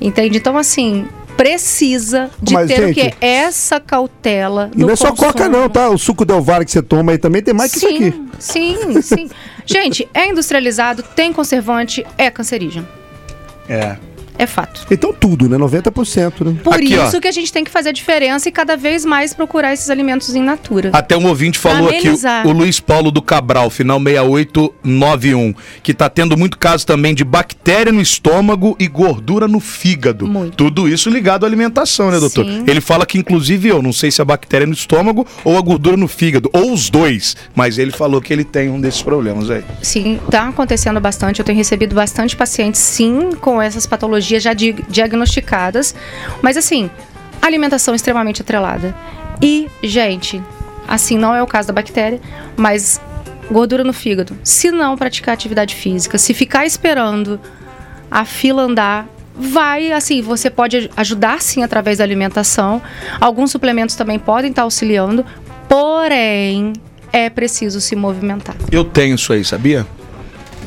Entende? 0.00 0.38
Então, 0.38 0.56
assim, 0.56 1.08
precisa 1.36 2.30
de 2.40 2.54
Mas, 2.54 2.68
ter 2.68 2.80
o 2.80 2.86
gente, 2.86 2.94
quê? 2.94 3.14
Essa 3.20 3.80
cautela. 3.80 4.70
E 4.72 4.78
não 4.78 4.90
é 4.90 4.94
só 4.94 5.10
consumo. 5.10 5.32
coca, 5.32 5.48
não, 5.48 5.68
tá? 5.68 5.88
O 5.88 5.98
suco 5.98 6.24
Del 6.24 6.40
Valle 6.40 6.64
que 6.64 6.70
você 6.70 6.80
toma 6.80 7.10
aí 7.10 7.18
também 7.18 7.42
tem 7.42 7.52
mais 7.52 7.72
que 7.72 7.78
isso 7.78 7.88
sim, 7.88 8.08
aqui. 8.08 8.22
sim, 8.38 9.02
sim. 9.02 9.30
Gente, 9.66 10.08
é 10.14 10.28
industrializado, 10.28 11.02
tem 11.02 11.32
conservante, 11.32 12.06
é 12.16 12.30
cancerígeno. 12.30 12.86
É. 13.68 13.96
É 14.38 14.46
fato. 14.46 14.86
Então 14.88 15.12
tudo, 15.12 15.48
né? 15.48 15.58
90%, 15.58 16.44
né? 16.44 16.56
Por 16.62 16.74
Aqui, 16.74 16.96
ó. 16.96 17.08
isso 17.08 17.20
que 17.20 17.26
a 17.26 17.32
gente 17.32 17.52
tem 17.52 17.64
que 17.64 17.70
fazer 17.70 17.88
a 17.88 17.92
diferença 17.92 18.48
e 18.48 18.52
cada 18.52 18.76
vez 18.76 19.04
mais 19.04 19.34
procurar 19.34 19.72
esses 19.72 19.90
alimentos 19.90 20.32
em 20.36 20.42
natura. 20.42 20.90
Até 20.92 21.16
um 21.16 21.26
ouvinte 21.26 21.58
falou 21.58 21.88
aqui, 21.88 22.08
o, 22.08 22.48
o 22.48 22.52
Luiz 22.52 22.78
Paulo 22.78 23.10
do 23.10 23.20
Cabral, 23.20 23.68
final 23.68 23.98
6891, 24.00 25.54
que 25.82 25.92
tá 25.92 26.08
tendo 26.08 26.36
muito 26.36 26.56
caso 26.56 26.86
também 26.86 27.14
de 27.14 27.24
bactéria 27.24 27.92
no 27.92 28.00
estômago 28.00 28.76
e 28.78 28.86
gordura 28.86 29.48
no 29.48 29.58
fígado. 29.58 30.28
Muito. 30.28 30.56
Tudo 30.56 30.88
isso 30.88 31.10
ligado 31.10 31.42
à 31.42 31.48
alimentação, 31.48 32.12
né, 32.12 32.20
doutor? 32.20 32.44
Sim. 32.44 32.62
Ele 32.68 32.80
fala 32.80 33.04
que, 33.04 33.18
inclusive, 33.18 33.68
eu 33.68 33.82
não 33.82 33.92
sei 33.92 34.12
se 34.12 34.22
a 34.22 34.24
bactéria 34.24 34.64
é 34.64 34.68
no 34.68 34.72
estômago 34.72 35.26
ou 35.44 35.58
a 35.58 35.60
gordura 35.60 35.96
no 35.96 36.06
fígado, 36.06 36.48
ou 36.52 36.72
os 36.72 36.88
dois, 36.88 37.36
mas 37.56 37.76
ele 37.76 37.90
falou 37.90 38.20
que 38.20 38.32
ele 38.32 38.44
tem 38.44 38.68
um 38.70 38.80
desses 38.80 39.02
problemas 39.02 39.50
aí. 39.50 39.64
Sim, 39.82 40.20
tá 40.30 40.46
acontecendo 40.48 41.00
bastante. 41.00 41.40
Eu 41.40 41.44
tenho 41.44 41.58
recebido 41.58 41.94
bastante 41.96 42.36
pacientes, 42.36 42.80
sim, 42.80 43.30
com 43.40 43.60
essas 43.60 43.84
patologias 43.84 44.27
já 44.38 44.52
di- 44.52 44.84
diagnosticadas. 44.88 45.94
Mas 46.42 46.56
assim, 46.56 46.90
alimentação 47.40 47.94
extremamente 47.94 48.42
atrelada. 48.42 48.94
E, 49.40 49.68
gente, 49.82 50.42
assim, 50.86 51.16
não 51.16 51.34
é 51.34 51.42
o 51.42 51.46
caso 51.46 51.68
da 51.68 51.74
bactéria, 51.74 52.20
mas 52.56 53.00
gordura 53.50 53.84
no 53.84 53.92
fígado. 53.92 54.36
Se 54.42 54.70
não 54.70 54.96
praticar 54.96 55.32
atividade 55.34 55.74
física, 55.74 56.18
se 56.18 56.34
ficar 56.34 56.66
esperando 56.66 57.40
a 58.10 58.24
fila 58.24 58.62
andar, 58.62 59.06
vai, 59.34 59.92
assim, 59.92 60.20
você 60.20 60.50
pode 60.50 60.76
aj- 60.76 60.90
ajudar 60.96 61.40
sim 61.40 61.62
através 61.62 61.98
da 61.98 62.04
alimentação. 62.04 62.82
Alguns 63.20 63.50
suplementos 63.52 63.94
também 63.94 64.18
podem 64.18 64.50
estar 64.50 64.62
auxiliando, 64.62 65.24
porém 65.68 66.72
é 67.12 67.30
preciso 67.30 67.80
se 67.80 67.94
movimentar. 67.96 68.56
Eu 68.70 68.84
tenho 68.84 69.14
isso 69.14 69.32
aí, 69.32 69.44
sabia? 69.44 69.86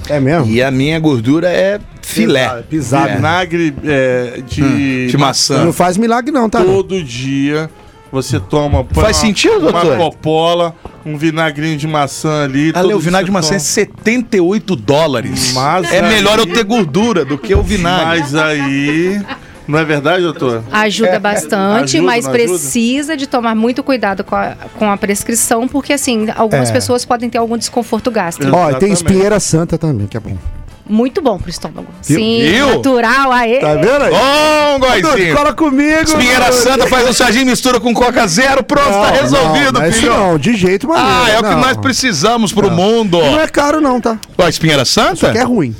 É 0.09 0.19
mesmo? 0.19 0.47
E 0.47 0.63
a 0.63 0.71
minha 0.71 0.99
gordura 0.99 1.49
é 1.49 1.79
filé. 2.13 2.63
Pisado. 2.69 3.09
É. 3.09 3.15
Vinagre 3.15 3.73
é, 3.83 4.41
de, 4.47 4.63
Hum, 4.63 5.07
de 5.07 5.17
maçã. 5.17 5.65
Não 5.65 5.73
faz 5.73 5.97
milagre 5.97 6.31
não, 6.31 6.49
tá? 6.49 6.63
Todo 6.63 7.01
dia 7.03 7.69
você 8.11 8.39
toma. 8.39 8.85
Faz 8.91 9.17
uma- 9.17 9.25
sentido, 9.25 9.59
doutor? 9.59 9.85
Uma 9.85 9.97
popola, 9.97 10.75
um 11.05 11.17
vinagrinho 11.17 11.77
de 11.77 11.87
maçã 11.87 12.43
ali. 12.43 12.73
Todo 12.73 12.95
o 12.95 12.99
vinagre 12.99 13.25
de 13.25 13.31
maçã 13.31 13.55
é 13.55 13.59
você 13.59 13.65
78 13.65 14.75
dólares. 14.75 15.53
Mas 15.53 15.91
é 15.91 15.99
aí- 16.01 16.09
melhor 16.13 16.37
eu 16.39 16.45
ter 16.45 16.63
gordura 16.63 17.23
do 17.25 17.37
que 17.37 17.53
o 17.53 17.57
toma. 17.57 17.69
vinagre. 17.69 18.05
Mas 18.19 18.35
aí. 18.35 19.21
Não 19.67 19.79
é 19.79 19.85
verdade, 19.85 20.23
doutor? 20.23 20.63
Ajuda 20.69 21.17
bastante, 21.19 21.95
Ajuda, 21.95 22.03
mas 22.03 22.25
não 22.25 22.33
ajuda? 22.33 22.49
precisa 22.49 23.15
de 23.15 23.25
tomar 23.27 23.55
muito 23.55 23.81
cuidado 23.83 24.21
com 24.21 24.35
a, 24.35 24.55
com 24.77 24.91
a 24.91 24.97
prescrição, 24.97 25.65
porque 25.67 25.93
assim, 25.93 26.27
algumas 26.35 26.69
É. 26.69 26.73
pessoas 26.73 27.05
podem 27.05 27.29
ter 27.29 27.37
algum 27.37 27.57
desconforto 27.57 28.11
gástrico. 28.11 28.53
Ó, 28.53 28.71
e 28.71 28.75
tem 28.79 28.91
espinheira 28.91 29.39
santa 29.39 29.77
também, 29.77 30.07
que 30.07 30.17
é 30.17 30.19
bom. 30.19 30.35
Muito 30.91 31.21
bom 31.21 31.37
pro 31.37 31.49
estômago. 31.49 31.87
Viu? 32.03 32.17
Sim, 32.19 32.41
Viu? 32.51 32.67
natural, 32.75 33.31
aê. 33.31 33.59
Tá 33.59 33.75
vendo 33.75 34.03
aí? 34.03 34.11
Bom, 34.11 34.79
Goizinho. 34.79 35.35
Cola 35.37 35.53
comigo. 35.53 36.01
Espinheira. 36.03 36.51
Santa 36.51 36.85
faz 36.87 37.07
um 37.09 37.13
sarginho, 37.13 37.45
mistura 37.45 37.79
com 37.79 37.93
Coca 37.93 38.27
Zero, 38.27 38.61
pronto, 38.61 38.89
Não, 38.89 39.01
tá 39.01 39.11
resolvido, 39.11 39.71
não, 39.71 39.81
não 39.81 39.87
isso 39.87 39.99
filho. 40.01 40.13
não, 40.13 40.37
de 40.37 40.53
jeito 40.55 40.89
maneiro. 40.89 41.09
Ah, 41.09 41.29
é 41.29 41.39
o 41.39 41.43
que 41.43 41.49
não. 41.49 41.61
nós 41.61 41.77
precisamos 41.77 42.51
pro 42.51 42.69
mundo. 42.69 43.19
Não 43.19 43.39
é 43.39 43.47
caro 43.47 43.79
não, 43.79 44.01
tá? 44.01 44.19
Ó, 44.37 44.43
a 44.43 44.49
Espinheira 44.49 44.83
Santa? 44.83 45.31
Que 45.31 45.37
é 45.37 45.43
ruim. 45.43 45.73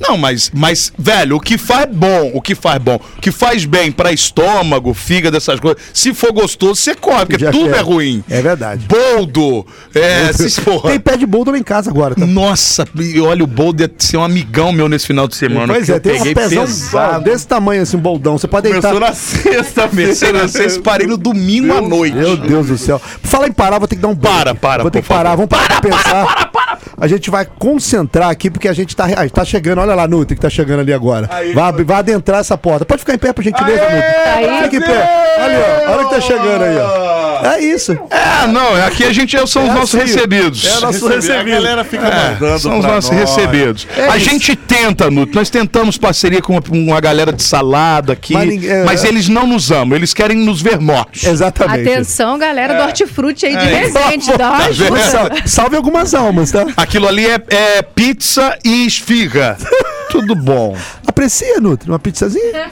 Não, 0.00 0.16
mas, 0.16 0.50
mas, 0.54 0.92
velho, 0.98 1.36
o 1.36 1.40
que 1.40 1.56
faz 1.56 1.86
bom, 1.90 2.30
o 2.34 2.40
que 2.40 2.54
faz 2.54 2.80
bom, 2.82 2.96
o 3.16 3.20
que 3.20 3.30
faz 3.30 3.64
bem 3.64 3.90
pra 3.90 4.12
estômago, 4.12 4.92
fígado, 4.92 5.36
essas 5.36 5.58
coisas, 5.58 5.80
se 5.92 6.12
for 6.12 6.32
gostoso, 6.32 6.76
você 6.76 6.94
come, 6.94 7.26
porque 7.26 7.44
Já 7.44 7.50
tudo 7.50 7.70
quer. 7.70 7.78
é 7.78 7.80
ruim. 7.80 8.24
É 8.28 8.42
verdade. 8.42 8.86
Boldo, 8.86 9.66
é, 9.94 10.28
esses 10.30 10.58
porra. 10.58 10.90
Tem 10.90 11.00
pé 11.00 11.16
de 11.16 11.26
boldo 11.26 11.50
lá 11.50 11.58
em 11.58 11.62
casa 11.62 11.90
agora, 11.90 12.14
tá? 12.14 12.26
Nossa, 12.26 12.86
e 12.94 13.20
olha, 13.20 13.42
o 13.42 13.46
Boldo 13.46 13.82
ia 13.82 13.90
ser 13.98 14.16
um 14.18 14.24
amigão 14.24 14.72
meu 14.72 14.88
nesse 14.88 15.06
final 15.06 15.26
de 15.26 15.34
semana. 15.36 15.72
Pois 15.72 15.88
é, 15.88 15.98
tem 15.98 16.12
um 16.12 16.18
peguei 16.18 16.34
pezão 16.34 16.64
pesado. 16.64 17.24
desse 17.24 17.46
tamanho 17.46 17.82
assim, 17.82 17.96
um 17.96 18.00
boldão. 18.00 18.36
Você 18.36 18.46
pode 18.46 18.70
deitar. 18.70 18.92
Começou 18.92 19.00
na 19.00 19.14
sexta, 19.14 19.88
Comecei 19.88 20.32
na 20.32 20.48
sexta, 20.48 20.80
parei 20.82 21.06
no 21.06 21.16
domingo 21.16 21.72
à 21.72 21.80
noite. 21.80 22.16
Meu 22.16 22.36
Deus 22.36 22.66
do 22.66 22.78
céu. 22.78 23.00
Fala 23.22 23.48
em 23.48 23.52
parar, 23.52 23.78
vou 23.78 23.88
ter 23.88 23.96
que 23.96 24.02
dar 24.02 24.08
um 24.08 24.14
break. 24.14 24.36
Para, 24.36 24.54
para, 24.54 24.82
Vou 24.82 24.90
ter 24.90 25.02
que 25.02 25.08
parar, 25.08 25.30
favor. 25.30 25.46
vamos 25.48 25.66
parar 25.66 25.80
para, 25.80 25.90
pensar. 25.90 26.26
Para, 26.26 26.46
para, 26.46 26.78
A 26.98 27.06
gente 27.06 27.30
vai 27.30 27.46
concentrar 27.46 28.30
aqui 28.30 28.50
porque 28.50 28.68
a 28.68 28.72
gente 28.72 28.94
tá, 28.94 29.06
ah, 29.16 29.28
tá 29.28 29.44
chegando. 29.44 29.85
Olha 29.86 29.94
lá, 29.94 30.08
Nutri, 30.08 30.34
que 30.34 30.42
tá 30.42 30.50
chegando 30.50 30.80
ali 30.80 30.92
agora. 30.92 31.28
vai, 31.54 31.72
vai 31.72 31.96
adentrar 31.98 32.40
essa 32.40 32.58
porta. 32.58 32.84
Pode 32.84 33.00
ficar 33.00 33.14
em 33.14 33.18
pé, 33.18 33.32
por 33.32 33.42
gentileza, 33.42 33.82
Nutri. 33.82 34.02
Aí. 34.34 34.62
Fica 34.64 34.76
em 34.76 34.80
pé. 34.80 35.02
Ali, 35.38 35.54
ó. 35.56 35.92
Olha 35.92 36.04
que 36.04 36.14
tá 36.14 36.20
chegando 36.20 36.62
aí, 36.62 36.76
ó. 36.78 37.35
É 37.44 37.60
isso. 37.60 37.92
É, 38.10 38.46
não, 38.46 38.74
aqui 38.84 39.04
a 39.04 39.12
gente 39.12 39.36
são 39.46 39.64
os 39.64 39.70
É 39.70 39.72
nossos 39.74 39.94
assim. 39.94 40.12
recebidos. 40.12 40.64
É 40.64 40.80
nosso 40.80 41.06
A 41.06 41.10
recebido. 41.10 41.50
galera 41.50 41.84
fica 41.84 42.06
É, 42.06 42.30
mandando 42.32 42.58
são 42.60 42.78
os 42.78 42.84
nossos 42.84 43.10
nós. 43.10 43.20
recebidos. 43.36 43.86
É 43.96 44.08
a 44.08 44.16
isso. 44.16 44.30
gente 44.30 44.56
tenta, 44.56 45.10
Nuto. 45.10 45.34
Nós 45.34 45.50
tentamos 45.50 45.96
parceria 45.98 46.40
com 46.40 46.52
uma, 46.54 46.62
uma 46.70 47.00
galera 47.00 47.32
de 47.32 47.42
salada 47.42 48.12
aqui, 48.12 48.32
Mas 48.34 48.46
mas, 48.46 48.54
ninguém- 48.54 48.70
é- 48.70 49.08
eles 49.08 49.28
não 49.28 49.46
nos 49.46 49.70
amam, 49.70 49.96
eles 49.96 50.12
querem 50.14 50.36
nos 50.36 50.60
ver 50.62 50.78
mortos. 50.80 51.24
Exatamente. 51.24 51.88
Atenção, 51.88 52.38
galera 52.38 52.74
do 52.74 52.82
Hortifruti 52.82 53.46
aí 53.46 53.56
de 53.56 53.64
É. 53.64 53.76
Resende, 53.86 54.36
dá 54.36 54.50
uma 54.50 54.64
ajuda. 54.66 54.96
Salve 55.46 55.76
algumas 55.76 56.14
almas, 56.14 56.50
tá? 56.50 56.64
Aquilo 56.76 57.06
ali 57.08 57.26
é, 57.26 57.40
é 57.48 57.82
pizza 57.82 58.56
e 58.64 58.86
esfirra. 58.86 59.56
Tudo 60.10 60.34
bom. 60.34 60.76
Aprecia, 61.06 61.60
Nutri, 61.60 61.90
uma 61.90 61.98
pizzazinha? 61.98 62.70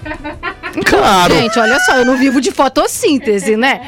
Claro. 0.85 1.35
Gente, 1.35 1.59
olha 1.59 1.79
só, 1.81 1.97
eu 1.97 2.05
não 2.05 2.17
vivo 2.17 2.41
de 2.41 2.51
fotossíntese, 2.51 3.57
né? 3.57 3.81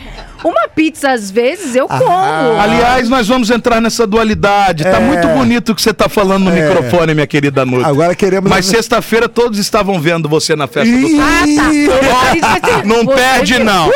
Uma 0.48 0.68
pizza, 0.68 1.10
às 1.10 1.28
vezes, 1.30 1.74
eu 1.74 1.86
Ah, 1.88 1.98
como. 1.98 2.60
Aliás, 2.60 3.08
nós 3.08 3.26
vamos 3.26 3.50
entrar 3.50 3.80
nessa 3.80 4.06
dualidade. 4.06 4.84
Tá 4.84 4.98
É. 4.98 5.00
muito 5.00 5.26
bonito 5.28 5.72
o 5.72 5.74
que 5.74 5.82
você 5.82 5.92
tá 5.92 6.08
falando 6.08 6.44
no 6.44 6.56
É. 6.56 6.68
microfone, 6.68 7.14
minha 7.14 7.26
querida 7.26 7.64
Nuto. 7.66 7.84
Agora 7.84 8.14
queremos- 8.14 8.48
Mas 8.48 8.66
sexta-feira 8.66 9.28
todos 9.28 9.58
estavam 9.58 10.00
vendo 10.00 10.28
você 10.28 10.54
na 10.54 10.66
festa 10.68 10.90
do 10.90 10.98
Ih, 11.08 11.18
Ah, 11.20 12.60
tá. 12.60 12.82
Não 12.84 13.04
você 13.04 13.14
perde, 13.14 13.54
que- 13.54 13.62
não. 13.64 13.90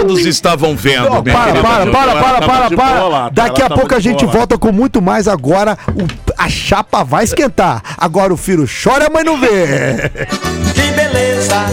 Todos 0.00 0.24
estavam 0.24 0.74
vendo, 0.76 1.10
minha 1.22 1.36
para, 1.36 1.60
para, 1.60 1.86
para, 1.90 2.14
para, 2.14 2.46
para, 2.46 2.76
para. 2.76 3.28
Daqui 3.30 3.62
a 3.62 3.68
pouco 3.68 3.94
a 3.94 4.00
gente 4.00 4.24
volta 4.24 4.56
com 4.56 4.72
muito 4.72 5.02
mais. 5.02 5.28
Agora 5.28 5.76
o- 5.88 6.06
a 6.38 6.48
chapa 6.48 7.04
vai 7.04 7.24
esquentar. 7.24 7.82
Agora 7.98 8.32
o 8.32 8.36
filho 8.36 8.66
chora, 8.66 9.08
mas 9.12 9.24
não 9.24 9.38
vê. 9.38 10.10
Que 10.74 10.90
beleza, 10.92 11.66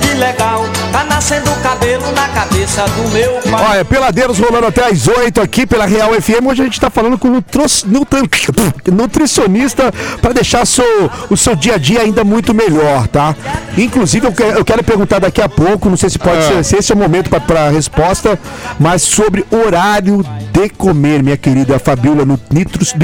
que 0.00 0.14
legal. 0.14 0.65
Tá 0.96 1.04
nascendo 1.04 1.50
cabelo 1.62 2.10
na 2.12 2.26
cabeça 2.28 2.82
do 2.86 3.08
meu 3.10 3.32
pai. 3.50 3.66
Olha, 3.70 3.84
peladeiros 3.84 4.38
rolando 4.38 4.66
até 4.68 4.86
às 4.86 5.06
8 5.06 5.42
aqui 5.42 5.66
pela 5.66 5.84
Real 5.84 6.10
FM. 6.14 6.46
Hoje 6.46 6.62
a 6.62 6.64
gente 6.64 6.80
tá 6.80 6.88
falando 6.88 7.18
com 7.18 7.28
o 7.28 7.44
nutricionista 8.90 9.92
para 10.22 10.32
deixar 10.32 10.66
seu- 10.66 11.10
o 11.28 11.36
seu 11.36 11.54
dia 11.54 11.74
a 11.74 11.78
dia 11.78 12.00
ainda 12.00 12.24
muito 12.24 12.54
melhor, 12.54 13.06
tá? 13.08 13.36
Inclusive, 13.76 14.26
eu, 14.26 14.32
que- 14.32 14.42
eu 14.42 14.64
quero 14.64 14.82
perguntar 14.82 15.18
daqui 15.18 15.42
a 15.42 15.50
pouco, 15.50 15.90
não 15.90 15.98
sei 15.98 16.08
se 16.08 16.18
pode 16.18 16.42
ser, 16.46 16.64
se 16.64 16.76
esse 16.76 16.92
é 16.92 16.94
o 16.94 16.98
momento 16.98 17.28
para 17.28 17.68
resposta, 17.68 18.38
mas 18.80 19.02
sobre 19.02 19.44
horário 19.50 20.24
de 20.50 20.70
comer, 20.70 21.22
minha 21.22 21.36
querida 21.36 21.78
Fabiola 21.78 22.24
no 22.24 22.40
Nitros. 22.50 22.94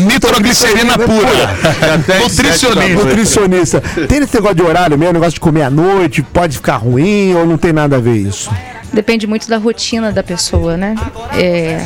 Nitroglicerina 0.00 0.98
pura. 0.98 2.20
Nutricionista. 2.22 2.88
Nutricionista. 2.88 3.80
Tem 4.08 4.18
esse 4.22 4.34
negócio 4.34 4.56
de 4.56 4.62
horário 4.62 4.98
mesmo, 4.98 5.14
negócio 5.14 5.34
de 5.34 5.40
comer 5.40 5.62
à 5.62 5.70
noite, 5.70 6.22
pode 6.22 6.56
ficar 6.56 6.76
ruim 6.76 7.34
ou 7.34 7.46
não 7.46 7.56
tem 7.56 7.72
nada 7.72 7.96
a 7.96 8.00
ver 8.00 8.16
isso? 8.16 8.50
Depende 8.92 9.26
muito 9.26 9.48
da 9.48 9.58
rotina 9.58 10.12
da 10.12 10.22
pessoa, 10.22 10.76
né? 10.76 10.94
É, 11.36 11.84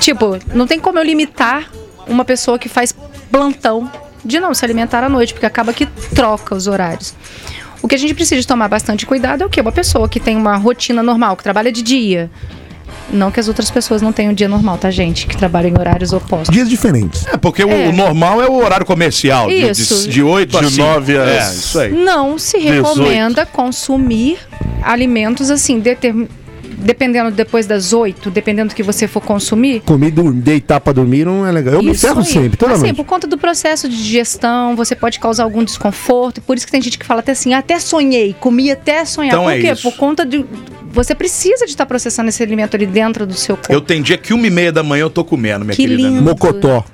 tipo, 0.00 0.38
não 0.54 0.66
tem 0.66 0.80
como 0.80 0.98
eu 0.98 1.04
limitar 1.04 1.70
uma 2.06 2.24
pessoa 2.24 2.58
que 2.58 2.68
faz 2.68 2.94
plantão 3.30 3.90
de 4.24 4.38
não 4.40 4.52
se 4.52 4.64
alimentar 4.64 5.02
à 5.02 5.08
noite, 5.08 5.32
porque 5.32 5.46
acaba 5.46 5.72
que 5.72 5.86
troca 6.14 6.54
os 6.54 6.66
horários. 6.66 7.14
O 7.82 7.88
que 7.88 7.94
a 7.94 7.98
gente 7.98 8.14
precisa 8.14 8.46
tomar 8.46 8.68
bastante 8.68 9.06
cuidado 9.06 9.42
é 9.42 9.46
o 9.46 9.48
quê? 9.48 9.60
Uma 9.60 9.72
pessoa 9.72 10.08
que 10.08 10.20
tem 10.20 10.36
uma 10.36 10.56
rotina 10.56 11.02
normal, 11.02 11.36
que 11.36 11.42
trabalha 11.42 11.72
de 11.72 11.82
dia. 11.82 12.30
Não 13.12 13.30
que 13.30 13.40
as 13.40 13.48
outras 13.48 13.70
pessoas 13.70 14.00
não 14.02 14.12
tenham 14.12 14.32
dia 14.32 14.48
normal, 14.48 14.78
tá, 14.78 14.90
gente? 14.90 15.26
Que 15.26 15.36
trabalham 15.36 15.70
em 15.70 15.78
horários 15.78 16.12
opostos. 16.12 16.52
Dias 16.54 16.68
diferentes. 16.68 17.26
É, 17.26 17.36
porque 17.36 17.64
o- 17.64 17.70
É. 17.70 17.88
o 17.88 17.92
normal 17.92 18.40
é 18.40 18.48
o 18.48 18.54
horário 18.62 18.86
comercial. 18.86 19.48
de- 19.48 19.54
Isso. 19.70 20.02
De, 20.04 20.08
de 20.14 20.22
8 20.22 20.56
a 20.58 20.60
De 20.62 20.70
5. 20.70 20.82
nove 20.86 21.18
a- 21.18 21.24
É, 21.24 21.50
isso 21.50 21.78
aí. 21.78 21.92
Não 21.92 22.38
se 22.38 22.58
18. 22.58 22.82
recomenda 22.86 23.44
consumir 23.46 24.38
alimentos 24.82 25.50
assim, 25.50 25.78
determin- 25.80 26.28
dependendo 26.82 27.30
depois 27.30 27.66
das 27.66 27.92
8, 27.92 28.30
dependendo 28.30 28.70
do 28.70 28.74
que 28.74 28.82
você 28.82 29.06
for 29.06 29.20
consumir. 29.20 29.80
Comer, 29.80 30.10
deitar 30.34 30.80
pra 30.80 30.92
dormir 30.94 31.26
não 31.26 31.46
é 31.46 31.52
legal. 31.52 31.74
Eu 31.74 31.82
me 31.82 31.94
ferro 31.94 32.20
aí. 32.20 32.24
sempre, 32.26 32.56
toda 32.56 32.72
assim, 32.72 32.94
por 32.94 33.04
conta 33.04 33.26
do 33.26 33.36
processo 33.36 33.86
de 33.88 33.96
digestão, 33.96 34.74
você 34.76 34.94
pode 34.96 35.18
causar 35.20 35.44
algum 35.44 35.62
desconforto. 35.62 36.40
Por 36.40 36.56
isso 36.56 36.64
que 36.64 36.72
tem 36.72 36.80
gente 36.80 36.98
que 36.98 37.04
fala 37.04 37.20
até 37.20 37.32
assim, 37.32 37.52
até 37.52 37.78
sonhei, 37.78 38.34
comi 38.40 38.70
até 38.70 39.04
sonhar. 39.04 39.32
Então 39.34 39.44
por 39.44 39.52
é 39.52 39.60
quê? 39.60 39.72
isso. 39.72 39.82
Por 39.82 39.96
conta 39.98 40.24
de. 40.24 40.44
Você 40.92 41.14
precisa 41.14 41.64
de 41.64 41.70
estar 41.72 41.86
processando 41.86 42.28
esse 42.28 42.42
alimento 42.42 42.74
ali 42.76 42.86
dentro 42.86 43.26
do 43.26 43.34
seu 43.34 43.56
corpo. 43.56 43.72
Eu 43.72 43.80
tenho 43.80 44.02
dia 44.02 44.18
que 44.18 44.32
uma 44.34 44.46
e 44.46 44.50
meia 44.50 44.72
da 44.72 44.82
manhã 44.82 45.02
eu 45.02 45.10
tô 45.10 45.24
comendo, 45.24 45.64
minha 45.64 45.74
Que 45.76 45.82
querida. 45.86 46.08
lindo. 46.08 46.22
Mocotó. 46.22 46.84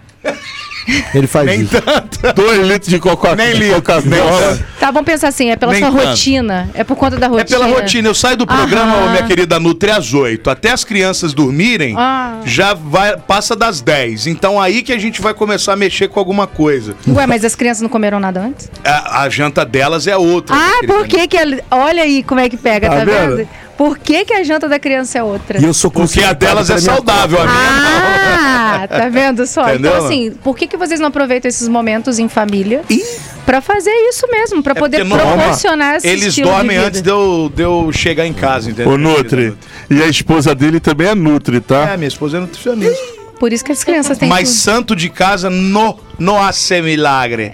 Ele 1.12 1.26
faz 1.26 1.46
Nem 1.46 1.62
isso. 1.62 1.82
tanto. 1.82 2.32
Dois 2.34 2.64
litros 2.68 2.88
de 2.88 2.98
coca 3.00 3.34
Nem 3.34 3.54
de 3.54 3.58
li. 3.58 3.70
Coca-Cola. 3.74 4.58
Tá, 4.78 4.92
vamos 4.92 5.04
pensar 5.04 5.28
assim, 5.28 5.50
é 5.50 5.56
pela 5.56 5.72
Nem 5.72 5.80
sua 5.82 5.90
tanto. 5.90 6.06
rotina. 6.06 6.70
É 6.74 6.84
por 6.84 6.94
conta 6.96 7.16
da 7.16 7.26
É 7.26 7.28
rotina. 7.28 7.58
pela 7.58 7.66
rotina. 7.66 8.08
Eu 8.08 8.14
saio 8.14 8.36
do 8.36 8.46
programa, 8.46 8.94
Aham. 8.94 9.10
minha 9.10 9.22
querida 9.24 9.58
Nutri, 9.58 9.90
às 9.90 10.14
8. 10.14 10.48
Até 10.48 10.70
as 10.70 10.84
crianças 10.84 11.34
dormirem, 11.34 11.96
Ah. 11.98 12.40
já 12.44 12.72
vai, 12.72 13.16
passa 13.16 13.56
das 13.56 13.80
10. 13.80 14.28
Então 14.28 14.60
aí 14.60 14.80
que 14.82 14.92
a 14.92 14.98
gente 14.98 15.20
vai 15.20 15.34
começar 15.34 15.72
a 15.72 15.76
mexer 15.76 16.06
com 16.08 16.20
alguma 16.20 16.46
coisa. 16.46 16.94
Ué, 17.08 17.26
mas 17.26 17.44
as 17.44 17.56
crianças 17.56 17.82
não 17.82 17.88
comeram 17.88 18.20
nada 18.20 18.40
antes? 18.42 18.70
A, 18.84 19.22
a 19.22 19.28
janta 19.28 19.64
delas 19.64 20.06
é 20.06 20.16
outra. 20.16 20.54
Ah, 20.56 20.86
por 20.86 21.04
que 21.08 21.26
que... 21.26 21.36
Olha 21.68 22.04
aí 22.04 22.22
como 22.22 22.40
é 22.40 22.48
que 22.48 22.56
pega, 22.56 22.88
Tá 22.88 22.98
tá, 22.98 23.04
vendo? 23.04 23.36
vendo? 23.38 23.48
Por 23.76 23.98
que 23.98 24.24
que 24.24 24.32
a 24.32 24.42
janta 24.42 24.68
da 24.68 24.78
criança 24.78 25.18
é 25.18 25.22
outra? 25.22 25.60
E 25.60 25.64
eu 25.64 25.74
sou 25.74 25.90
Porque 25.90 26.22
a 26.22 26.32
delas 26.32 26.70
é 26.70 26.78
saudável, 26.78 27.38
a 27.40 27.44
minha 27.44 27.56
Ah, 28.82 28.88
tá 28.88 29.08
vendo 29.08 29.46
só? 29.46 29.68
Entendeu? 29.68 29.92
Então, 29.92 30.06
assim, 30.06 30.30
por 30.42 30.56
que, 30.56 30.66
que 30.66 30.76
vocês 30.76 30.98
não 30.98 31.08
aproveitam 31.08 31.48
esses 31.48 31.68
momentos 31.68 32.18
em 32.18 32.28
família 32.28 32.82
Ih. 32.88 33.02
pra 33.44 33.60
fazer 33.60 33.90
isso 34.08 34.26
mesmo? 34.30 34.62
Pra 34.62 34.72
É 34.72 34.74
poder 34.74 35.04
proporcionar 35.06 35.96
esse 35.96 36.08
Eles 36.08 36.34
dormem 36.36 36.68
de 36.70 36.74
vida. 36.76 36.86
antes 36.86 37.02
de 37.02 37.10
eu, 37.10 37.52
de 37.54 37.62
eu 37.62 37.90
chegar 37.92 38.26
em 38.26 38.32
casa, 38.32 38.70
entendeu? 38.70 38.92
O 38.92 38.96
Nutri. 38.98 39.54
E 39.90 40.02
a 40.02 40.06
esposa 40.06 40.54
dele 40.54 40.80
também 40.80 41.08
é 41.08 41.14
Nutri, 41.14 41.60
tá? 41.60 41.90
É, 41.90 41.96
minha 41.96 42.08
esposa 42.08 42.38
é 42.38 42.40
nutricionista. 42.40 42.96
Por 43.38 43.52
isso 43.52 43.62
que 43.64 43.72
as 43.72 43.84
crianças 43.84 44.16
têm 44.16 44.28
Mas 44.28 44.48
santo 44.48 44.96
de 44.96 45.10
casa 45.10 45.50
no, 45.50 45.98
no 46.18 46.38
hace 46.42 46.80
milagre. 46.80 47.52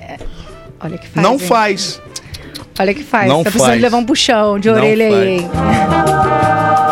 Olha 0.81 0.97
que 0.99 1.09
faz, 1.09 1.27
Não 1.27 1.33
hein? 1.33 1.39
faz. 1.41 2.01
Olha 2.79 2.95
que 2.95 3.03
faz. 3.05 3.29
Não 3.29 3.39
tá 3.39 3.51
precisando 3.51 3.67
faz. 3.69 3.79
de 3.79 3.83
levar 3.83 3.97
um 3.99 4.05
puxão 4.05 4.59
de 4.59 4.69
Não 4.69 4.77
orelha 4.77 5.11
faz. 5.11 5.23
aí, 5.23 5.29
hein? 5.29 5.51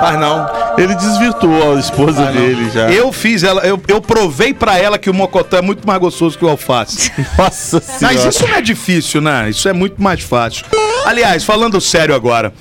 Faz 0.01 0.21
não. 0.21 0.61
Ele 0.79 0.95
desvirtuou 0.95 1.77
a 1.77 1.81
esposa 1.81 2.23
Faz 2.25 2.35
não. 2.35 2.43
dele 2.43 2.71
já. 2.71 2.91
Eu 2.91 3.13
fiz 3.13 3.43
ela, 3.43 3.61
eu, 3.63 3.81
eu 3.87 4.01
provei 4.01 4.55
pra 4.55 4.79
ela 4.79 4.99
que 4.99 5.11
o 5.11 5.15
mocotó 5.15 5.59
é 5.59 5.63
muito 5.63 5.87
mais 5.87 6.01
gostoso 6.01 6.39
que 6.39 6.45
o 6.45 6.49
alface. 6.49 7.13
Nossa 7.37 7.81
senhora. 7.81 8.17
Mas 8.17 8.35
isso 8.35 8.47
não 8.47 8.55
é 8.55 8.61
difícil, 8.63 9.21
né? 9.21 9.51
Isso 9.51 9.69
é 9.69 9.73
muito 9.73 10.03
mais 10.03 10.21
fácil. 10.23 10.65
Aliás, 11.05 11.45
falando 11.45 11.81
sério 11.81 12.15
agora. 12.15 12.53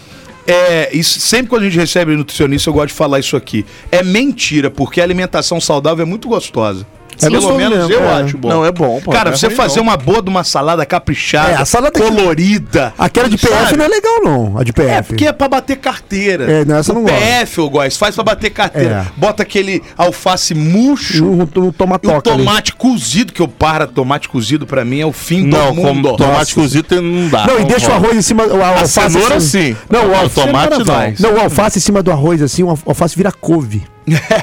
É, 0.46 0.90
isso, 0.92 1.20
sempre 1.20 1.48
quando 1.48 1.62
a 1.62 1.66
gente 1.66 1.78
recebe 1.78 2.16
nutricionista, 2.16 2.70
eu 2.70 2.74
gosto 2.74 2.88
de 2.88 2.94
falar 2.96 3.20
isso 3.20 3.38
aqui. 3.38 3.66
É 3.92 4.02
mentira, 4.04 4.70
porque 4.72 5.00
a 5.00 5.04
alimentação 5.04 5.62
saudável 5.62 6.04
é 6.04 6.06
muito 6.06 6.28
gostosa. 6.28 6.86
Pelo 7.20 7.36
gostoso 7.36 7.58
menos 7.58 7.78
mesmo, 7.88 7.94
eu 7.94 8.04
é. 8.04 8.14
acho 8.22 8.38
bom. 8.38 8.50
Não, 8.50 8.66
é 8.66 8.72
bom, 8.72 9.00
pô, 9.04 9.12
Cara, 9.12 9.30
não 9.30 9.36
é 9.36 9.38
você 9.38 9.50
fazer 9.50 9.78
não. 9.78 9.84
uma 9.84 9.98
boa 9.98 10.22
de 10.22 10.30
uma 10.30 10.44
salada 10.44 10.86
caprichada, 10.86 11.52
É, 11.52 11.56
a 11.56 11.66
salada 11.66 11.92
que- 11.92 12.02
colorida. 12.02 12.94
Aquela 12.98 13.30
de 13.30 13.38
PF 13.38 13.54
sabe? 13.66 13.78
não 13.78 13.86
é 13.86 13.88
legal, 13.88 14.22
não. 14.24 14.58
A 14.58 14.64
de 14.64 14.72
PF. 14.74 14.90
É, 14.90 15.02
porque 15.02 15.26
é 15.28 15.32
pra 15.34 15.48
bater 15.48 15.78
carteira. 15.78 16.50
É, 16.52 16.66
não, 16.66 16.78
essa 16.78 16.92
eu 16.92 16.96
o 16.96 17.00
não 17.00 17.06
gosto. 17.06 17.18
PF, 17.20 17.58
eu 17.60 17.70
gosto. 17.70 17.98
Faz 18.00 18.16
pra 18.16 18.24
bater 18.24 18.50
carteira. 18.50 19.06
É. 19.08 19.20
Bota 19.20 19.44
aquele 19.44 19.82
alface 19.98 20.54
murcho. 20.54 21.26
Não, 21.26 21.48
não 21.56 21.72
toma 21.72 22.00
E 22.02 22.08
o 22.08 22.12
toca 22.12 22.30
ali. 22.32 22.40
tomate 22.46 22.74
cozido, 22.74 23.34
que 23.34 23.42
eu 23.42 23.48
para, 23.48 23.86
tomate 23.88 24.30
cozido 24.30 24.66
pra 24.66 24.86
mim 24.86 25.00
é 25.02 25.06
o 25.06 25.12
fim 25.12 25.46
Não, 25.46 25.68
do 25.68 25.76
mundo. 25.76 26.10
com 26.12 26.16
tomate 26.16 26.56
cozido 26.56 26.84
tem- 26.84 27.02
não 27.02 27.30
dá. 27.30 27.46
Não, 27.48 27.60
e 27.60 27.66
deixa 27.66 27.90
o 27.90 27.94
arroz 27.94 28.16
em 28.16 28.22
cima. 28.22 28.46
O 28.46 28.64
alface 28.64 28.94
cenoura, 28.94 29.36
assim. 29.36 29.48
sim. 29.74 29.78
Não, 29.90 30.08
o 30.10 30.16
alface, 30.16 30.48
tomate, 30.48 30.78
não. 30.80 30.86
faz. 30.86 31.20
não, 31.20 31.34
o 31.36 31.40
alface 31.40 31.78
em 31.80 31.82
cima 31.82 32.02
do 32.04 32.12
arroz, 32.12 32.42
assim, 32.42 32.64
o 32.64 32.70
alface 32.86 33.16
vira 33.16 33.32
couve. 33.32 33.84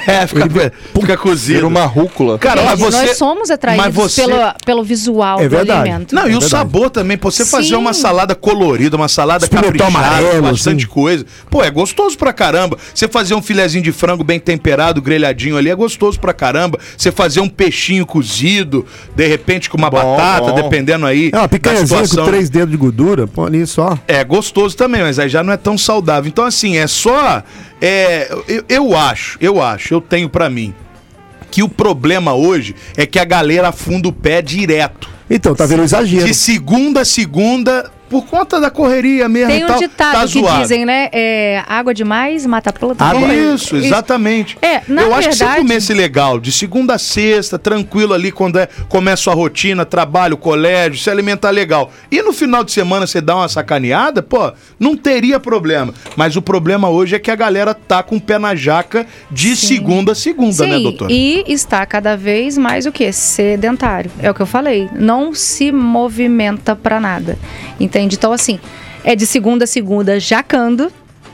É, 0.06 0.26
fica, 0.26 0.72
fica 0.94 1.16
cozido. 1.16 1.66
Uma 1.66 1.84
rúcula. 1.84 2.38
Cara, 2.38 2.62
mas 2.62 2.78
você... 2.78 3.06
Nós 3.06 3.16
somos 3.16 3.50
atraídos 3.50 3.84
mas 3.86 3.94
você- 3.94 4.22
pelo, 4.26 4.38
pelo 4.64 4.84
visual 4.84 5.40
É 5.40 5.44
do 5.44 5.50
verdade. 5.50 5.80
alimento. 5.90 6.14
Não, 6.14 6.22
e 6.22 6.26
o 6.26 6.30
verdade. 6.40 6.50
sabor 6.50 6.90
também. 6.90 7.18
Você 7.20 7.44
fazer 7.44 7.68
Sim. 7.68 7.74
uma 7.76 7.92
salada 7.92 8.34
colorida, 8.34 8.96
uma 8.96 9.08
salada 9.08 9.46
caprichada, 9.48 9.86
amarelo, 9.88 10.42
com 10.42 10.50
bastante 10.50 10.84
assim. 10.84 10.92
coisa. 10.94 11.26
Pô, 11.50 11.62
é 11.64 11.70
gostoso 11.70 12.16
pra 12.16 12.32
caramba. 12.32 12.78
Você 12.94 13.08
fazer 13.08 13.34
um 13.34 13.42
filezinho 13.42 13.82
de 13.82 13.92
frango 13.92 14.22
bem 14.22 14.38
temperado, 14.38 15.02
grelhadinho 15.02 15.56
ali, 15.56 15.68
é 15.70 15.74
gostoso 15.74 16.18
pra 16.20 16.32
caramba. 16.32 16.78
Você 16.96 17.10
fazer 17.10 17.40
um 17.40 17.48
peixinho 17.48 18.06
cozido, 18.06 18.86
de 19.14 19.26
repente 19.26 19.68
com 19.68 19.76
uma 19.76 19.90
Bom, 19.90 19.96
batata, 20.16 20.48
bom. 20.52 20.54
dependendo 20.54 21.06
aí 21.06 21.30
É 21.32 21.36
uma 21.36 21.42
da 21.42 21.48
picanhazinha 21.48 22.06
com 22.08 22.24
três 22.24 22.48
dedos 22.50 22.70
de 22.70 22.76
gordura, 22.76 23.26
pô 23.26 23.44
ali 23.44 23.66
só. 23.66 23.98
É 24.06 24.22
gostoso 24.24 24.76
também, 24.76 25.02
mas 25.02 25.18
aí 25.18 25.28
já 25.28 25.42
não 25.42 25.52
é 25.52 25.56
tão 25.56 25.76
saudável. 25.76 26.28
Então, 26.28 26.44
assim, 26.44 26.76
é 26.76 26.86
só. 26.86 27.42
É, 27.80 28.28
eu, 28.48 28.64
eu 28.68 28.96
acho, 28.96 29.38
eu 29.40 29.60
acho, 29.60 29.94
eu 29.94 30.00
tenho 30.00 30.28
pra 30.28 30.48
mim 30.48 30.74
que 31.50 31.62
o 31.62 31.68
problema 31.68 32.34
hoje 32.34 32.74
é 32.96 33.06
que 33.06 33.18
a 33.18 33.24
galera 33.24 33.68
afunda 33.68 34.08
o 34.08 34.12
pé 34.12 34.42
direto. 34.42 35.08
Então, 35.28 35.54
tá 35.54 35.66
vendo 35.66 35.80
o 35.80 35.84
exagero. 35.84 36.26
De 36.26 36.34
segunda 36.34 37.00
a 37.00 37.04
segunda, 37.04 37.90
por 38.08 38.24
conta 38.26 38.60
da 38.60 38.70
correria 38.70 39.28
mesmo. 39.28 39.50
Tem 39.50 39.60
e 39.60 39.64
um 39.64 39.66
tal, 39.66 39.78
ditado 39.78 40.12
tá 40.12 40.20
que 40.26 40.40
zoado. 40.40 40.60
dizem, 40.62 40.84
né? 40.84 41.08
É, 41.12 41.62
água 41.66 41.92
demais 41.92 42.46
mata 42.46 42.72
planta. 42.72 43.04
Água, 43.04 43.32
É, 43.32 43.54
isso, 43.54 43.76
exatamente. 43.76 44.56
É, 44.62 44.80
na 44.88 45.02
eu 45.02 45.14
acho 45.14 45.28
que 45.28 45.34
se 45.34 45.40
verdade- 45.40 45.60
comesse 45.62 45.92
legal, 45.94 46.38
de 46.38 46.52
segunda 46.52 46.94
a 46.94 46.98
sexta, 46.98 47.58
tranquilo 47.58 48.14
ali, 48.14 48.30
quando 48.30 48.58
é, 48.58 48.68
começa 48.88 49.30
a 49.30 49.34
rotina, 49.34 49.84
trabalho, 49.84 50.36
colégio, 50.36 50.98
se 51.00 51.10
alimentar 51.10 51.50
legal. 51.50 51.90
E 52.10 52.22
no 52.22 52.32
final 52.32 52.62
de 52.62 52.72
semana 52.72 53.06
você 53.06 53.20
dá 53.20 53.36
uma 53.36 53.48
sacaneada, 53.48 54.22
pô, 54.22 54.52
não 54.78 54.96
teria 54.96 55.40
problema. 55.40 55.92
Mas 56.14 56.36
o 56.36 56.42
problema 56.42 56.88
hoje 56.88 57.16
é 57.16 57.18
que 57.18 57.30
a 57.30 57.36
galera 57.36 57.74
tá 57.74 58.02
com 58.02 58.16
o 58.16 58.20
pé 58.20 58.38
na 58.38 58.54
jaca 58.54 59.06
de 59.30 59.56
segunda 59.56 60.12
a 60.12 60.14
segunda, 60.14 60.52
Sim, 60.52 60.66
né, 60.70 60.78
doutor? 60.78 61.10
e 61.10 61.44
está 61.48 61.84
cada 61.86 62.16
vez 62.16 62.56
mais 62.56 62.86
o 62.86 62.92
que? 62.92 63.10
Sedentário. 63.12 64.10
É 64.20 64.30
o 64.30 64.34
que 64.34 64.40
eu 64.42 64.46
falei. 64.46 64.88
Não 64.94 65.34
se 65.34 65.72
movimenta 65.72 66.76
pra 66.76 67.00
nada. 67.00 67.38
Entende? 67.96 68.16
Então, 68.16 68.30
assim, 68.30 68.60
é 69.02 69.16
de 69.16 69.26
segunda 69.26 69.64
a 69.64 69.66
segunda 69.66 70.20
jacando. 70.20 70.92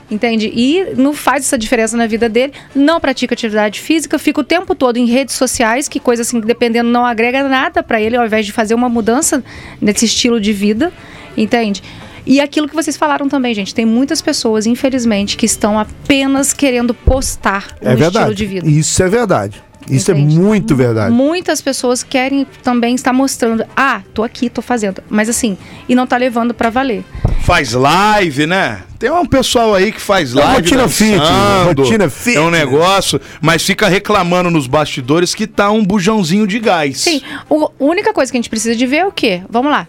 Entende? 0.09 0.53
E 0.55 0.95
não 0.95 1.15
faz 1.15 1.45
essa 1.45 1.57
diferença 1.57 1.97
na 1.97 2.07
vida 2.07 2.29
dele, 2.29 2.53
não 2.75 3.01
pratica 3.01 3.33
atividade 3.33 3.81
física, 3.81 4.19
fica 4.19 4.43
o 4.43 4.45
tempo 4.45 4.75
todo 4.75 4.99
em 4.99 5.07
redes 5.07 5.35
sociais, 5.35 5.89
que 5.89 5.99
coisa 5.99 6.21
assim, 6.21 6.39
que 6.39 6.47
dependendo, 6.47 6.91
não 6.91 7.07
agrega 7.07 7.49
nada 7.49 7.83
pra 7.83 7.99
ele, 7.99 8.15
ao 8.15 8.27
invés 8.27 8.45
de 8.45 8.53
fazer 8.53 8.75
uma 8.75 8.91
mudança 8.91 9.43
nesse 9.81 10.05
estilo 10.05 10.39
de 10.39 10.53
vida, 10.53 10.93
entende? 11.35 11.83
E 12.27 12.43
aquilo 12.43 12.69
que 12.69 12.75
vocês 12.75 12.95
falaram 12.95 13.27
também, 13.27 13.55
gente, 13.55 13.75
tem 13.75 13.87
muitas 13.87 14.21
pessoas, 14.21 14.67
infelizmente, 14.67 15.35
que 15.35 15.47
estão 15.47 15.79
apenas 15.79 16.53
querendo 16.53 16.93
postar 16.93 17.69
um 17.81 17.89
É 17.89 17.95
estilo 17.95 18.11
verdade. 18.11 18.35
de 18.35 18.47
vida. 18.47 18.69
Isso 18.69 19.03
é 19.03 19.09
verdade. 19.09 19.63
Isso 19.89 20.13
Entende? 20.13 20.37
é 20.37 20.39
muito 20.41 20.77
verdade. 20.77 21.13
Muitas 21.15 21.61
pessoas 21.61 22.03
querem 22.03 22.47
também 22.63 22.95
estar 22.95 23.13
mostrando, 23.13 23.65
ah, 23.77 24.01
tô 24.15 24.23
aqui, 24.23 24.49
tô 24.49 24.63
fazendo, 24.63 25.03
mas 25.11 25.29
assim, 25.29 25.59
e 25.89 25.95
não 25.95 26.07
tá 26.07 26.17
levando 26.17 26.55
pra 26.55 26.71
valer. 26.71 27.05
Faz 27.43 27.73
live, 27.73 28.47
né? 28.47 28.83
Tem 28.99 29.11
um 29.11 29.27
pessoal 29.27 29.75
aí 29.75 29.91
que 29.91 30.01
faz 30.01 30.33
É 30.35 30.39
live. 30.39 30.55
rotina 30.63 30.89
fit, 30.89 31.19
dançando, 31.19 31.83
rotina 31.83 32.09
fit. 32.11 32.37
É 32.37 32.41
um 32.41 32.51
negócio, 32.51 33.21
mas 33.41 33.65
fica 33.65 33.89
reclamando 33.89 34.49
nos 34.51 34.69
bastidores 34.69 35.35
que 35.35 35.47
tá 35.47 35.71
um 35.71 35.85
bujãozinho 35.85 36.47
de 36.47 36.61
gás. 36.61 37.01
Sim, 37.01 37.21
o- 37.51 37.65
a 37.67 37.71
única 37.81 38.13
coisa 38.13 38.31
que 38.31 38.39
a 38.39 38.41
gente 38.41 38.49
precisa 38.51 38.77
de 38.77 38.87
ver 38.87 38.97
é 38.99 39.07
o 39.07 39.11
quê? 39.13 39.43
Vamos 39.51 39.73
lá. 39.73 39.89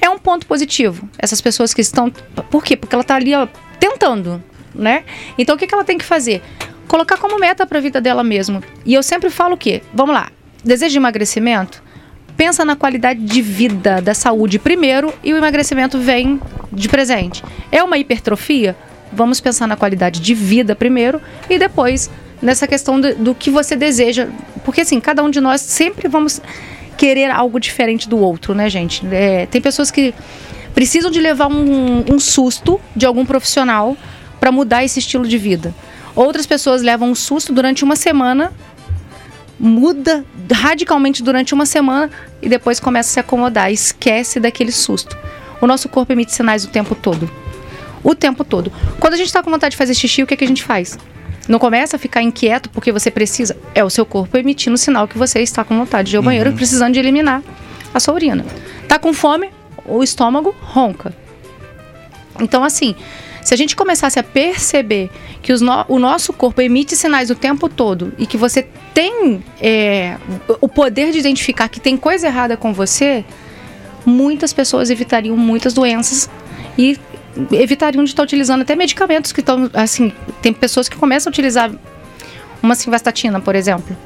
É 0.00 0.08
um 0.08 0.18
ponto 0.18 0.46
positivo. 0.46 1.08
Essas 1.18 1.40
pessoas 1.40 1.74
que 1.74 1.80
estão. 1.80 2.08
Por 2.50 2.62
quê? 2.62 2.76
Porque 2.76 2.94
ela 2.94 3.02
tá 3.02 3.16
ali, 3.16 3.34
ó, 3.34 3.48
tentando, 3.80 4.40
né? 4.72 5.02
Então 5.36 5.56
o 5.56 5.58
que, 5.58 5.66
que 5.66 5.74
ela 5.74 5.82
tem 5.84 5.98
que 5.98 6.04
fazer? 6.04 6.40
Colocar 6.88 7.16
como 7.16 7.38
meta 7.38 7.66
pra 7.66 7.80
vida 7.80 8.00
dela 8.00 8.22
mesmo. 8.22 8.62
E 8.84 8.94
eu 8.94 9.02
sempre 9.02 9.30
falo 9.30 9.54
o 9.54 9.56
quê? 9.56 9.82
Vamos 9.92 10.14
lá. 10.14 10.30
Desejo 10.64 10.92
de 10.92 10.98
emagrecimento? 10.98 11.82
Pensa 12.36 12.64
na 12.64 12.76
qualidade 12.76 13.20
de 13.20 13.40
vida, 13.40 14.00
da 14.00 14.14
saúde 14.14 14.58
primeiro 14.58 15.12
e 15.24 15.32
o 15.32 15.36
emagrecimento 15.36 15.98
vem 15.98 16.40
de 16.72 16.88
presente. 16.88 17.42
É 17.72 17.82
uma 17.82 17.96
hipertrofia? 17.98 18.76
Vamos 19.12 19.40
pensar 19.40 19.66
na 19.66 19.76
qualidade 19.76 20.20
de 20.20 20.34
vida 20.34 20.74
primeiro 20.74 21.20
e 21.48 21.58
depois 21.58 22.10
nessa 22.42 22.66
questão 22.66 23.00
do, 23.00 23.14
do 23.14 23.34
que 23.34 23.50
você 23.50 23.74
deseja. 23.74 24.28
Porque 24.64 24.82
assim, 24.82 25.00
cada 25.00 25.22
um 25.22 25.30
de 25.30 25.40
nós 25.40 25.60
sempre 25.60 26.08
vamos 26.08 26.40
querer 26.96 27.30
algo 27.30 27.58
diferente 27.58 28.08
do 28.08 28.18
outro, 28.18 28.54
né, 28.54 28.68
gente? 28.68 29.06
É, 29.10 29.46
tem 29.46 29.60
pessoas 29.60 29.90
que 29.90 30.14
precisam 30.74 31.10
de 31.10 31.20
levar 31.20 31.46
um, 31.46 32.04
um 32.12 32.18
susto 32.18 32.80
de 32.94 33.06
algum 33.06 33.24
profissional 33.24 33.96
para 34.38 34.52
mudar 34.52 34.84
esse 34.84 34.98
estilo 34.98 35.26
de 35.26 35.38
vida. 35.38 35.74
Outras 36.16 36.46
pessoas 36.46 36.82
levam 36.82 37.10
um 37.10 37.14
susto 37.14 37.52
durante 37.52 37.84
uma 37.84 37.94
semana 37.94 38.52
muda 39.58 40.24
radicalmente 40.52 41.22
durante 41.22 41.54
uma 41.54 41.66
semana 41.66 42.10
e 42.42 42.48
depois 42.48 42.78
começa 42.78 43.10
a 43.10 43.12
se 43.14 43.20
acomodar, 43.20 43.72
esquece 43.72 44.38
daquele 44.38 44.72
susto. 44.72 45.16
O 45.60 45.66
nosso 45.66 45.88
corpo 45.88 46.12
emite 46.12 46.34
sinais 46.34 46.64
o 46.64 46.68
tempo 46.68 46.94
todo. 46.94 47.30
O 48.04 48.14
tempo 48.14 48.44
todo. 48.44 48.70
Quando 49.00 49.14
a 49.14 49.16
gente 49.16 49.26
está 49.26 49.42
com 49.42 49.50
vontade 49.50 49.72
de 49.72 49.76
fazer 49.76 49.94
xixi, 49.94 50.22
o 50.22 50.26
que, 50.26 50.34
é 50.34 50.36
que 50.36 50.44
a 50.44 50.48
gente 50.48 50.62
faz? 50.62 50.98
Não 51.48 51.58
começa 51.58 51.96
a 51.96 51.98
ficar 51.98 52.22
inquieto 52.22 52.68
porque 52.70 52.92
você 52.92 53.10
precisa. 53.10 53.56
É 53.74 53.82
o 53.82 53.90
seu 53.90 54.04
corpo 54.04 54.36
emitindo 54.36 54.76
sinal 54.76 55.08
que 55.08 55.16
você 55.16 55.40
está 55.40 55.64
com 55.64 55.76
vontade 55.76 56.10
de 56.10 56.16
ir 56.16 56.18
ao 56.18 56.22
banheiro, 56.22 56.52
precisando 56.52 56.92
de 56.92 56.98
eliminar 56.98 57.42
a 57.94 58.00
sua 58.00 58.14
urina. 58.14 58.44
Tá 58.86 58.98
com 58.98 59.12
fome, 59.12 59.50
o 59.84 60.02
estômago 60.02 60.54
ronca. 60.60 61.14
Então, 62.38 62.62
assim, 62.62 62.94
se 63.46 63.54
a 63.54 63.56
gente 63.56 63.76
começasse 63.76 64.18
a 64.18 64.24
perceber 64.24 65.08
que 65.40 65.52
no- 65.54 65.84
o 65.88 66.00
nosso 66.00 66.32
corpo 66.32 66.60
emite 66.60 66.96
sinais 66.96 67.30
o 67.30 67.34
tempo 67.36 67.68
todo 67.68 68.12
e 68.18 68.26
que 68.26 68.36
você 68.36 68.66
tem 68.92 69.40
é, 69.60 70.16
o 70.60 70.68
poder 70.68 71.12
de 71.12 71.18
identificar 71.20 71.68
que 71.68 71.78
tem 71.78 71.96
coisa 71.96 72.26
errada 72.26 72.56
com 72.56 72.72
você, 72.72 73.24
muitas 74.04 74.52
pessoas 74.52 74.90
evitariam 74.90 75.36
muitas 75.36 75.72
doenças 75.72 76.28
e 76.76 76.98
evitariam 77.52 78.02
de 78.02 78.10
estar 78.10 78.24
utilizando 78.24 78.62
até 78.62 78.74
medicamentos 78.74 79.30
que 79.30 79.38
estão, 79.38 79.70
assim, 79.74 80.12
tem 80.42 80.52
pessoas 80.52 80.88
que 80.88 80.96
começam 80.96 81.30
a 81.30 81.32
utilizar 81.32 81.70
uma 82.60 82.74
simvastatina, 82.74 83.38
por 83.40 83.54
exemplo, 83.54 83.96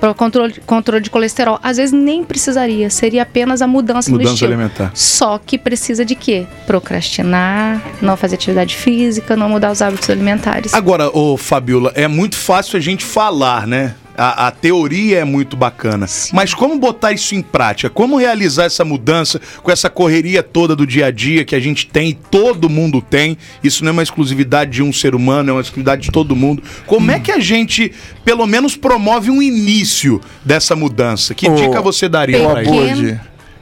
para 0.00 0.14
controle, 0.14 0.54
controle 0.66 1.02
de 1.02 1.10
colesterol. 1.10 1.58
Às 1.62 1.76
vezes 1.76 1.92
nem 1.92 2.24
precisaria, 2.24 2.88
seria 2.88 3.22
apenas 3.22 3.60
a 3.60 3.66
mudança, 3.66 4.10
no 4.10 4.16
Mudança 4.16 4.34
estilo. 4.34 4.52
alimentar. 4.54 4.90
Só 4.94 5.38
que 5.38 5.58
precisa 5.58 6.04
de 6.04 6.14
quê? 6.14 6.46
Procrastinar, 6.66 7.82
não 8.00 8.16
fazer 8.16 8.36
atividade 8.36 8.76
física, 8.76 9.36
não 9.36 9.48
mudar 9.48 9.70
os 9.70 9.82
hábitos 9.82 10.08
alimentares. 10.08 10.72
Agora, 10.74 11.10
ô 11.16 11.36
Fabiola, 11.36 11.92
é 11.94 12.08
muito 12.08 12.36
fácil 12.36 12.76
a 12.76 12.80
gente 12.80 13.04
falar, 13.04 13.66
né? 13.66 13.94
A, 14.20 14.48
a 14.48 14.50
teoria 14.50 15.20
é 15.20 15.24
muito 15.24 15.56
bacana. 15.56 16.06
Mas 16.30 16.52
como 16.52 16.78
botar 16.78 17.10
isso 17.10 17.34
em 17.34 17.40
prática? 17.40 17.88
Como 17.88 18.18
realizar 18.18 18.64
essa 18.64 18.84
mudança 18.84 19.40
com 19.62 19.70
essa 19.70 19.88
correria 19.88 20.42
toda 20.42 20.76
do 20.76 20.86
dia 20.86 21.06
a 21.06 21.10
dia 21.10 21.42
que 21.42 21.54
a 21.54 21.58
gente 21.58 21.86
tem, 21.86 22.10
e 22.10 22.14
todo 22.14 22.68
mundo 22.68 23.00
tem? 23.00 23.38
Isso 23.64 23.82
não 23.82 23.88
é 23.88 23.92
uma 23.94 24.02
exclusividade 24.02 24.72
de 24.72 24.82
um 24.82 24.92
ser 24.92 25.14
humano, 25.14 25.48
é 25.48 25.52
uma 25.54 25.62
exclusividade 25.62 26.02
de 26.02 26.10
todo 26.10 26.36
mundo. 26.36 26.62
Como 26.84 27.10
é 27.10 27.18
que 27.18 27.32
a 27.32 27.38
gente, 27.38 27.92
pelo 28.22 28.46
menos, 28.46 28.76
promove 28.76 29.30
um 29.30 29.40
início 29.40 30.20
dessa 30.44 30.76
mudança? 30.76 31.32
Que 31.32 31.48
Ô, 31.48 31.54
dica 31.54 31.80
você 31.80 32.06
daria 32.06 32.46
Ô, 32.46 32.50
pra 32.50 32.62
isso? 32.62 33.18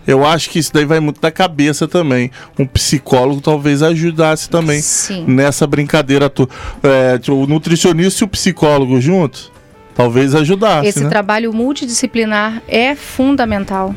Eu 0.09 0.27
acho 0.27 0.51
que 0.51 0.59
isso 0.59 0.73
daí 0.73 0.85
vai 0.85 0.99
muito 0.99 1.21
da 1.21 1.31
cabeça 1.31 1.87
também. 1.87 2.33
Um 2.59 2.67
psicólogo 2.67 3.41
talvez 3.41 3.81
ajudasse 3.81 4.51
também 4.51 4.83
Sim. 4.83 5.25
nessa 5.29 5.69
brincadeira. 5.69 6.29
Tu, 6.29 6.49
é, 6.83 7.21
o 7.31 7.47
nutricionista 7.47 8.25
e 8.25 8.27
o 8.27 8.29
psicólogo 8.29 9.01
juntos, 9.01 9.53
talvez 9.99 10.33
ajudasse, 10.33 10.87
Esse 10.87 11.03
né? 11.03 11.11
trabalho 11.11 11.53
multidisciplinar 11.53 12.63
é 12.69 12.95
fundamental, 12.95 13.93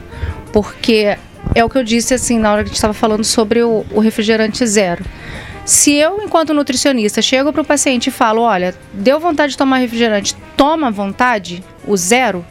porque 0.52 1.16
é 1.54 1.64
o 1.64 1.70
que 1.70 1.78
eu 1.78 1.84
disse 1.84 2.16
assim 2.16 2.40
na 2.40 2.52
hora 2.52 2.64
que 2.64 2.66
a 2.66 2.70
gente 2.70 2.76
estava 2.76 2.94
falando 2.94 3.24
sobre 3.24 3.62
o, 3.62 3.86
o 3.92 4.00
refrigerante 4.00 4.66
zero. 4.66 5.06
Se 5.64 5.94
eu, 5.94 6.20
enquanto 6.24 6.56
nutricionista, 6.56 7.22
chego 7.22 7.54
para 7.54 7.62
o 7.62 7.66
paciente 7.66 8.08
e 8.08 8.12
falo, 8.12 8.42
olha, 8.42 8.74
deu 8.92 9.20
vontade 9.20 9.52
de 9.52 9.58
tomar 9.60 9.78
refrigerante, 9.78 10.36
toma 10.58 10.90
vontade, 10.90 11.64
o 11.86 11.96
zero, 11.96 12.44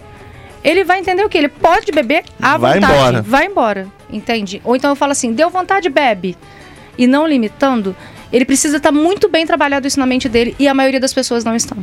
ele 0.63 0.85
vai 0.85 1.01
entender 1.01 1.25
o 1.25 1.29
que? 1.29 1.37
Ele 1.37 1.49
pode 1.49 1.91
beber 1.91 2.23
à 2.41 2.57
Vai 2.57 2.75
vontade. 2.75 2.95
embora. 2.95 3.23
Vai 3.23 3.47
embora, 3.47 3.89
entende? 4.13 4.63
Ou 4.65 4.77
então 4.77 4.91
eu 4.91 4.97
falo 4.97 5.11
assim, 5.11 5.33
deu 5.33 5.51
vontade, 5.51 5.89
bebe. 5.89 6.37
E 6.97 7.09
não 7.09 7.27
limitando, 7.27 7.97
ele 8.33 8.45
precisa 8.45 8.77
estar 8.77 8.93
muito 8.93 9.29
bem 9.29 9.45
trabalhado 9.45 9.89
isso 9.89 9.99
na 9.99 10.07
mente 10.07 10.29
dele 10.29 10.55
e 10.57 10.69
a 10.69 10.75
maioria 10.75 11.01
das 11.01 11.13
pessoas 11.13 11.43
não 11.43 11.57
estão. 11.57 11.79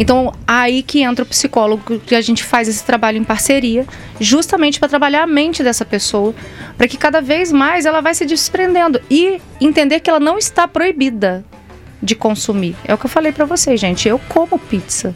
Então, 0.00 0.32
aí 0.46 0.82
que 0.82 1.02
entra 1.02 1.22
o 1.22 1.28
psicólogo, 1.28 2.00
que 2.00 2.14
a 2.14 2.22
gente 2.22 2.42
faz 2.42 2.66
esse 2.68 2.82
trabalho 2.82 3.18
em 3.18 3.22
parceria, 3.24 3.86
justamente 4.18 4.80
para 4.80 4.88
trabalhar 4.88 5.22
a 5.24 5.26
mente 5.26 5.62
dessa 5.62 5.84
pessoa, 5.84 6.34
para 6.78 6.88
que 6.88 6.96
cada 6.96 7.20
vez 7.20 7.52
mais 7.52 7.84
ela 7.84 8.00
vai 8.00 8.14
se 8.14 8.24
desprendendo 8.24 8.98
e 9.10 9.38
entender 9.60 10.00
que 10.00 10.08
ela 10.08 10.18
não 10.18 10.38
está 10.38 10.66
proibida 10.66 11.44
de 12.02 12.14
consumir. 12.14 12.74
É 12.86 12.94
o 12.94 12.98
que 12.98 13.04
eu 13.04 13.10
falei 13.10 13.30
para 13.30 13.44
vocês, 13.44 13.78
gente. 13.78 14.08
Eu 14.08 14.18
como 14.30 14.58
pizza, 14.58 15.14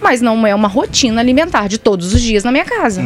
mas 0.00 0.22
não 0.22 0.46
é 0.46 0.54
uma 0.54 0.68
rotina 0.68 1.20
alimentar 1.20 1.68
de 1.68 1.76
todos 1.76 2.14
os 2.14 2.22
dias 2.22 2.44
na 2.44 2.50
minha 2.50 2.64
casa. 2.64 3.02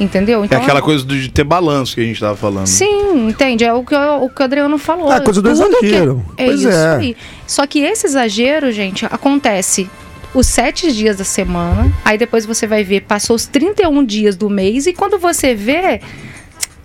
Entendeu? 0.00 0.42
É 0.42 0.46
Então, 0.46 0.60
aquela 0.60 0.82
coisa 0.82 1.04
de 1.04 1.30
ter 1.30 1.44
balanço 1.44 1.94
que 1.94 2.00
a 2.00 2.04
gente 2.04 2.18
tava 2.18 2.34
falando. 2.34 2.66
Sim, 2.66 3.28
entende? 3.28 3.62
É 3.64 3.72
o 3.72 3.84
que, 3.84 3.94
o 3.94 4.28
que 4.28 4.40
o 4.40 4.44
Adriano 4.44 4.76
falou. 4.76 5.08
Ah, 5.12 5.20
coisa 5.20 5.40
do 5.40 5.52
Tudo 5.54 5.78
que- 5.78 5.86
exagero. 5.86 6.24
É 6.36 6.46
Pois 6.46 6.60
isso 6.60 6.68
é. 6.68 6.96
aí. 6.96 7.16
Só 7.46 7.64
que 7.64 7.78
esse 7.78 8.06
exagero, 8.08 8.72
gente, 8.72 9.06
acontece 9.06 9.88
os 10.34 10.46
sete 10.46 10.92
dias 10.92 11.16
da 11.16 11.24
semana, 11.24 11.92
aí 12.04 12.16
depois 12.16 12.46
você 12.46 12.66
vai 12.66 12.82
ver, 12.84 13.02
passou 13.02 13.36
os 13.36 13.46
31 13.46 14.04
dias 14.04 14.36
do 14.36 14.48
mês, 14.48 14.86
e 14.86 14.92
quando 14.92 15.18
você 15.18 15.54
vê, 15.54 16.00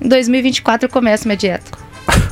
em 0.01 0.07
2024 0.07 0.87
eu 0.87 0.91
começo 0.91 1.27
minha 1.27 1.37
dieta. 1.37 1.77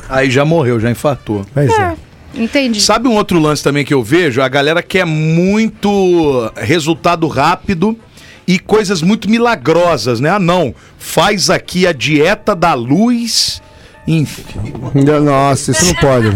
Aí 0.08 0.30
já 0.30 0.44
morreu, 0.44 0.78
já 0.78 0.90
infartou. 0.90 1.44
Pois 1.52 1.70
é. 1.70 1.82
É, 1.82 1.96
entendi. 2.34 2.80
Sabe 2.80 3.08
um 3.08 3.14
outro 3.14 3.38
lance 3.38 3.62
também 3.62 3.84
que 3.84 3.94
eu 3.94 4.02
vejo? 4.02 4.40
A 4.40 4.48
galera 4.48 4.82
quer 4.82 5.04
muito 5.04 6.50
resultado 6.56 7.26
rápido 7.28 7.98
e 8.46 8.58
coisas 8.58 9.02
muito 9.02 9.28
milagrosas, 9.28 10.20
né? 10.20 10.30
Ah, 10.30 10.38
não. 10.38 10.74
Faz 10.98 11.50
aqui 11.50 11.86
a 11.86 11.92
dieta 11.92 12.54
da 12.54 12.74
luz. 12.74 13.60
Enfim. 14.06 14.44
Nossa, 15.24 15.72
isso 15.72 15.86
não 15.86 15.94
pode. 15.94 16.30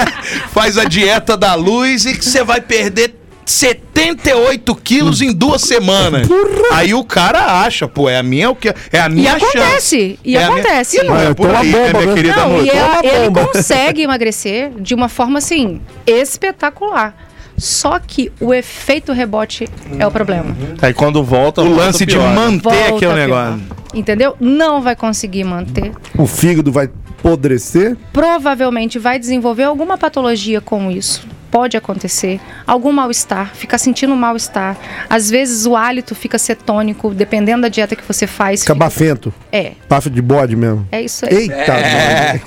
Faz 0.52 0.78
a 0.78 0.84
dieta 0.84 1.36
da 1.36 1.54
luz 1.54 2.06
e 2.06 2.16
que 2.16 2.24
você 2.24 2.42
vai 2.42 2.62
perder 2.62 3.14
78 4.04 4.74
quilos 4.76 5.20
em 5.20 5.32
duas 5.32 5.62
semanas. 5.62 6.26
Aí 6.72 6.94
o 6.94 7.04
cara 7.04 7.62
acha, 7.62 7.86
pô, 7.86 8.08
é 8.08 8.16
a 8.18 8.22
minha, 8.22 8.50
o 8.50 8.56
que 8.56 8.68
é 8.68 9.00
a 9.00 9.06
E 9.06 9.10
minha 9.10 9.38
chance. 9.38 9.58
acontece, 9.58 10.18
e 10.24 10.36
É 10.36 10.42
a 10.44 10.48
minha- 10.50 10.60
acontece. 10.62 10.96
E 10.98 11.02
não 11.04 11.16
é 11.16 11.26
Ah, 11.28 11.34
por 11.34 11.48
então 11.48 11.60
aí, 11.60 11.68
a 11.68 11.72
bomba, 11.78 11.86
né, 11.86 11.92
minha 11.98 12.06
né? 12.06 12.14
querida 12.14 12.36
Não, 12.36 12.62
e 12.64 12.68
é- 12.70 12.72
Toma 12.72 13.00
ele 13.04 13.30
consegue 13.46 14.02
emagrecer 14.02 14.70
de 14.78 14.94
uma 14.94 15.08
forma 15.08 15.38
assim 15.38 15.80
espetacular. 16.06 17.14
Só 17.56 17.98
que 17.98 18.32
o 18.40 18.54
efeito 18.54 19.12
rebote 19.12 19.68
é 19.98 20.06
o 20.06 20.10
problema. 20.10 20.56
Aí 20.80 20.94
quando 20.94 21.22
volta, 21.22 21.60
O 21.60 21.66
volta 21.66 21.84
lance 21.84 22.06
de 22.06 22.14
pior, 22.14 22.28
né? 22.30 22.34
manter 22.34 22.62
Volta 22.62 22.78
aquele 22.80 22.98
pior. 22.98 23.14
negócio. 23.16 23.60
Entendeu? 23.92 24.34
Não 24.40 24.80
vai 24.80 24.96
conseguir 24.96 25.44
manter. 25.44 25.92
O 26.16 26.26
fígado 26.26 26.72
vai 26.72 26.88
apodrecer. 27.18 27.98
Provavelmente 28.14 28.98
vai 28.98 29.18
desenvolver 29.18 29.64
alguma 29.64 29.98
patologia 29.98 30.60
com 30.62 30.90
isso. 30.90 31.26
Pode 31.50 31.76
acontecer. 31.76 32.40
Algum 32.64 32.92
mal-estar, 32.92 33.52
ficar 33.54 33.76
sentindo 33.78 34.14
mal-estar. 34.14 34.76
Às 35.08 35.28
vezes 35.28 35.66
o 35.66 35.74
hálito 35.74 36.14
fica 36.14 36.38
cetônico, 36.38 37.12
dependendo 37.12 37.62
da 37.62 37.68
dieta 37.68 37.96
que 37.96 38.04
você 38.06 38.26
faz. 38.26 38.60
Fica 38.60 38.72
fica- 38.74 38.84
bafento. 38.84 39.34
É, 39.50 39.72
Bafo 39.88 40.08
de 40.08 40.22
bode 40.22 40.54
mesmo. 40.54 40.86
é 40.92 41.02
isso 41.02 41.26
aí. 41.26 41.34
Eita. 41.48 41.74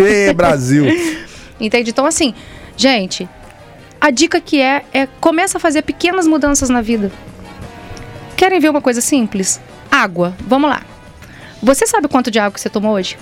Ê, 0.01 0.33
Brasil. 0.33 0.85
Entende? 1.59 1.89
Então, 1.89 2.05
assim, 2.05 2.33
gente, 2.77 3.27
a 3.99 4.09
dica 4.09 4.39
que 4.39 4.61
é, 4.61 4.83
é 4.93 5.05
começa 5.19 5.57
a 5.57 5.61
fazer 5.61 5.81
pequenas 5.81 6.25
mudanças 6.25 6.69
na 6.69 6.81
vida. 6.81 7.11
Querem 8.37 8.59
ver 8.59 8.69
uma 8.69 8.81
coisa 8.81 9.01
simples? 9.01 9.59
Água. 9.91 10.33
Vamos 10.47 10.69
lá. 10.69 10.81
Você 11.61 11.85
sabe 11.85 12.07
quanto 12.07 12.31
de 12.31 12.39
água 12.39 12.51
que 12.51 12.61
você 12.61 12.69
tomou 12.69 12.93
hoje? 12.93 13.17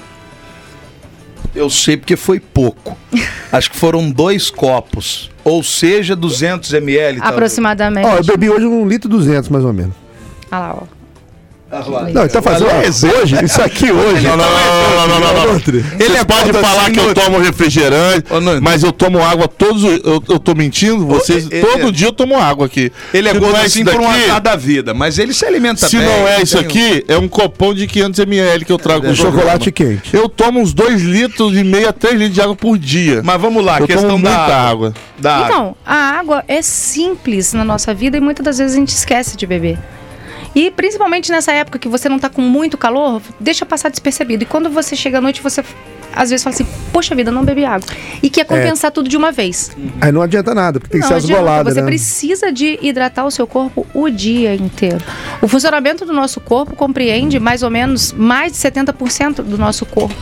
Eu 1.56 1.70
sei 1.72 1.98
porque 1.98 2.16
foi 2.16 2.40
pouco. 2.40 2.96
Acho 3.52 3.72
que 3.72 3.78
foram 3.78 4.10
dois 4.12 4.50
copos. 4.52 5.31
Ou 5.44 5.64
seja, 5.64 6.16
200 6.16 6.74
ml. 6.74 7.20
Aproximadamente. 7.22 8.06
Ó, 8.08 8.18
eu 8.18 8.24
bebi 8.24 8.50
hoje 8.50 8.66
um 8.66 8.88
litro 8.88 9.10
e 9.10 9.12
200, 9.12 9.50
mais 9.50 9.66
ou 9.66 9.74
menos. 9.74 9.96
Olha 10.52 10.60
lá, 10.60 10.78
ó. 10.82 11.01
Não, 12.14 12.28
tá 12.28 12.42
fazendo 12.42 12.70
hoje, 13.22 13.46
isso 13.46 13.62
aqui 13.62 13.92
hoje. 13.92 14.28
Não, 14.28 14.36
não, 14.36 14.46
não, 14.46 15.08
não, 15.08 15.20
não, 15.20 15.46
não. 15.54 15.56
Ele 16.00 16.18
é 16.18 16.24
pode 16.26 16.52
falar 16.52 16.84
assim, 16.84 16.92
que 16.94 17.00
eu 17.00 17.14
tomo 17.14 17.40
refrigerante, 17.40 18.26
mas 18.62 18.84
eu 18.84 18.92
tomo 18.92 19.24
água 19.24 19.48
todos 19.48 19.84
os. 19.84 19.92
Eu, 20.04 20.22
eu 20.30 20.40
tô 20.40 20.54
mentindo? 20.54 21.06
Vocês. 21.08 21.48
ele- 21.50 21.62
todo 21.66 21.92
dia 21.92 22.08
eu 22.08 22.12
tomo 22.12 22.38
água 22.38 22.66
aqui. 22.66 22.92
Ele 23.14 23.30
é 23.30 23.34
Se 23.34 23.40
gordo 23.40 23.54
não 23.58 23.62
assim 23.64 23.86
por 23.86 24.00
um 24.02 24.10
azar 24.10 24.42
da 24.42 24.56
vida, 24.56 24.94
mas 24.94 25.18
ele 25.18 25.34
se 25.34 25.46
alimenta 25.46 25.88
Se 25.88 25.96
bem. 25.98 26.06
não 26.06 26.28
é 26.28 26.42
isso 26.42 26.58
um- 26.58 26.62
aqui, 26.62 27.06
é 27.08 27.18
um 27.18 27.28
copão 27.28 27.74
de 27.74 27.88
500 27.88 28.20
ml 28.20 28.66
que 28.66 28.72
eu 28.72 28.78
trago 28.78 29.06
É, 29.06 29.08
pro 29.10 29.16
Chocolate 29.16 29.72
programa. 29.72 30.00
quente. 30.02 30.16
Eu 30.16 30.28
tomo 30.28 30.60
uns 30.60 30.74
2 30.74 31.02
litros 31.02 31.56
e 31.58 31.64
meio 31.64 31.88
a 31.88 31.94
3 31.94 32.16
litros 32.16 32.36
de 32.36 32.42
água 32.42 32.56
por 32.56 32.78
dia. 32.78 33.22
Mas 33.24 33.40
vamos 33.40 33.64
lá, 33.64 33.80
eu 33.80 33.88
questão 33.88 34.10
tomo 34.12 34.24
da 34.26 34.30
muita 34.30 34.56
água. 34.56 34.94
Da 35.18 35.36
água. 35.38 35.48
Então, 35.48 35.76
a 35.86 35.96
água 36.20 36.44
é 36.48 36.62
simples 36.62 37.54
na 37.54 37.64
nossa 37.64 37.94
vida 37.94 38.18
e 38.18 38.20
muitas 38.20 38.44
das 38.46 38.58
vezes 38.58 38.74
a 38.76 38.80
gente 38.80 38.90
esquece 38.90 39.38
de 39.38 39.46
beber. 39.48 39.78
E 40.56 40.70
principalmente 40.72 41.32
nessa 41.32 41.52
época 41.52 41.80
que 41.80 41.88
você 41.88 42.10
não 42.10 42.20
tá 42.20 42.30
com 42.30 42.42
muito 42.42 42.78
calor, 42.78 43.22
deixa 43.40 43.66
passar 43.66 43.90
despercebido. 43.90 44.44
E 44.44 44.46
quando 44.46 44.70
você 44.70 44.96
chega 44.96 45.18
à 45.18 45.22
noite, 45.22 45.42
você 45.42 45.64
às 46.14 46.30
vezes 46.30 46.44
fala 46.44 46.54
assim: 46.54 46.68
Poxa 46.92 47.16
vida, 47.16 47.32
não 47.32 47.44
bebi 47.44 47.66
água. 47.66 47.88
E 48.22 48.30
quer 48.30 48.46
compensar 48.46 48.92
tudo 48.92 49.08
de 49.08 49.16
uma 49.16 49.32
vez. 49.32 49.72
Aí 50.00 50.12
não 50.12 50.22
adianta 50.22 50.54
nada, 50.54 50.80
porque 50.80 50.92
tem 50.92 51.02
que 51.02 51.06
não 51.06 51.10
ser 51.10 51.18
as 51.18 51.24
adianta, 51.24 51.42
goladas, 51.42 51.74
você 51.74 51.82
né? 51.82 51.88
precisa 51.88 52.52
de 52.52 52.78
hidratar 52.82 53.26
o 53.26 53.32
seu 53.32 53.48
corpo 53.48 53.88
o 53.94 54.10
dia 54.10 54.54
inteiro. 54.56 55.04
O 55.42 55.48
funcionamento 55.48 56.06
do 56.06 56.14
nosso 56.14 56.40
corpo 56.42 56.76
compreende 56.76 57.40
mais 57.40 57.64
ou 57.64 57.70
menos 57.70 58.12
mais 58.12 58.52
de 58.52 58.58
70% 58.58 59.42
do 59.44 59.58
nosso 59.58 59.86
corpo 59.86 60.16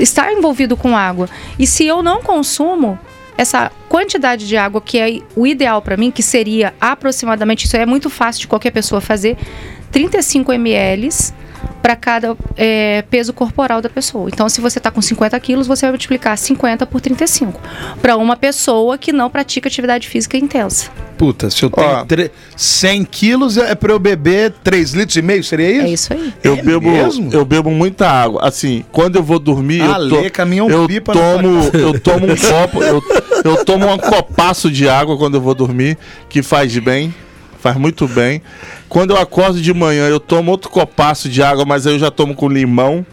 está 0.00 0.32
envolvido 0.32 0.76
com 0.76 0.96
água. 0.96 1.28
E 1.58 1.66
se 1.66 1.86
eu 1.86 2.02
não 2.02 2.22
consumo 2.22 2.98
essa 3.42 3.70
quantidade 3.88 4.46
de 4.48 4.56
água 4.56 4.80
que 4.80 4.98
é 4.98 5.18
o 5.36 5.46
ideal 5.46 5.82
para 5.82 5.96
mim, 5.96 6.10
que 6.10 6.22
seria 6.22 6.72
aproximadamente, 6.80 7.66
isso 7.66 7.76
é 7.76 7.84
muito 7.84 8.08
fácil 8.08 8.40
de 8.42 8.48
qualquer 8.48 8.70
pessoa 8.70 9.00
fazer, 9.00 9.36
35 9.90 10.52
ml 10.52 11.08
para 11.80 11.94
cada 11.96 12.36
é, 12.56 13.02
peso 13.10 13.32
corporal 13.32 13.80
da 13.82 13.88
pessoa. 13.88 14.28
Então, 14.32 14.48
se 14.48 14.60
você 14.60 14.78
está 14.78 14.90
com 14.90 15.02
50 15.02 15.38
quilos, 15.40 15.66
você 15.66 15.82
vai 15.86 15.92
multiplicar 15.92 16.36
50 16.38 16.86
por 16.86 17.00
35. 17.00 17.60
Para 18.00 18.16
uma 18.16 18.36
pessoa 18.36 18.96
que 18.96 19.12
não 19.12 19.28
pratica 19.28 19.68
atividade 19.68 20.08
física 20.08 20.36
intensa. 20.36 20.90
Puta, 21.18 21.50
se 21.50 21.62
eu 21.64 21.70
tenho 21.70 21.86
Ó. 21.86 22.04
tre- 22.04 22.30
100 22.56 23.04
quilos, 23.04 23.56
é 23.56 23.74
pra 23.76 23.92
eu 23.92 23.98
beber 23.98 24.52
3 24.64 24.92
litros 24.92 25.16
e 25.16 25.22
meio, 25.22 25.44
seria 25.44 25.70
isso? 25.70 25.82
É 25.84 25.90
isso 25.90 26.12
aí. 26.14 26.34
Eu 26.42 26.54
É 26.54 26.62
bebo, 26.62 26.90
mesmo? 26.90 27.30
eu 27.32 27.44
bebo 27.44 27.70
muita 27.70 28.08
água. 28.08 28.40
Assim, 28.44 28.84
quando 28.90 29.16
eu 29.16 29.22
vou 29.22 29.38
dormir, 29.38 29.82
Ah, 29.82 29.98
eu, 30.00 30.08
to- 30.08 30.16
eu 30.16 31.00
tomo, 31.02 31.60
eu 31.74 32.00
tomo 32.00 32.26
um 32.26 32.34
copo, 32.36 32.82
eu, 32.82 33.02
eu 33.44 33.64
tomo 33.64 33.86
um 33.86 33.98
copaço 33.98 34.70
de 34.70 34.88
água 34.88 35.16
quando 35.16 35.34
eu 35.34 35.40
vou 35.40 35.54
dormir, 35.54 35.98
que 36.28 36.42
faz 36.42 36.76
bem, 36.78 37.14
faz 37.58 37.76
muito 37.76 38.06
bem. 38.08 38.42
Quando 38.88 39.10
eu 39.12 39.16
acordo 39.16 39.60
de 39.60 39.72
manhã, 39.72 40.08
eu 40.08 40.20
tomo 40.20 40.50
outro 40.50 40.70
copaço 40.70 41.28
de 41.28 41.42
água, 41.42 41.64
mas 41.64 41.86
eu 41.86 41.98
já 41.98 42.10
tomo 42.10 42.34
com 42.34 42.48
limão. 42.48 43.04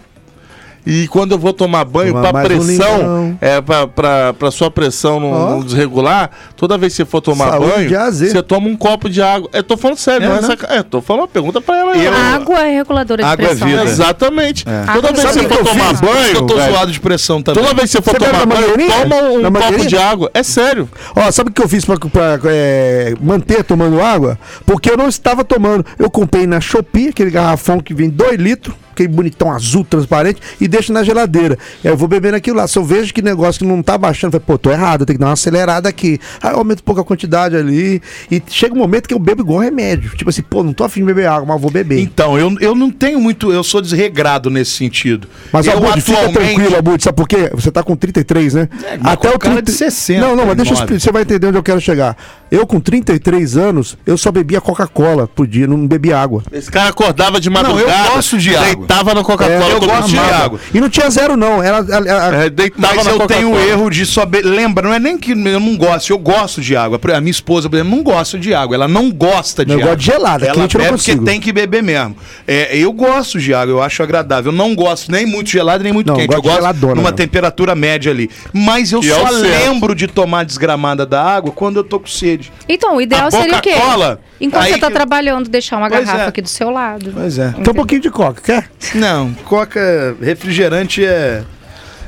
E 0.85 1.07
quando 1.07 1.33
eu 1.33 1.37
vou 1.39 1.53
tomar 1.53 1.83
banho, 1.85 2.17
um 2.17 2.21
pressão, 2.43 2.97
limão. 2.97 3.37
é 3.41 3.61
pra 3.61 4.49
sua 4.51 4.71
pressão 4.71 5.19
não, 5.19 5.31
Ó. 5.31 5.49
não 5.51 5.59
desregular, 5.63 6.29
toda 6.55 6.77
vez 6.77 6.93
que 6.93 6.97
você 6.97 7.05
for 7.05 7.21
tomar 7.21 7.51
Saúde 7.51 7.89
banho, 7.89 8.11
você 8.11 8.41
toma 8.41 8.67
um 8.67 8.75
copo 8.75 9.09
de 9.09 9.21
água. 9.21 9.49
Eu 9.53 9.63
tô 9.63 9.75
falando 9.77 9.97
sério, 9.97 10.25
É, 10.25 10.29
não 10.29 10.37
é 10.37 10.41
né? 10.41 10.47
saca... 10.47 10.67
É, 10.73 10.81
tô 10.83 11.01
falando 11.01 11.21
uma 11.23 11.27
pergunta 11.27 11.61
pra 11.61 11.77
ela. 11.77 11.95
Eu- 11.97 12.01
ela. 12.13 12.35
água 12.35 12.59
é 12.65 12.75
reguladora 12.77 13.21
de 13.23 13.29
Água 13.29 13.45
é 13.45 13.49
pressão. 13.49 13.67
vida. 13.67 13.83
Exatamente. 13.83 14.65
É. 14.67 14.93
Toda 14.93 15.09
Ah, 15.09 15.11
vez 15.11 15.25
que 15.25 15.33
você 15.33 15.47
for 15.47 15.57
tomar 15.65 15.93
isso 15.93 16.01
banho, 16.03 16.35
eu 16.35 16.47
tô 16.47 16.55
velho, 16.55 16.73
zoado 16.73 16.91
de 16.91 16.99
pressão 16.99 17.41
também. 17.41 17.61
toda 17.63 17.75
vez 17.75 17.91
que 17.91 17.97
você 17.97 18.01
for 18.01 18.19
Você 18.19 18.25
tomar 18.31 18.45
banho, 18.45 18.67
toma 18.77 19.15
um 19.29 19.41
Na 19.41 19.49
copo 19.51 19.59
mangueirinha? 19.63 19.87
de 19.89 19.97
água. 19.97 20.31
É 20.33 20.43
sério. 20.43 20.89
Ó, 21.15 21.31
sabe 21.31 21.49
o 21.49 21.53
que 21.53 21.61
eu 21.61 21.67
fiz 21.69 21.85
pra, 21.85 21.97
pra, 21.97 22.39
é, 22.45 23.13
manter 23.21 23.63
tomando 23.63 24.01
água? 24.01 24.39
Porque 24.65 24.89
eu 24.89 24.97
não 24.97 25.07
estava 25.07 25.43
tomando. 25.43 25.85
Eu 25.97 26.09
comprei 26.09 26.47
na 26.47 26.59
Shopee, 26.59 27.09
aquele 27.09 27.29
garrafão 27.31 27.79
que 27.79 27.93
vem 27.93 28.09
2 28.09 28.37
litros, 28.39 28.75
aquele 28.99 29.09
bonitão 29.09 29.51
azul, 29.51 29.85
transparente, 29.85 30.41
e 30.59 30.67
deixo 30.67 30.91
na 30.91 31.03
geladeira. 31.03 31.57
Aí 31.83 31.91
eu 31.91 31.97
vou 31.97 32.07
bebendo 32.07 32.35
aquilo 32.35 32.57
lá. 32.57 32.67
Se 32.67 32.77
eu 32.77 32.83
vejo 32.83 33.13
que 33.13 33.21
negócio 33.21 33.59
que 33.59 33.65
não 33.65 33.81
tá 33.81 33.97
baixando, 33.97 34.35
eu 34.35 34.39
falei, 34.39 34.45
pô, 34.45 34.57
tô 34.57 34.71
errado, 34.71 35.05
tenho 35.05 35.17
que 35.17 35.21
dar 35.21 35.27
uma 35.27 35.33
acelerada 35.33 35.87
aqui. 35.87 36.19
Aí 36.41 36.51
eu 36.51 36.57
aumento 36.57 36.81
um 36.81 36.83
pouco 36.83 37.01
a 37.01 37.05
quantidade 37.05 37.55
ali. 37.55 38.01
E 38.29 38.41
chega 38.47 38.73
um 38.73 38.77
momento 38.77 39.07
que 39.07 39.13
eu 39.13 39.19
bebo 39.19 39.41
igual 39.41 39.59
remédio. 39.59 40.11
Tipo 40.15 40.29
assim, 40.29 40.41
pô, 40.41 40.63
não 40.63 40.73
tô 40.73 40.83
afim 40.83 41.01
de 41.01 41.05
beber 41.05 41.27
água, 41.27 41.45
mas 41.45 41.61
vou 41.61 41.71
beber. 41.71 41.99
Então, 41.99 42.37
eu, 42.37 42.55
eu 42.59 42.75
não 42.75 42.91
tenho 42.91 43.19
muito. 43.19 43.51
Eu 43.51 43.63
sou 43.63 43.81
desregrado 43.81 44.49
nesse 44.49 44.71
sentido. 44.71 45.27
Mas, 45.51 45.65
eu 45.65 45.77
Abud, 45.77 46.01
fica 46.01 46.29
tranquilo, 46.29 46.75
Abud, 46.75 47.03
sabe 47.03 47.15
por 47.15 47.27
quê? 47.27 47.49
Você 47.53 47.71
tá 47.71 47.83
com 47.83 47.95
33, 47.95 48.53
né? 48.53 48.69
mas 49.01 49.15
com 49.15 49.37
cara 49.37 49.61
de 49.61 49.71
60, 49.71 50.19
Não, 50.19 50.35
não, 50.35 50.45
mas 50.45 50.55
deixa 50.55 50.73
eu 50.73 50.77
39. 50.77 50.83
explicar, 50.83 50.99
você 50.99 51.11
vai 51.11 51.21
entender 51.21 51.47
onde 51.47 51.57
eu 51.57 51.63
quero 51.63 51.79
chegar. 51.79 52.17
Eu, 52.51 52.65
com 52.65 52.79
33 52.79 53.57
anos, 53.57 53.95
eu 54.05 54.17
só 54.17 54.31
bebia 54.31 54.59
Coca-Cola 54.59 55.27
por 55.27 55.45
dia, 55.45 55.67
não 55.67 55.85
bebia 55.87 56.17
água. 56.17 56.41
Esse 56.51 56.71
cara 56.71 56.89
acordava 56.89 57.39
de 57.39 57.49
Não, 57.49 57.61
eu 57.61 57.67
madrugada, 57.67 58.09
gosto 58.09 58.37
de 58.37 58.55
água. 58.55 58.65
deitava 58.75 59.13
na 59.13 59.23
Coca-Cola. 59.23 59.65
É, 59.65 59.71
eu 59.73 59.79
gosto 59.79 60.09
de 60.09 60.17
água. 60.17 60.59
E 60.73 60.79
não 60.81 60.89
tinha 60.89 61.09
zero, 61.09 61.37
não. 61.37 61.61
Era. 61.61 61.77
era- 62.07 62.45
É, 62.45 62.49
deitava 62.49 62.95
Mas 62.95 63.05
eu 63.07 63.27
tenho 63.27 63.51
o 63.53 63.59
erro 63.59 63.89
de 63.89 64.05
só. 64.05 64.25
be- 64.25 64.41
Lembra, 64.41 64.87
não 64.87 64.93
é 64.95 64.99
nem 64.99 65.17
que 65.17 65.31
eu 65.33 65.59
não 65.59 65.77
gosto, 65.77 66.09
eu 66.11 66.17
gosto 66.17 66.61
de 66.61 66.75
água. 66.75 66.99
A 67.15 67.21
minha 67.21 67.31
esposa, 67.31 67.69
por 67.69 67.75
exemplo, 67.75 67.95
não 67.95 68.03
gosta 68.03 68.37
de 68.39 68.53
água. 68.53 68.75
Ela 68.75 68.87
não 68.87 69.11
gosta 69.11 69.63
de 69.65 69.71
Eu 69.73 69.77
água. 69.79 69.89
gosto 69.89 69.99
de 69.99 70.05
gelada, 70.07 70.45
Ela 70.45 70.55
quente 70.55 70.75
eu 70.75 70.79
não 70.79 70.85
bebe 70.91 70.97
porque 70.97 71.15
tem 71.17 71.39
que 71.39 71.51
beber 71.53 71.83
mesmo. 71.83 72.15
É, 72.47 72.75
eu 72.77 72.91
gosto 72.93 73.39
de 73.39 73.53
água, 73.53 73.71
eu 73.73 73.81
acho 73.81 74.01
agradável. 74.01 74.51
Eu 74.51 74.57
não 74.57 74.73
gosto 74.73 75.11
nem 75.11 75.25
muito 75.25 75.49
gelado, 75.49 75.83
nem 75.83 75.93
muito 75.93 76.07
Não, 76.07 76.15
quente. 76.15 76.27
gosto 76.27 76.39
Eu 76.39 76.43
gosto 76.43 76.55
geladona 76.57 76.95
numa 76.95 77.03
mesmo. 77.03 77.17
temperatura 77.17 77.75
média 77.75 78.11
ali. 78.11 78.29
Mas 78.53 78.91
eu 78.91 79.03
E 79.03 79.11
é 79.11 79.13
só 79.13 79.29
lembro 79.29 79.93
de 79.93 80.07
tomar 80.07 80.45
desgramada 80.45 81.05
da 81.05 81.23
água 81.23 81.51
quando 81.51 81.77
eu 81.77 81.83
tô 81.83 81.99
com 81.99 82.07
sede. 82.07 82.38
Então, 82.67 82.95
o 82.95 83.01
ideal 83.01 83.27
A 83.27 83.31
seria 83.31 83.57
o 83.57 83.61
quê? 83.61 83.73
Coca-Cola, 83.73 84.21
Enquanto 84.39 84.63
aí 84.63 84.73
você 84.73 84.79
tá 84.79 84.87
que- 84.87 84.93
trabalhando, 84.93 85.49
deixar 85.49 85.77
uma 85.77 85.89
Pois 85.89 86.05
garrafa 86.05 86.25
é. 86.25 86.27
aqui 86.27 86.41
do 86.41 86.49
seu 86.49 86.69
lado. 86.69 87.11
Pois 87.13 87.37
é. 87.37 87.51
Tem 87.51 87.71
um 87.71 87.75
pouquinho 87.75 88.01
de 88.01 88.09
coca, 88.09 88.41
quer? 88.41 88.69
Não, 88.95 89.33
coca, 89.45 90.15
refrigerante 90.21 91.03
é. 91.05 91.43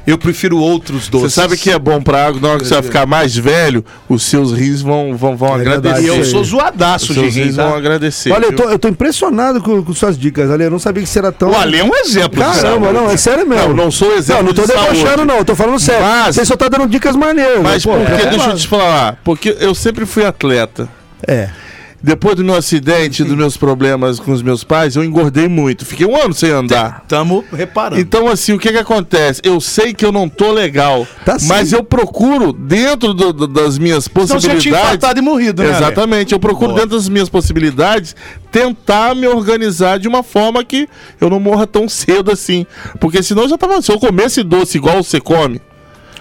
Eu 0.05 0.17
prefiro 0.17 0.57
outros 0.57 1.05
Você 1.05 1.11
doces. 1.11 1.33
sabe 1.33 1.55
que 1.57 1.69
é 1.69 1.77
bom 1.77 2.01
pra 2.01 2.25
água, 2.27 2.41
na 2.41 2.47
hora 2.49 2.59
que 2.59 2.65
você 2.67 2.73
vai 2.73 2.83
ficar 2.83 3.05
mais 3.05 3.35
velho, 3.35 3.85
os 4.09 4.23
seus 4.23 4.51
rins 4.51 4.81
vão, 4.81 5.15
vão, 5.15 5.37
vão 5.37 5.49
É 5.49 5.61
agradecer. 5.61 5.99
E 5.99 6.01
verdade, 6.05 6.19
eu 6.19 6.25
sou 6.25 6.43
zoadaço 6.43 7.11
Os 7.11 7.17
de 7.17 7.29
rins 7.29 7.55
tá? 7.55 7.65
vão 7.67 7.75
agradecer. 7.75 8.31
Olha, 8.31 8.45
eu 8.45 8.55
tô, 8.55 8.63
eu 8.63 8.79
tô 8.79 8.87
impressionado 8.87 9.61
com, 9.61 9.83
com 9.83 9.93
suas 9.93 10.17
dicas, 10.17 10.49
Ale. 10.49 10.63
Eu 10.63 10.71
não 10.71 10.79
sabia 10.79 11.03
que 11.03 11.09
você 11.09 11.19
era 11.19 11.31
tão. 11.31 11.51
O 11.51 11.55
Ale 11.55 11.77
é 11.79 11.83
um 11.83 11.95
exemplo 11.95 12.39
de 12.43 12.49
Caramba, 12.51 12.85
saúde. 12.87 12.93
não, 12.99 13.09
é 13.11 13.17
sério 13.17 13.47
mesmo. 13.47 13.67
Não, 13.69 13.75
não 13.85 13.91
sou 13.91 14.11
exemplo 14.15 14.41
Não, 14.43 14.47
não 14.49 14.53
tô 14.55 14.61
de 14.63 14.67
debochando, 14.69 15.25
não. 15.25 15.37
Eu 15.37 15.45
tô 15.45 15.55
falando 15.55 15.79
sério. 15.79 16.01
Mas- 16.03 16.35
Você 16.35 16.45
só 16.45 16.55
tá 16.55 16.67
dando 16.67 16.87
dicas 16.87 17.15
maneiras. 17.15 17.61
Mas 17.61 17.83
pô, 17.83 17.91
porque, 17.95 18.11
é 18.11 18.25
deixa 18.29 18.49
eu 18.49 18.55
te 18.55 18.67
falar, 18.67 19.17
porque 19.23 19.55
eu 19.59 19.75
sempre 19.75 20.05
fui 20.05 20.25
atleta. 20.25 20.89
É. 21.27 21.49
depois 22.03 22.35
do 22.35 22.43
meu 22.43 22.55
acidente, 22.55 23.23
dos 23.23 23.35
meus 23.35 23.55
problemas 23.57 24.19
com 24.19 24.31
os 24.31 24.41
meus 24.41 24.63
pais, 24.63 24.95
eu 24.95 25.03
engordei 25.03 25.47
muito. 25.47 25.85
Fiquei 25.85 26.05
um 26.05 26.15
ano 26.15 26.33
sem 26.33 26.49
andar. 26.49 27.05
Tamo 27.07 27.43
reparando. 27.53 28.01
Então, 28.01 28.27
assim, 28.27 28.53
o 28.53 28.59
que 28.59 28.71
que 28.71 28.77
acontece? 28.77 29.39
Eu 29.43 29.61
sei 29.61 29.93
que 29.93 30.03
eu 30.05 30.11
não 30.11 30.27
tô 30.27 30.51
legal, 30.51 31.07
Tá 31.25 31.37
mas 31.47 31.71
eu 31.71 31.83
procuro, 31.83 32.51
dentro 32.51 33.13
do- 33.13 33.31
do- 33.33 33.47
das 33.47 33.77
minhas 33.77 34.05
Senão 34.05 34.27
você 34.27 34.33
possibilidades... 34.33 34.99
tinha 34.99 35.13
e 35.17 35.21
morrido, 35.21 35.61
né? 35.63 35.69
Exatamente, 35.69 36.33
eu 36.33 36.39
procuro, 36.39 36.69
Boa. 36.69 36.81
dentro 36.81 36.97
das 36.97 37.07
minhas 37.09 37.29
possibilidades, 37.29 38.15
tentar 38.51 39.15
me 39.15 39.27
organizar 39.27 39.99
de 39.99 40.07
uma 40.07 40.23
forma 40.23 40.63
que 40.63 40.87
eu 41.19 41.29
não 41.29 41.39
morra 41.39 41.67
tão 41.67 41.87
cedo 41.89 42.31
assim. 42.31 42.65
Porque 42.99 43.21
senão 43.21 43.43
eu 43.43 43.49
já 43.49 43.57
tava... 43.57 43.81
Se 43.81 43.91
eu 43.91 43.99
comesse 43.99 44.43
doce 44.43 44.77
igual 44.77 45.03
você 45.03 45.19
come... 45.21 45.61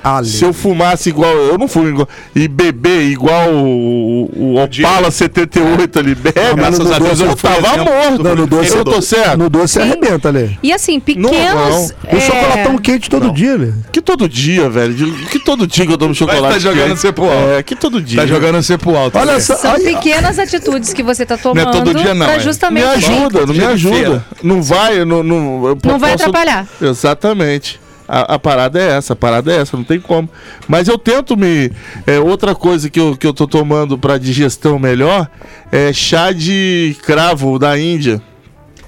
Ale. 0.02 0.26
Se 0.26 0.44
eu 0.44 0.52
fumasse 0.52 1.08
igual. 1.08 1.32
Eu 1.32 1.58
não 1.58 1.68
fumo 1.68 1.88
igual. 1.88 2.08
E 2.34 2.48
beber 2.48 3.02
igual 3.02 3.50
o, 3.50 4.30
o 4.34 4.56
Opala 4.56 5.10
78 5.10 5.98
ali 5.98 6.14
bebe. 6.14 6.40
mas 6.56 6.78
graças 6.78 6.78
no 6.78 6.94
a 6.94 6.98
Deus 6.98 7.18
doce 7.18 7.22
eu 7.24 7.36
tava 7.36 7.84
morto. 7.84 8.22
Não, 8.22 8.36
no 8.36 8.46
doce, 8.46 8.76
eu 8.76 8.84
tô 8.84 9.02
certo. 9.02 9.38
No 9.38 9.50
doce 9.50 9.74
você 9.74 9.80
arrebenta, 9.80 10.28
Ale. 10.28 10.58
E 10.62 10.72
assim, 10.72 10.98
pequenos. 10.98 11.32
não. 11.32 11.84
O 11.84 12.16
é, 12.16 12.20
chocolatão 12.20 12.78
quente 12.78 13.10
todo 13.10 13.32
dia, 13.32 13.54
Ale. 13.54 13.74
Que 13.92 14.00
todo 14.00 14.28
dia, 14.28 14.68
velho. 14.70 14.94
Que 15.26 15.38
todo 15.38 15.66
dia 15.66 15.86
que 15.86 15.92
eu 15.92 15.98
tomo 15.98 16.14
chocolate. 16.14 16.54
tá 16.54 16.58
jogando 16.58 16.88
quente. 16.88 17.00
você 17.00 17.12
pro 17.12 17.24
alto. 17.24 17.50
É, 17.50 17.62
que 17.62 17.76
todo 17.76 18.00
dia. 18.00 18.20
Tá 18.20 18.26
jogando 18.26 18.62
você 18.62 18.78
pro 18.78 18.96
alto. 18.96 19.18
Olha 19.18 19.40
só. 19.40 19.56
São 19.56 19.72
olha- 19.72 19.84
pequenas 19.84 20.38
atitudes 20.38 20.92
que 20.92 21.02
você 21.02 21.26
tá 21.26 21.36
tomando 21.36 21.68
é 21.68 21.72
todo 21.72 21.94
dia 21.94 22.14
não, 22.14 22.26
pra 22.26 22.34
é. 22.34 22.38
Me 22.38 22.44
justamente 22.44 22.86
ajuda, 22.86 23.46
não 23.46 23.54
me 23.54 23.64
ajuda. 23.64 24.24
Não 24.42 24.62
vai, 24.62 25.04
não. 25.04 25.22
Não, 25.22 25.66
eu 25.66 25.78
não 25.84 25.98
vai 25.98 26.14
atrapalhar. 26.14 26.66
Exatamente. 26.80 27.80
A, 28.10 28.34
a 28.34 28.38
parada 28.40 28.80
é 28.80 28.96
essa, 28.96 29.12
a 29.12 29.16
parada 29.16 29.52
é 29.52 29.60
essa, 29.60 29.76
não 29.76 29.84
tem 29.84 30.00
como. 30.00 30.28
Mas 30.66 30.88
eu 30.88 30.98
tento 30.98 31.36
me. 31.36 31.70
É, 32.04 32.18
outra 32.18 32.56
coisa 32.56 32.90
que 32.90 32.98
eu, 32.98 33.16
que 33.16 33.24
eu 33.24 33.32
tô 33.32 33.46
tomando 33.46 33.96
pra 33.96 34.18
digestão 34.18 34.80
melhor 34.80 35.28
é 35.70 35.92
chá 35.92 36.32
de 36.32 36.96
cravo 37.04 37.56
da 37.56 37.78
Índia. 37.78 38.20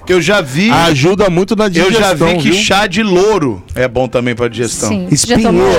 Eu 0.07 0.21
já 0.21 0.41
vi. 0.41 0.69
Ajuda 0.69 1.29
muito 1.29 1.55
na 1.55 1.65
eu 1.65 1.69
digestão. 1.69 1.99
já 1.99 2.13
vi 2.13 2.37
que 2.37 2.51
viu? 2.51 2.61
chá 2.61 2.87
de 2.87 3.01
louro 3.01 3.63
é 3.73 3.87
bom 3.87 4.07
também 4.07 4.35
pra 4.35 4.49
digestão. 4.49 4.89
Sim. 4.89 5.07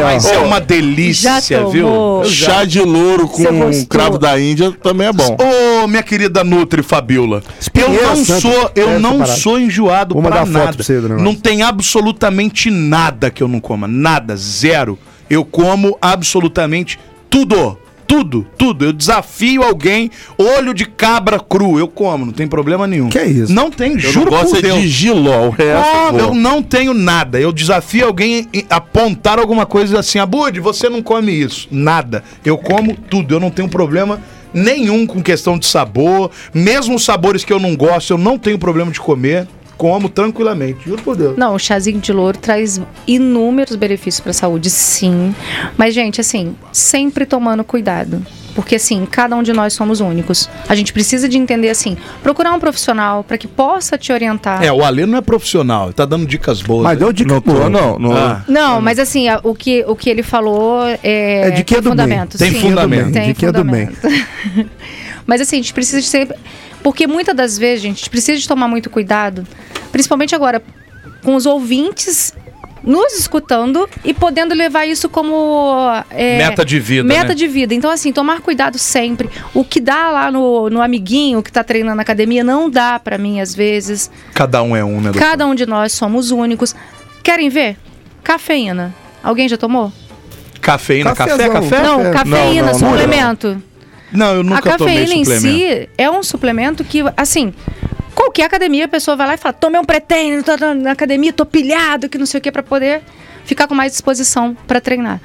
Mas 0.02 0.24
é 0.24 0.38
uma 0.38 0.60
delícia, 0.60 1.40
Já 1.40 1.64
viu? 1.64 2.22
Chá 2.24 2.64
de 2.64 2.80
louro 2.80 3.28
com 3.28 3.44
cravo 3.86 4.18
da 4.18 4.40
Índia 4.40 4.72
também 4.82 5.08
é 5.08 5.12
bom. 5.12 5.36
Ô, 5.38 5.44
minha 5.88 6.02
querida 6.02 6.42
Nutri 6.44 6.82
Fabiola, 6.82 7.42
eu 7.74 7.90
não 7.90 8.24
sou, 8.24 8.70
eu 8.74 8.88
Essa 8.90 8.98
não 8.98 9.18
parada. 9.18 9.36
sou 9.38 9.58
enjoado 9.58 10.14
Vou 10.14 10.22
pra 10.22 10.30
mandar 10.30 10.46
foto 10.46 10.52
nada. 10.64 10.76
pra 10.76 10.84
você 10.84 10.96
do 11.00 11.02
negócio. 11.08 11.24
não 11.24 11.34
tem 11.34 11.62
absolutamente 11.62 12.70
nada 12.70 13.30
que 13.30 13.42
eu 13.42 13.48
não 13.48 13.60
coma, 13.60 13.86
nada, 13.88 14.36
zero. 14.36 14.98
Eu 15.30 15.44
como 15.44 15.96
absolutamente 16.00 16.98
tudo. 17.30 17.78
Tudo, 18.06 18.46
tudo. 18.58 18.84
Eu 18.84 18.92
desafio 18.92 19.62
alguém, 19.62 20.10
olho 20.36 20.74
de 20.74 20.84
cabra 20.84 21.40
cru, 21.40 21.78
eu 21.78 21.88
como, 21.88 22.26
não 22.26 22.32
tem 22.34 22.46
problema 22.46 22.86
nenhum. 22.86 23.08
Que 23.08 23.18
é 23.18 23.26
isso? 23.26 23.50
Não 23.50 23.70
tem, 23.70 23.92
Eu 23.94 23.98
juro 23.98 24.30
não 24.30 24.38
gosto 24.40 24.50
por 24.50 24.58
é 24.58 24.62
Deus. 24.62 24.80
de 24.82 24.88
giló, 24.88 25.46
o 25.46 25.50
resto 25.50 25.82
Ah, 25.90 26.10
eu 26.18 26.34
não 26.34 26.62
tenho 26.62 26.92
nada. 26.92 27.40
Eu 27.40 27.50
desafio 27.50 28.06
alguém 28.06 28.46
a 28.68 28.76
apontar 28.76 29.38
alguma 29.38 29.64
coisa 29.64 29.98
assim, 30.00 30.18
Abud, 30.18 30.60
você 30.60 30.90
não 30.90 31.02
come 31.02 31.32
isso. 31.32 31.66
Nada. 31.70 32.22
Eu 32.44 32.58
como 32.58 32.94
tudo. 32.94 33.34
Eu 33.34 33.40
não 33.40 33.50
tenho 33.50 33.70
problema 33.70 34.20
nenhum 34.54 35.06
com 35.06 35.22
questão 35.22 35.58
de 35.58 35.66
sabor. 35.66 36.30
Mesmo 36.54 36.94
os 36.94 37.04
sabores 37.04 37.44
que 37.44 37.52
eu 37.52 37.58
não 37.58 37.76
gosto, 37.76 38.12
eu 38.12 38.18
não 38.18 38.38
tenho 38.38 38.58
problema 38.58 38.90
de 38.90 39.00
comer. 39.00 39.46
Como 39.76 40.08
tranquilamente. 40.08 40.84
Juro 40.86 41.02
por 41.02 41.16
Deus. 41.16 41.36
Não, 41.36 41.56
o 41.56 41.58
chazinho 41.58 41.98
de 41.98 42.12
louro 42.12 42.38
traz 42.38 42.80
inúmeros 43.08 43.74
benefícios 43.74 44.20
para 44.20 44.30
a 44.30 44.34
saúde, 44.34 44.70
sim. 44.70 45.34
Mas, 45.76 45.92
gente, 45.92 46.20
assim, 46.20 46.54
sempre 46.72 47.26
tomando 47.26 47.64
cuidado. 47.64 48.24
Porque, 48.54 48.76
assim, 48.76 49.04
cada 49.04 49.34
um 49.34 49.42
de 49.42 49.52
nós 49.52 49.72
somos 49.72 50.00
únicos. 50.00 50.48
A 50.68 50.74
gente 50.76 50.92
precisa 50.92 51.28
de 51.28 51.36
entender, 51.36 51.70
assim, 51.70 51.96
procurar 52.22 52.52
um 52.52 52.60
profissional 52.60 53.24
para 53.24 53.36
que 53.36 53.48
possa 53.48 53.98
te 53.98 54.12
orientar. 54.12 54.62
É, 54.62 54.72
o 54.72 54.84
Alê 54.84 55.06
não 55.06 55.18
é 55.18 55.20
profissional, 55.20 55.86
ele 55.86 55.94
tá 55.94 56.04
dando 56.04 56.24
dicas 56.26 56.62
boas. 56.62 56.84
Mas 56.84 56.92
aí. 56.92 56.98
deu 56.98 57.12
dica 57.12 57.40
boa. 57.40 57.68
não. 57.68 57.98
não 57.98 58.16
Ah. 58.16 58.44
Não, 58.46 58.80
mas 58.80 58.98
assim, 59.00 59.28
a- 59.28 59.40
o 59.42 59.54
que, 59.54 59.84
o 59.88 59.96
que 59.96 60.08
ele 60.08 60.22
falou 60.22 60.84
é, 61.02 61.48
É 61.48 61.50
de 61.50 61.64
que 61.64 61.74
é 61.74 61.80
tem 61.82 61.90
do 61.90 61.96
bem. 61.96 62.04
fundamento. 62.06 62.38
Tem 62.38 62.52
sim. 62.52 62.60
fundamento. 62.60 63.12
Tem 63.12 63.26
De 63.28 63.34
que 63.34 63.46
é 63.46 63.50
do 63.52 63.64
bem. 63.64 63.86
fundamento. 63.88 64.70
mas 65.26 65.40
assim, 65.40 65.56
a 65.56 65.58
gente 65.60 65.74
precisa 65.74 66.00
de 66.00 66.06
sempre... 66.06 66.36
Porque 66.82 67.06
muitas 67.06 67.34
das 67.34 67.58
vezes, 67.58 67.82
gente, 67.82 67.94
a 67.94 67.98
gente 67.98 68.10
precisa 68.10 68.38
de 68.38 68.46
tomar 68.46 68.68
muito 68.68 68.90
cuidado, 68.90 69.46
principalmente 69.90 70.34
agora, 70.34 70.62
com 71.22 71.34
os 71.34 71.46
ouvintes 71.46 72.34
nos 72.84 73.18
escutando 73.18 73.88
e 74.04 74.12
podendo 74.12 74.54
levar 74.54 74.86
isso 74.86 75.08
como... 75.08 75.76
é, 76.10 76.38
Meta 76.38 76.64
de 76.64 76.78
vida, 76.78 77.04
Meta 77.04 77.28
né? 77.28 77.34
de 77.34 77.48
vida. 77.48 77.74
Então, 77.74 77.90
assim, 77.90 78.12
tomar 78.12 78.40
cuidado 78.40 78.78
sempre. 78.78 79.30
O 79.54 79.64
que 79.64 79.80
dá 79.80 80.10
lá 80.10 80.30
no, 80.30 80.68
no 80.68 80.82
amiguinho 80.82 81.42
que 81.42 81.50
tá 81.50 81.64
treinando 81.64 81.96
na 81.96 82.02
academia 82.02 82.44
não 82.44 82.68
dá 82.68 82.98
pra 82.98 83.16
mim, 83.16 83.40
às 83.40 83.54
vezes. 83.54 84.10
Cada 84.34 84.62
um 84.62 84.76
é 84.76 84.84
um, 84.84 84.96
né? 84.96 85.04
doutor? 85.04 85.18
Cada 85.20 85.46
um 85.46 85.54
de 85.54 85.66
nós 85.66 85.92
somos 85.92 86.30
únicos. 86.30 86.74
Querem 87.22 87.48
ver? 87.48 87.76
Cafeína. 88.22 88.94
Alguém 89.22 89.48
já 89.48 89.56
tomou? 89.56 89.92
Cafeína, 90.60 91.14
café, 91.14 91.48
café? 91.48 91.82
Não, 91.82 92.00
É. 92.00 92.10
cafeína, 92.10 92.72
Não, 92.72 92.78
não, 92.78 92.80
não. 92.80 92.90
suplemento. 92.98 93.62
Não, 94.12 94.34
eu 94.34 94.40
A 94.40 94.44
nunca 94.44 94.78
tomei 94.78 95.00
cafeína 95.00 95.14
em 95.14 95.24
si 95.24 95.88
é 95.98 96.08
um 96.10 96.22
suplemento 96.22 96.84
que, 96.84 97.02
assim, 97.16 97.52
qualquer 98.34 98.44
academia 98.46 98.86
a 98.86 98.88
pessoa 98.88 99.16
vai 99.16 99.28
lá 99.28 99.34
e 99.34 99.36
fala: 99.38 99.52
tomei 99.52 99.80
um 99.80 99.84
pré-treino, 99.84 100.42
tô 100.42 100.56
na- 100.56 100.90
academia, 100.90 101.32
tô 101.32 101.46
pilhado, 101.46 102.08
que 102.08 102.18
não 102.18 102.26
sei 102.26 102.38
o 102.38 102.40
que, 102.40 102.50
pra 102.50 102.62
poder 102.64 103.02
ficar 103.44 103.68
com 103.68 103.74
mais 103.74 103.92
disposição 103.92 104.56
pra 104.66 104.80
treinar. 104.80 105.20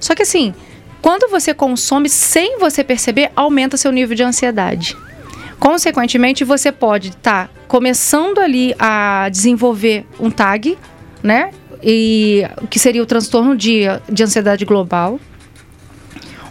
Só 0.00 0.14
que, 0.14 0.22
assim, 0.22 0.52
quando 1.00 1.30
você 1.30 1.54
consome 1.54 2.08
sem 2.08 2.58
você 2.58 2.82
perceber, 2.82 3.30
aumenta 3.36 3.76
seu 3.76 3.92
nível 3.92 4.16
de 4.16 4.24
ansiedade. 4.24 4.96
Consequentemente, 5.60 6.44
você 6.44 6.72
pode 6.72 7.10
estar 7.10 7.50
começando 7.68 8.38
ali 8.38 8.74
a 8.78 9.28
desenvolver 9.28 10.04
um 10.18 10.30
TAG, 10.30 10.76
né? 11.22 11.50
E 11.82 12.44
que 12.68 12.78
seria 12.78 13.02
o 13.02 13.06
transtorno 13.06 13.56
de, 13.56 13.82
de 14.08 14.24
ansiedade 14.24 14.64
global. 14.64 15.20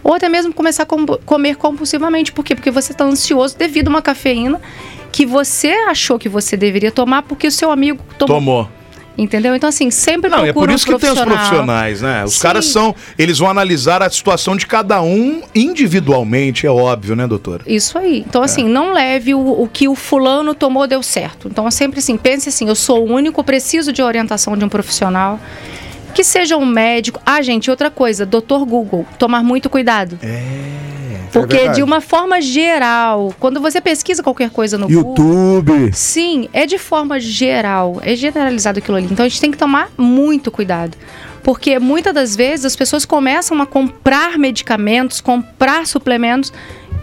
Ou 0.07 0.13
até 0.13 0.29
mesmo 0.29 0.53
começar 0.53 0.83
a 0.83 0.85
com- 0.85 1.05
comer 1.05 1.57
compulsivamente. 1.57 2.31
Por 2.31 2.45
quê? 2.45 2.55
Porque 2.55 2.71
você 2.71 2.93
está 2.93 3.03
ansioso 3.03 3.57
devido 3.57 3.87
a 3.87 3.89
uma 3.89 4.01
cafeína 4.01 4.61
que 5.11 5.25
você 5.25 5.67
achou 5.89 6.17
que 6.17 6.29
você 6.29 6.55
deveria 6.55 6.91
tomar 6.93 7.23
porque 7.23 7.45
o 7.45 7.51
seu 7.51 7.69
amigo 7.69 8.01
tomou. 8.17 8.37
Tomou. 8.37 8.69
Entendeu? 9.17 9.53
Então, 9.53 9.67
assim, 9.67 9.91
sempre 9.91 10.29
Não, 10.29 10.45
é 10.45 10.53
por 10.53 10.69
isso 10.69 10.89
um 10.89 10.93
que 10.93 11.01
tem 11.01 11.11
os 11.11 11.19
profissionais, 11.19 12.01
né? 12.01 12.23
Os 12.23 12.35
Sim. 12.35 12.41
caras 12.41 12.65
são. 12.67 12.95
Eles 13.17 13.39
vão 13.39 13.49
analisar 13.49 14.01
a 14.01 14.09
situação 14.09 14.55
de 14.55 14.65
cada 14.65 15.01
um 15.01 15.41
individualmente, 15.53 16.65
é 16.65 16.71
óbvio, 16.71 17.13
né, 17.15 17.27
doutora? 17.27 17.63
Isso 17.67 17.97
aí. 17.97 18.17
É. 18.17 18.19
Então, 18.19 18.43
assim, 18.43 18.63
não 18.63 18.93
leve 18.93 19.33
o, 19.33 19.39
o 19.63 19.67
que 19.67 19.89
o 19.89 19.95
fulano 19.95 20.53
tomou 20.55 20.87
deu 20.87 21.03
certo. 21.03 21.49
Então, 21.49 21.69
sempre 21.69 21.99
assim, 21.99 22.15
pense 22.15 22.47
assim, 22.47 22.69
eu 22.69 22.75
sou 22.75 23.05
o 23.05 23.11
único, 23.11 23.43
preciso 23.43 23.91
de 23.91 24.01
orientação 24.01 24.55
de 24.55 24.63
um 24.63 24.69
profissional. 24.69 25.37
Que 26.17 26.23
seja 26.23 26.57
um 26.57 26.65
médico. 26.65 27.21
Ah, 27.23 27.43
gente, 27.43 27.69
outra 27.69 27.91
coisa, 27.91 28.25
doutor 28.25 28.65
Google, 28.65 29.05
tomar 29.19 29.43
muito 29.43 29.69
cuidado. 29.69 30.17
É. 30.23 31.27
Porque 31.31 31.57
verdade. 31.57 31.75
de 31.75 31.83
uma 31.83 32.01
forma 32.01 32.41
geral, 32.41 33.35
quando 33.39 33.61
você 33.61 33.79
pesquisa 33.79 34.23
qualquer 34.23 34.49
coisa 34.49 34.79
no 34.79 34.87
Google, 34.87 35.11
YouTube. 35.11 35.91
Sim, 35.93 36.49
é 36.53 36.65
de 36.65 36.79
forma 36.79 37.19
geral, 37.19 38.01
é 38.01 38.15
generalizado 38.15 38.79
aquilo 38.79 38.97
ali. 38.97 39.07
Então 39.11 39.23
a 39.23 39.29
gente 39.29 39.39
tem 39.39 39.51
que 39.51 39.59
tomar 39.59 39.91
muito 39.95 40.49
cuidado. 40.49 40.97
Porque 41.43 41.77
muitas 41.77 42.15
das 42.15 42.35
vezes 42.35 42.65
as 42.65 42.75
pessoas 42.75 43.05
começam 43.05 43.61
a 43.61 43.67
comprar 43.67 44.39
medicamentos, 44.39 45.21
comprar 45.21 45.85
suplementos 45.85 46.51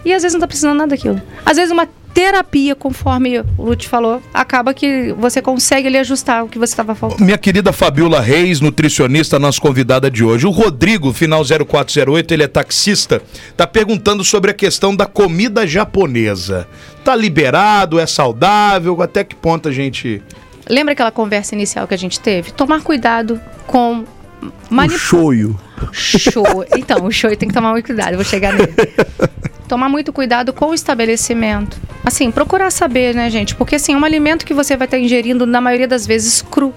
e 0.03 0.11
às 0.11 0.23
vezes 0.23 0.33
não 0.33 0.41
tá 0.41 0.47
precisando 0.47 0.75
nada 0.75 0.89
daquilo. 0.89 1.21
Às 1.45 1.55
vezes 1.55 1.71
uma 1.71 1.87
terapia, 2.15 2.73
conforme 2.73 3.39
o 3.39 3.45
Lute 3.59 3.89
falou, 3.89 4.23
acaba 4.33 4.73
que 4.73 5.13
você 5.19 5.41
consegue 5.41 5.87
ali 5.89 5.97
ajustar 5.97 6.45
o 6.45 6.47
que 6.47 6.57
você 6.57 6.71
estava 6.71 6.95
faltando. 6.95 7.25
Minha 7.25 7.37
querida 7.37 7.73
Fabiola 7.73 8.21
Reis, 8.21 8.61
nutricionista, 8.61 9.37
nossa 9.37 9.59
convidada 9.59 10.09
de 10.09 10.23
hoje. 10.23 10.47
O 10.47 10.49
Rodrigo, 10.49 11.11
final 11.11 11.43
0408, 11.43 12.33
ele 12.33 12.43
é 12.43 12.47
taxista, 12.47 13.21
tá 13.57 13.67
perguntando 13.67 14.23
sobre 14.23 14.49
a 14.49 14.53
questão 14.53 14.95
da 14.95 15.05
comida 15.05 15.67
japonesa. 15.67 16.65
Tá 17.03 17.13
liberado, 17.13 17.99
é 17.99 18.07
saudável? 18.07 19.01
Até 19.01 19.25
que 19.25 19.35
ponto 19.35 19.67
a 19.67 19.71
gente. 19.73 20.23
Lembra 20.69 20.93
aquela 20.93 21.11
conversa 21.11 21.53
inicial 21.53 21.85
que 21.85 21.93
a 21.93 21.97
gente 21.97 22.17
teve? 22.21 22.51
Tomar 22.51 22.81
cuidado 22.81 23.41
com 23.67 24.05
O 24.41 24.51
manipulação. 24.69 25.19
shoyu. 25.19 25.59
Show. 25.91 26.65
Então, 26.77 27.03
o 27.05 27.11
show 27.11 27.35
tem 27.35 27.49
que 27.49 27.53
tomar 27.53 27.71
muito 27.71 27.87
cuidado, 27.87 28.11
eu 28.11 28.15
vou 28.15 28.25
chegar 28.25 28.53
nele. 28.53 28.73
Tomar 29.67 29.89
muito 29.89 30.13
cuidado 30.13 30.53
com 30.53 30.67
o 30.67 30.73
estabelecimento. 30.73 31.79
Assim, 32.03 32.29
procurar 32.29 32.69
saber, 32.71 33.15
né, 33.15 33.29
gente? 33.29 33.55
Porque, 33.55 33.75
assim, 33.75 33.93
é 33.93 33.97
um 33.97 34.03
alimento 34.05 34.45
que 34.45 34.53
você 34.53 34.77
vai 34.77 34.85
estar 34.85 34.99
ingerindo, 34.99 35.45
na 35.45 35.59
maioria 35.59 35.87
das 35.87 36.05
vezes, 36.05 36.41
cru. 36.41 36.73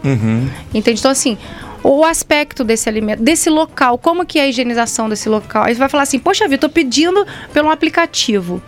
Entende? 0.72 1.01
Então, 1.01 1.11
assim, 1.11 1.36
o 1.82 2.05
aspecto 2.05 2.64
desse 2.64 2.89
alimento, 2.89 3.22
desse 3.22 3.51
local, 3.51 3.99
como 3.99 4.24
que 4.24 4.39
é 4.39 4.43
a 4.43 4.49
higienização 4.49 5.09
desse 5.09 5.28
local. 5.28 5.64
Aí 5.64 5.74
você 5.74 5.78
vai 5.78 5.89
falar 5.89 6.05
assim, 6.05 6.18
poxa 6.18 6.49
vida, 6.49 6.59
tô 6.59 6.68
pedindo 6.68 7.26
pelo 7.53 7.70
aplicativo. 7.70 8.62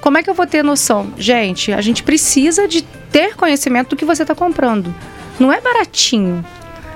Como 0.00 0.18
é 0.18 0.22
que 0.22 0.30
eu 0.30 0.34
vou 0.34 0.46
ter 0.46 0.62
noção? 0.62 1.12
Gente, 1.16 1.72
a 1.72 1.80
gente 1.80 2.02
precisa 2.02 2.68
de 2.68 2.82
ter 3.10 3.34
conhecimento 3.36 3.90
do 3.90 3.96
que 3.96 4.04
você 4.04 4.22
está 4.22 4.34
comprando. 4.34 4.94
Não 5.38 5.52
é 5.52 5.60
baratinho. 5.60 6.44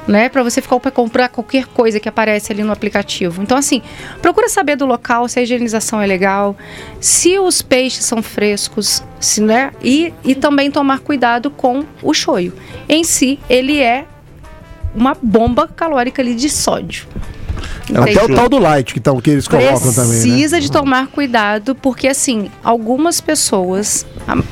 Né, 0.09 0.29
para 0.31 0.43
você 0.43 0.61
ficar 0.63 0.81
para 0.81 0.91
comprar 0.91 1.29
qualquer 1.29 1.67
coisa 1.67 2.01
que 2.01 2.09
aparece 2.09 2.51
ali 2.51 2.63
no 2.65 2.73
aplicativo. 2.73 3.43
Então 3.43 3.59
assim, 3.59 3.83
procura 4.23 4.49
saber 4.49 4.75
do 4.75 4.87
local 4.87 5.29
se 5.29 5.39
a 5.39 5.43
higienização 5.43 6.01
é 6.01 6.07
legal, 6.07 6.57
se 6.99 7.39
os 7.39 7.61
peixes 7.63 8.05
são 8.07 8.23
frescos, 8.23 9.05
se 9.21 9.43
né, 9.43 9.71
e, 9.83 10.13
e 10.25 10.35
também 10.35 10.71
tomar 10.71 11.01
cuidado 11.01 11.51
com 11.51 11.85
o 12.03 12.15
shoyu. 12.15 12.53
Em 12.89 13.05
si, 13.05 13.39
ele 13.51 13.79
é 13.81 14.07
uma 14.95 15.15
bomba 15.23 15.69
calórica 15.69 16.23
ali 16.23 16.35
de 16.35 16.49
sódio. 16.49 17.07
Até 17.95 18.23
o 18.25 18.35
tal 18.35 18.49
do 18.49 18.59
light 18.59 18.93
que, 18.93 19.01
tão, 19.01 19.21
que 19.21 19.31
eles 19.31 19.47
colocam 19.49 19.93
também, 19.93 20.13
né? 20.19 20.21
Precisa 20.23 20.61
de 20.61 20.71
tomar 20.71 21.07
cuidado, 21.09 21.75
porque 21.75 22.09
assim, 22.09 22.51
algumas 22.65 23.21
pessoas, 23.21 24.07
a- 24.27 24.43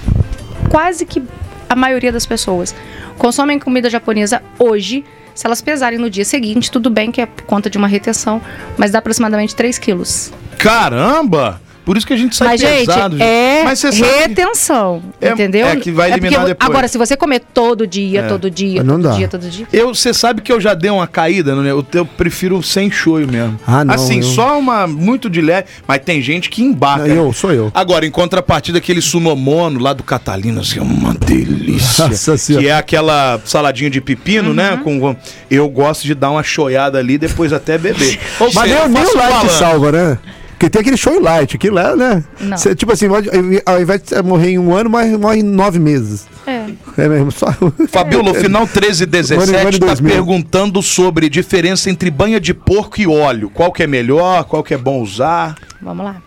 quase 0.70 1.04
que 1.04 1.22
a 1.68 1.76
maioria 1.76 2.10
das 2.12 2.24
pessoas, 2.26 2.74
consomem 3.18 3.58
comida 3.58 3.88
japonesa 3.90 4.42
hoje. 4.58 5.04
Se 5.36 5.46
elas 5.46 5.60
pesarem 5.60 5.98
no 5.98 6.08
dia 6.08 6.24
seguinte, 6.24 6.70
tudo 6.70 6.88
bem 6.88 7.12
que 7.12 7.20
é 7.20 7.26
por 7.26 7.44
conta 7.44 7.68
de 7.68 7.76
uma 7.76 7.86
retenção, 7.86 8.40
mas 8.78 8.90
dá 8.90 8.98
aproximadamente 8.98 9.54
3 9.54 9.78
quilos. 9.78 10.32
Caramba! 10.58 11.60
Por 11.86 11.96
isso 11.96 12.04
que 12.06 12.12
a 12.12 12.16
gente 12.16 12.34
sai 12.34 12.48
mas, 12.48 12.60
pesado. 12.62 13.16
gente, 13.16 13.22
é 13.26 13.62
Mas 13.64 13.80
retenção, 13.82 15.02
É- 15.20 15.30
entendeu? 15.30 15.66
é 15.68 15.76
que 15.76 15.90
vai 15.92 16.10
porque 16.10 16.24
eliminar 16.26 16.46
depois. 16.46 16.68
Agora, 16.70 16.88
se 16.88 16.98
você 16.98 17.16
comer 17.16 17.40
todo 17.54 17.86
dia, 17.86 18.20
É. 18.20 18.22
todo 18.26 18.50
dia, 18.50 18.82
Não 18.82 18.94
todo 18.96 19.04
dá. 19.10 19.16
dia, 19.16 19.28
todo 19.28 19.48
dia... 19.48 19.66
Eu, 19.72 19.94
você 19.94 20.12
sabe 20.12 20.42
que 20.42 20.52
eu 20.52 20.60
já 20.60 20.74
dei 20.74 20.90
uma 20.90 21.06
caída, 21.06 21.54
né? 21.54 21.70
Eu, 21.70 21.86
eu 21.94 22.04
prefiro 22.04 22.60
sem 22.62 22.90
shoyu 22.90 23.28
mesmo. 23.30 23.58
Ah, 23.66 23.84
não, 23.84 23.94
Assim, 23.94 24.16
eu- 24.16 24.22
só 24.24 24.58
uma 24.58 24.86
muito 24.88 25.30
de 25.30 25.40
leve, 25.40 25.68
mas 25.86 26.00
tem 26.04 26.20
gente 26.20 26.50
que 26.50 26.60
embaca. 26.62 27.06
Não, 27.06 27.26
eu, 27.26 27.32
sou 27.32 27.52
eu. 27.52 27.70
Agora, 27.72 28.04
em 28.04 28.10
contrapartida, 28.10 28.78
aquele 28.78 29.00
sunomono 29.00 29.78
lá 29.80 29.92
do 29.92 30.02
Catalina, 30.02 30.62
assim, 30.62 30.80
é 30.80 30.82
uma 30.82 31.14
delícia. 31.14 32.08
Nossa 32.08 32.36
Senhora. 32.36 32.64
que 32.64 32.68
é 32.68 32.74
aquela 32.74 33.40
saladinha 33.44 33.88
de 33.90 34.00
pepino, 34.00 34.52
né? 34.52 34.80
Com, 34.82 34.98
com- 34.98 35.16
eu 35.48 35.68
gosto 35.68 36.02
de 36.02 36.14
dar 36.16 36.30
uma 36.32 36.42
choiada 36.42 36.98
ali, 36.98 37.16
depois 37.16 37.52
até 37.52 37.78
beber. 37.78 38.18
Ou 38.40 38.50
Mas 38.52 38.68
seja, 38.70 38.88
nem, 38.88 39.02
nem 39.02 39.02
o 39.12 39.16
light 39.16 39.32
balanço. 39.32 39.58
salva, 39.58 39.92
né? 39.92 40.18
Porque 40.58 40.70
tem 40.70 40.80
aquele 40.80 40.96
show 40.96 41.20
light, 41.20 41.54
aquilo 41.54 41.78
é, 41.78 41.94
né? 41.94 42.24
Cê, 42.56 42.74
tipo 42.74 42.90
assim, 42.90 43.08
pode- 43.08 43.28
ao 43.66 43.80
invés 43.80 44.00
de 44.02 44.22
morrer 44.22 44.52
em 44.52 44.58
um 44.58 44.74
ano, 44.74 44.88
mas 44.88 45.12
morre 45.18 45.40
em 45.40 45.42
nove 45.42 45.78
meses. 45.78 46.26
É. 46.46 46.66
É 46.96 47.08
mesmo, 47.08 47.30
só. 47.30 47.46
Fabiola, 47.92 48.30
o 48.30 48.34
final 48.34 48.62
Mano, 48.62 48.72
1317 48.72 49.52
mano, 49.52 49.68
está 49.70 49.86
2000. 49.86 50.10
perguntando 50.12 50.80
sobre 50.82 51.28
diferença 51.28 51.90
entre 51.90 52.10
banha 52.10 52.40
de 52.40 52.54
porco 52.54 52.98
e 52.98 53.06
óleo. 53.06 53.50
Qual 53.50 53.70
que 53.70 53.82
é 53.82 53.86
melhor? 53.86 54.44
Qual 54.44 54.62
que 54.62 54.72
é 54.72 54.78
bom 54.78 55.02
usar? 55.02 55.56
Vamos 55.82 56.02
lá. 56.04 56.22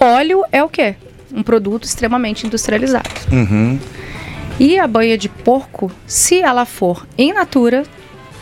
Óleo 0.00 0.42
é 0.50 0.62
o 0.64 0.68
quê? 0.68 0.94
Um 1.32 1.42
produto 1.42 1.84
extremamente 1.84 2.46
industrializado. 2.46 3.08
Uhum. 3.30 3.78
E 4.58 4.78
a 4.78 4.86
banha 4.86 5.18
de 5.18 5.28
porco, 5.28 5.90
se 6.06 6.40
ela 6.40 6.64
for 6.64 7.06
in 7.18 7.32
natura, 7.34 7.82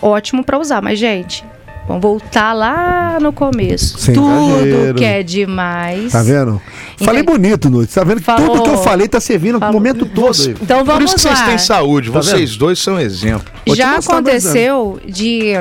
ótimo 0.00 0.44
para 0.44 0.58
usar. 0.58 0.80
Mas, 0.80 0.98
gente, 1.00 1.44
vamos 1.88 2.02
voltar 2.02 2.52
lá 2.52 3.18
no 3.20 3.32
começo. 3.32 3.98
Sem 3.98 4.14
Tudo 4.14 4.60
exagero. 4.66 4.94
que 4.98 5.04
é 5.04 5.22
demais. 5.24 6.12
Tá 6.12 6.22
vendo? 6.22 6.60
Falei 6.98 7.22
Entendi. 7.22 7.38
bonito, 7.38 7.68
Nunes. 7.70 7.92
Tá 7.92 8.04
vendo 8.04 8.18
que 8.18 8.24
Falou. 8.24 8.50
tudo 8.50 8.62
que 8.62 8.70
eu 8.70 8.78
falei 8.78 9.08
tá 9.08 9.18
servindo 9.20 9.56
o 9.58 9.72
momento 9.72 10.04
todo. 10.06 10.34
aí. 10.40 10.54
Então 10.60 10.78
Por 10.78 10.84
vamos 10.86 11.04
isso 11.06 11.14
que 11.16 11.20
vocês 11.22 11.40
têm 11.42 11.58
saúde. 11.58 12.10
Tá 12.12 12.20
vocês 12.22 12.56
dois 12.56 12.78
são 12.78 13.00
exemplo. 13.00 13.50
Vou 13.66 13.74
Já 13.74 13.96
aconteceu 13.96 15.00
de 15.06 15.52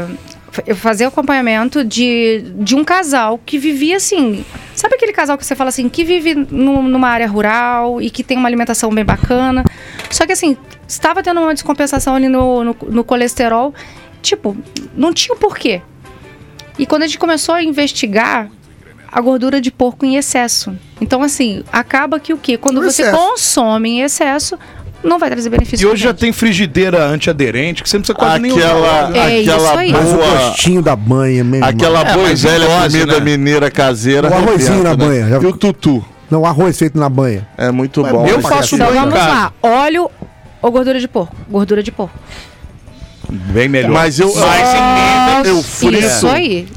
eu 0.66 0.76
fazer 0.76 1.06
acompanhamento 1.06 1.84
de, 1.84 2.44
de 2.60 2.76
um 2.76 2.84
casal 2.84 3.40
que 3.46 3.58
vivia 3.60 3.98
assim. 3.98 4.44
Sabe 4.74 4.96
aquele 4.96 5.14
casal 5.14 5.38
que 5.38 5.46
você 5.46 5.56
fala 5.56 5.70
assim, 5.70 5.88
que 5.90 6.04
vive 6.04 6.34
nu- 6.36 6.82
numa 6.84 7.08
área 7.10 7.28
rural 7.28 8.02
e 8.02 8.10
que 8.10 8.24
tem 8.24 8.38
uma 8.38 8.48
alimentação 8.48 8.90
bem 8.92 9.06
bacana? 9.06 9.64
Só 10.10 10.26
que 10.26 10.32
assim, 10.32 10.58
estava 10.88 11.22
tendo 11.22 11.40
uma 11.42 11.54
descompensação 11.54 12.16
ali 12.16 12.28
no, 12.28 12.64
no, 12.64 12.76
no 12.90 13.04
colesterol. 13.04 13.74
Tipo, 14.22 14.58
não 14.96 15.14
tinha 15.14 15.36
o 15.36 15.40
porquê. 15.40 15.82
E 16.78 16.86
quando 16.86 17.04
a 17.04 17.08
gente 17.08 17.18
começou 17.20 17.56
a 17.56 17.64
investigar, 17.64 18.50
a 19.12 19.22
gordura 19.22 19.60
de 19.62 19.72
porco 19.72 20.06
em 20.06 20.16
excesso. 20.18 20.74
Então, 21.02 21.24
assim, 21.24 21.64
acaba 21.72 22.20
que 22.20 22.34
o 22.34 22.38
quê? 22.38 22.58
Quando 22.58 22.82
você 22.82 23.04
excesso. 23.04 23.18
consome 23.18 23.90
em 23.90 24.02
excesso, 24.02 24.58
não 25.04 25.18
vai 25.18 25.30
trazer 25.30 25.50
benefício. 25.50 25.84
E 25.88 25.88
hoje 25.92 26.04
já 26.04 26.14
tem 26.14 26.32
frigideira 26.34 27.06
antiaderente 27.06 27.82
que 27.82 27.90
você 27.90 27.98
não 27.98 28.02
precisa 28.02 28.18
quase 28.18 28.40
nem 28.42 28.52
Aquela, 28.52 29.10
usar. 29.10 29.16
É 29.16 29.40
isso 29.42 29.52
aquela 29.52 29.80
aí. 29.80 29.92
Mas 29.92 30.08
o 30.10 30.16
boa, 30.18 30.28
gostinho 30.50 30.82
da 30.82 30.96
banha 30.96 31.44
mesmo. 31.44 31.66
aquela 31.66 32.02
É, 32.02 32.14
boa 32.14 32.26
e 32.26 32.30
mas 32.30 32.44
velha 32.44 32.66
dose, 32.68 33.00
comida 33.00 33.20
né? 33.20 33.26
mineira 33.26 33.72
caseira. 33.72 34.30
O 34.30 34.34
arrozinho 34.34 34.84
na 34.84 34.90
né? 34.90 34.96
banha, 34.96 35.30
já- 35.30 35.38
E 35.40 35.46
o 35.46 35.54
tutu. 35.54 36.04
Não, 36.30 36.46
arroz 36.46 36.78
feito 36.78 37.00
na 37.00 37.08
banha. 37.10 37.48
É 37.58 37.72
muito 37.72 38.06
É 38.06 38.12
bom. 38.12 38.28
Eu 38.28 38.42
faço. 38.42 38.76
Então 38.76 38.92
vamos 38.94 39.14
lá. 39.14 39.54
Óleo 39.64 40.12
ou 40.62 40.72
gordura 40.72 41.00
de 41.00 41.08
porco? 41.08 41.34
Gordura 41.50 41.82
de 41.82 41.92
porco. 41.92 42.20
Bem 43.30 43.68
melhor. 43.68 43.92
Mas 43.92 44.20
eu, 44.20 44.34
Mas 44.36 45.48
eu 45.48 45.62
frito, 45.62 46.06
Isso 46.06 46.28
aí. 46.28 46.68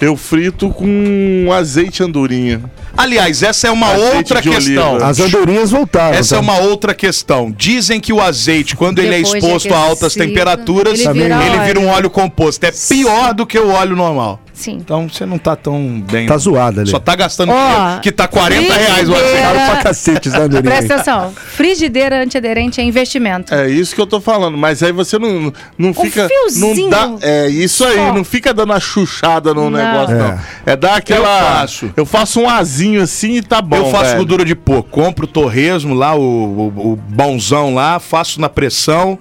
eu 0.00 0.16
frito 0.16 0.70
com 0.70 1.48
azeite 1.52 2.02
andorinha. 2.02 2.62
Aliás, 2.96 3.42
essa 3.44 3.68
é 3.68 3.70
uma 3.70 3.92
Azeite 3.92 4.16
outra 4.16 4.42
questão. 4.42 4.92
oliva. 4.92 5.06
As 5.06 5.20
andorinhas 5.20 5.70
voltaram. 5.70 6.16
Essa 6.16 6.34
é 6.34 6.38
tá? 6.38 6.42
uma 6.42 6.58
outra 6.58 6.92
questão. 6.94 7.54
Dizem 7.56 8.00
que 8.00 8.12
o 8.12 8.20
azeite, 8.20 8.74
quando 8.74 8.98
ele 8.98 9.14
é 9.14 9.22
Depois 9.22 9.34
exposto 9.44 9.72
a 9.72 9.78
altas 9.78 10.14
temperaturas, 10.14 10.98
ele 10.98 11.08
ele 11.20 11.34
vira 11.36 11.64
vira, 11.64 11.80
um 11.80 11.88
óleo 11.88 12.10
composto. 12.10 12.64
É 12.66 12.72
pior 12.72 13.34
do 13.34 13.46
que 13.46 13.58
o 13.58 13.70
óleo 13.70 13.94
normal. 13.94 14.40
Sim. 14.58 14.72
Então 14.80 15.08
você 15.08 15.24
não 15.24 15.38
tá 15.38 15.54
tão 15.54 16.00
bem. 16.00 16.26
Tá 16.26 16.36
zoado 16.36 16.80
ali. 16.80 16.90
Só 16.90 16.98
tá 16.98 17.14
gastando 17.14 17.52
dinheiro, 17.52 18.00
que 18.02 18.10
tá 18.10 18.26
40 18.26 18.74
reais 18.74 19.08
o 19.08 19.12
Caro 19.12 19.58
pra 19.70 19.76
cacete 19.84 20.28
andorinhas. 20.30 20.62
Presta 20.62 20.94
atenção. 20.94 21.32
Frigideira 21.32 22.20
antiaderente 22.20 22.80
é 22.80 22.84
investimento. 22.84 23.54
É 23.54 23.70
isso 23.70 23.94
que 23.94 24.00
eu 24.00 24.06
tô 24.06 24.20
falando. 24.20 24.58
Mas 24.58 24.82
aí 24.82 24.90
você 24.90 25.16
não, 25.16 25.52
não 25.78 25.94
fica. 25.94 26.22
não 26.22 26.28
fiozinho 26.28 26.90
dá. 26.90 27.08
É 27.22 27.46
isso 27.48 27.84
aí, 27.84 27.94
só. 27.94 28.12
não 28.12 28.24
fica 28.24 28.52
dando 28.52 28.72
a 28.72 28.80
chuchada 28.80 29.54
no 29.54 29.70
Não. 29.70 29.78
negócio, 29.78 30.16
É. 30.16 30.18
não. 30.18 30.40
É 30.66 30.74
dar 30.76 30.96
aquela. 30.96 31.28
Eu 31.38 31.46
faço. 31.46 31.90
Eu 31.96 32.04
faço 32.06 32.40
um 32.40 32.50
azinho 32.50 33.00
assim 33.00 33.34
e 33.36 33.42
tá 33.42 33.62
bom. 33.62 33.76
eu 33.76 33.90
faço 33.92 34.04
velho. 34.06 34.16
gordura 34.16 34.44
de 34.44 34.56
porco. 34.56 34.88
Compro 34.90 35.24
o 35.24 35.28
torresmo 35.28 35.94
lá, 35.94 36.16
o, 36.16 36.20
o, 36.20 36.92
o 36.92 36.96
bonzão 36.96 37.74
lá, 37.74 38.00
faço 38.00 38.40
na 38.40 38.48
pressão. 38.48 39.16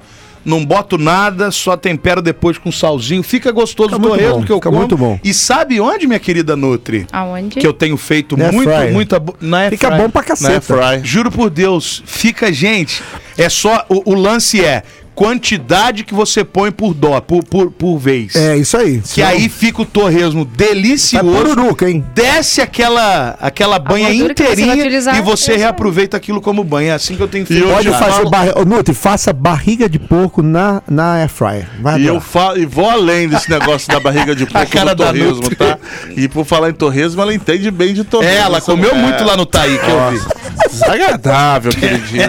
Não 0.47 0.65
boto 0.65 0.97
nada, 0.97 1.51
só 1.51 1.75
tempero 1.75 2.21
depois 2.21 2.57
com 2.57 2.71
salzinho. 2.71 3.21
Fica 3.21 3.51
gostoso 3.51 3.89
Fica 3.89 3.97
o 3.97 3.99
muito 3.99 4.13
torresmo 4.17 4.39
bom, 4.39 4.45
que 4.45 4.51
eu 4.53 4.55
fica 4.55 4.69
como. 4.69 4.79
muito 4.79 4.97
bom. 4.97 5.19
E 5.21 5.33
sabe 5.33 5.81
onde, 5.81 6.07
minha 6.07 6.19
querida 6.19 6.55
Nutri? 6.55 7.05
Aonde? 7.11 7.59
Que 7.59 7.67
eu 7.67 7.73
tenho 7.73 7.97
feito 7.97 8.37
Na 8.37 8.49
muito, 8.49 8.69
fryer. 8.71 8.93
muita... 8.93 9.21
Na 9.41 9.69
Fica 9.69 9.87
fryer. 9.87 10.01
bom 10.03 10.09
pra. 10.09 10.23
Fry? 10.61 11.01
Juro 11.03 11.29
por 11.29 11.49
Deus, 11.49 12.01
fica, 12.05 12.51
gente. 12.53 13.03
É 13.37 13.49
só. 13.49 13.85
O, 13.89 14.11
o 14.11 14.15
lance 14.15 14.63
é 14.63 14.83
quantidade 15.18 16.03
que 16.03 16.13
você 16.13 16.43
põe 16.43 16.72
por 16.72 16.93
dó, 16.93 17.20
por, 17.20 17.43
por, 17.43 17.72
por 17.72 17.97
vez. 17.97 18.36
É, 18.36 18.55
isso 18.55 18.78
aí. 18.78 19.01
Que 19.01 19.24
aí 19.24 19.49
fica 19.49 19.82
o 19.82 19.86
torresmo 19.86 20.45
Vai 20.45 20.68
delicioso. 20.68 21.26
pururuca, 21.26 21.89
hein? 21.89 22.05
Desce 22.13 22.61
aquela, 22.61 23.36
aquela 23.41 23.80
banha 23.80 24.09
gordura 24.09 24.34
que 24.36 24.43
você 24.43 24.51
inteirinha 24.61 25.18
e 25.18 25.22
você 25.22 25.53
é 25.53 25.57
reaproveita 25.57 26.15
aquilo 26.15 26.39
como 26.39 26.63
banho. 26.63 26.89
É 26.89 26.93
assim 26.93 27.15
que 27.15 27.24
eu 27.24 27.28
tenho 27.28 27.47
feito. 27.47 27.68
Pode 27.68 27.88
eu 27.88 27.93
fazer 27.93 28.11
falo- 28.11 28.30
barriga. 28.30 28.63
Nutri, 28.65 28.93
faça 28.93 29.34
barriga 29.34 29.89
de 29.89 29.97
porco 29.97 30.43
na, 30.43 30.84
na 30.88 31.13
air 31.15 31.30
fryer. 31.30 31.68
Vai 31.82 31.99
E 31.99 32.05
eu 32.05 32.18
adorar. 32.18 32.22
falo, 32.30 32.59
e 32.59 32.65
vou 32.68 32.88
além 32.88 33.28
desse 33.28 33.49
negócio 33.49 33.88
da 33.91 33.99
barriga 33.99 34.36
de 34.36 34.45
porco 34.47 34.72
cara 34.72 34.93
do 34.93 35.03
torresmo, 35.03 35.55
tá? 35.55 35.80
E 36.15 36.28
por 36.28 36.45
falar 36.45 36.70
em 36.70 36.74
torresmo, 36.74 37.20
ela 37.24 37.34
entende 37.34 37.72
bem 37.72 37.91
de 37.93 38.03
torresmo. 38.03 38.36
É, 38.36 38.39
ela 38.41 38.61
comeu 38.61 38.93
mulher. 38.93 39.09
muito 39.09 39.24
lá 39.26 39.36
no 39.36 39.47
Taí, 39.47 39.80
que 39.80 39.89
eu 39.89 40.11
vi. 40.11 40.20
Desagradável 40.69 41.71
aquele 41.75 41.97
dia. 41.99 42.27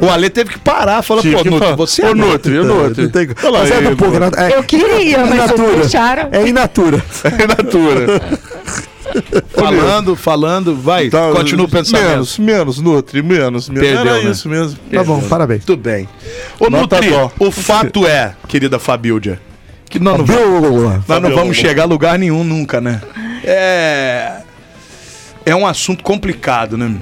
O 0.00 0.08
Ale 0.10 0.30
teve 0.30 0.50
que 0.50 0.58
parar, 0.58 1.02
falou, 1.02 1.22
Tive 1.22 1.36
pô, 1.36 1.44
Nutri, 1.44 1.58
falar, 1.58 1.76
você 1.76 2.02
é 2.02 2.14
Nutri, 2.14 2.58
ô, 2.58 2.64
Nutri. 2.64 3.02
Não 3.04 3.10
tem- 3.10 3.28
Olha 3.44 3.58
Mas 3.58 3.70
é 3.70 3.80
do 3.80 4.10
mano. 4.10 4.36
é- 4.36 4.56
Eu 4.56 4.62
queria, 4.64 5.18
mas 5.26 5.28
vocês 5.28 5.50
natura. 5.50 5.76
deixaram. 5.76 6.28
É 6.32 6.48
in 6.48 6.52
natura. 6.52 7.02
É 7.24 7.46
natura. 7.46 8.20
falando, 9.52 10.14
falando, 10.16 10.76
vai, 10.76 11.08
Tá, 11.08 11.30
continua 11.32 11.66
o 11.66 11.68
pensamento. 11.68 12.08
Menos, 12.10 12.38
menos, 12.38 12.78
Nutri, 12.80 13.22
menos. 13.22 13.68
menos. 13.68 13.88
Perdeu, 13.88 14.14
Era 14.14 14.22
né? 14.24 14.30
isso 14.30 14.48
mesmo. 14.48 14.78
Tá 14.92 15.02
bom, 15.02 15.20
parabéns. 15.22 15.64
Tudo 15.64 15.82
bem. 15.82 16.08
Ô, 16.58 16.70
Nota 16.70 16.96
Nutri, 16.96 17.10
dó. 17.10 17.30
o 17.38 17.50
fato 17.50 18.06
é, 18.06 18.34
querida 18.46 18.78
Fabildia, 18.78 19.40
que 19.88 19.98
nós 19.98 20.18
não, 20.18 20.24
Viu? 20.24 21.00
nós 21.08 21.22
não 21.22 21.30
vamos 21.34 21.56
chegar 21.56 21.82
a 21.82 21.86
lugar 21.86 22.18
nenhum 22.18 22.44
nunca, 22.44 22.80
né? 22.80 23.00
É. 23.44 24.32
É 25.44 25.56
um 25.56 25.66
assunto 25.66 26.04
complicado, 26.04 26.76
né? 26.76 26.94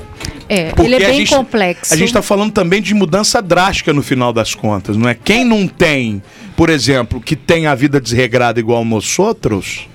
É, 0.48 0.70
Porque 0.70 0.82
ele 0.82 0.94
é 0.94 1.04
a 1.06 1.08
bem 1.10 1.18
gente- 1.18 1.34
complexo. 1.34 1.92
A 1.92 1.96
gente 1.96 2.12
tá 2.12 2.22
falando 2.22 2.52
também 2.52 2.80
de 2.80 2.94
mudança 2.94 3.42
drástica 3.42 3.92
no 3.92 4.02
final 4.02 4.32
das 4.32 4.54
contas, 4.54 4.96
não 4.96 5.08
é? 5.08 5.14
Quem 5.14 5.44
não 5.44 5.68
tem, 5.68 6.22
por 6.56 6.70
exemplo, 6.70 7.20
que 7.20 7.36
tem 7.36 7.66
a 7.66 7.74
vida 7.74 8.00
desregrada 8.00 8.58
igual 8.58 8.82
nós 8.84 9.18
outros, 9.18 9.86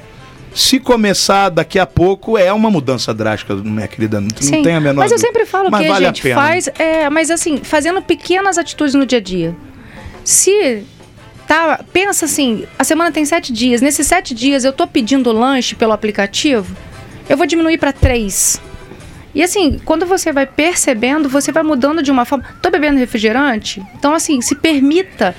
se 0.54 0.80
começar 0.80 1.50
daqui 1.50 1.80
a 1.80 1.86
pouco 1.88 2.38
é 2.38 2.54
uma 2.54 2.70
mudança 2.70 3.12
drástica, 3.14 3.56
minha 3.56 3.88
querida. 3.88 4.22
Não, 4.22 4.30
Sim, 4.40 4.62
tem 4.62 4.76
a 4.76 4.80
menor 4.80 5.02
mas 5.02 5.12
eu 5.12 5.18
sempre 5.18 5.46
falo 5.48 5.72
Mas 5.72 5.82
que 5.82 5.88
vale 5.88 6.06
a 6.06 6.10
a 6.10 6.14
gente 6.14 6.22
pena. 6.22 6.36
faz, 6.36 6.70
é, 6.78 7.10
mas 7.10 7.32
assim, 7.32 7.58
fazendo 7.64 8.00
pequenas 8.04 8.60
atitudes 8.60 8.94
no 8.94 9.06
dia 9.08 9.18
a 9.18 9.22
dia. 9.22 9.56
Se 10.24 10.84
tá, 11.48 11.84
pensa 11.92 12.26
assim, 12.26 12.66
a 12.78 12.84
semana 12.84 13.12
tem 13.12 13.26
sete 13.26 13.52
dias, 13.52 13.82
nesses 13.82 14.06
sete 14.06 14.36
dias 14.36 14.64
eu 14.64 14.72
tô 14.72 14.86
pedindo 14.86 15.32
lanche 15.32 15.74
pelo 15.74 15.92
aplicativo, 15.92 16.76
eu 17.28 17.36
vou 17.36 17.48
diminuir 17.48 17.80
para 17.80 17.92
três. 17.92 18.62
E 19.36 19.42
assim, 19.42 19.80
quando 19.84 20.06
você 20.06 20.32
vai 20.32 20.46
percebendo, 20.46 21.28
você 21.28 21.52
vai 21.52 21.64
mudando 21.64 22.04
de 22.04 22.12
uma 22.12 22.26
forma. 22.26 22.46
Tô 22.62 22.70
bebendo 22.70 23.00
refrigerante? 23.00 23.84
Então, 23.96 24.14
assim, 24.14 24.42
se 24.42 24.56
permita 24.56 25.36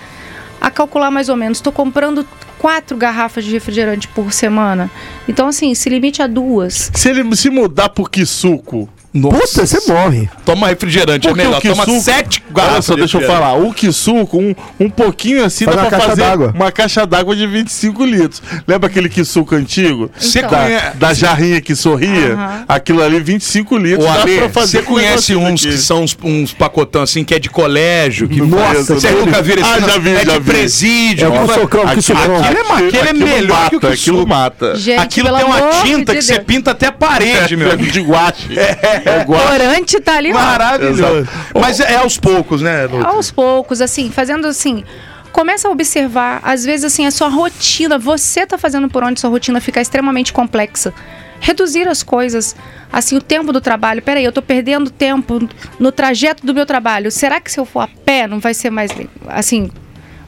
a 0.60 0.70
calcular 0.70 1.10
mais 1.10 1.28
ou 1.28 1.36
menos. 1.36 1.58
Estou 1.58 1.72
comprando 1.72 2.26
quatro 2.58 2.96
garrafas 2.96 3.44
de 3.44 3.52
refrigerante 3.52 4.08
por 4.08 4.32
semana. 4.32 4.90
Então, 5.28 5.48
assim, 5.48 5.74
se 5.74 5.88
limite 5.88 6.22
a 6.22 6.26
duas. 6.26 6.90
Se 6.94 7.10
ele 7.10 7.36
se 7.36 7.50
mudar 7.50 7.90
pro 7.90 8.08
que 8.08 8.24
suco. 8.26 8.88
Puta, 9.22 9.64
você 9.64 9.92
morre. 9.92 10.28
Toma 10.44 10.66
refrigerante, 10.66 11.28
Porque 11.28 11.40
é 11.40 11.44
melhor. 11.44 11.60
Toma 11.62 11.84
suco- 11.84 12.00
sete 12.00 12.42
Olha 12.46 12.54
garrafas. 12.64 12.84
só, 12.84 12.94
de 12.94 13.00
deixa 13.00 13.18
eu 13.18 13.26
falar. 13.26 13.54
O 13.54 13.72
que 13.72 13.92
suco, 13.92 14.38
um, 14.38 14.52
um 14.80 14.90
pouquinho 14.90 15.44
assim, 15.44 15.64
Faz 15.64 15.76
dá 15.76 15.82
uma 15.84 15.88
pra 15.88 15.98
caixa 15.98 16.10
fazer 16.10 16.22
d'água. 16.22 16.52
uma 16.54 16.72
caixa 16.72 17.06
d'água 17.06 17.36
de 17.36 17.46
25 17.46 18.04
litros. 18.04 18.42
Lembra 18.66 18.88
aquele 18.88 19.08
que 19.08 19.24
suco 19.24 19.54
antigo? 19.54 20.10
Você 20.18 20.40
Então. 20.40 20.50
Da, 20.50 20.64
conhece- 20.64 20.96
da 20.96 21.14
jarrinha 21.14 21.60
que 21.60 21.76
sorria? 21.76 22.34
Aham. 22.34 22.64
Aquilo 22.68 23.02
ali, 23.02 23.20
25 23.20 23.78
litros. 23.78 24.04
Ô, 24.04 24.08
dá 24.12 24.20
Ale, 24.22 24.38
pra 24.38 24.48
fazer 24.48 24.78
você 24.78 24.82
um 24.82 24.84
conhece 24.84 25.36
uns 25.36 25.64
que 25.64 25.78
são 25.78 26.02
uns, 26.02 26.16
uns 26.22 26.52
pacotão 26.52 27.02
assim, 27.02 27.22
que 27.22 27.34
é 27.34 27.38
de 27.38 27.48
colégio? 27.48 28.28
Que 28.28 28.40
Nossa, 28.42 28.94
você 28.96 29.06
aquele- 29.06 29.26
nunca 29.26 29.42
viu 29.42 29.54
esse 29.54 29.64
Ah, 29.64 29.78
já 29.80 29.98
vi, 29.98 30.10
É 30.10 30.24
já 30.24 30.32
de 30.32 30.38
vi. 30.40 30.50
presídio. 30.50 31.24
É 31.26 31.28
o 31.28 31.46
que 31.46 31.54
socão. 31.54 31.82
Aquilo 31.86 32.18
é, 32.18 33.08
é 33.10 33.12
melhor 33.12 33.56
mata, 33.58 33.70
que 33.70 33.76
o 33.76 33.80
que 33.80 33.86
aquilo 33.86 34.18
suco. 34.18 34.28
mata. 34.28 34.72
Aquilo 34.98 35.36
tem 35.36 35.44
uma 35.44 35.60
tinta 35.84 36.14
que 36.16 36.22
você 36.22 36.40
pinta 36.40 36.72
até 36.72 36.86
a 36.88 36.92
parede, 36.92 37.56
meu. 37.56 37.76
de 37.76 38.00
guache. 38.00 38.58
É, 38.58 39.03
guache. 39.24 39.46
Corante 39.46 40.00
tá 40.00 40.16
ali. 40.16 40.32
Maravilhoso. 40.32 41.28
Mas 41.54 41.80
é 41.80 41.96
aos 41.96 42.18
poucos, 42.18 42.62
né, 42.62 42.86
Lu? 42.86 43.04
Aos 43.06 43.30
poucos, 43.30 43.80
assim, 43.80 44.10
fazendo 44.10 44.46
assim. 44.46 44.84
Começa 45.32 45.66
a 45.66 45.70
observar, 45.70 46.40
às 46.44 46.64
vezes, 46.64 46.84
assim, 46.84 47.06
a 47.06 47.10
sua 47.10 47.28
rotina. 47.28 47.98
Você 47.98 48.46
tá 48.46 48.56
fazendo 48.56 48.88
por 48.88 49.02
onde 49.02 49.20
sua 49.20 49.30
rotina 49.30 49.60
ficar 49.60 49.80
extremamente 49.80 50.32
complexa. 50.32 50.94
Reduzir 51.40 51.88
as 51.88 52.02
coisas, 52.02 52.54
assim, 52.92 53.16
o 53.16 53.20
tempo 53.20 53.52
do 53.52 53.60
trabalho. 53.60 54.00
Peraí, 54.00 54.24
eu 54.24 54.32
tô 54.32 54.40
perdendo 54.40 54.90
tempo 54.90 55.46
no 55.78 55.90
trajeto 55.90 56.46
do 56.46 56.54
meu 56.54 56.64
trabalho. 56.64 57.10
Será 57.10 57.40
que 57.40 57.50
se 57.50 57.58
eu 57.58 57.64
for 57.64 57.80
a 57.80 57.88
pé 58.04 58.28
não 58.28 58.38
vai 58.38 58.54
ser 58.54 58.70
mais, 58.70 58.90
assim, 59.28 59.70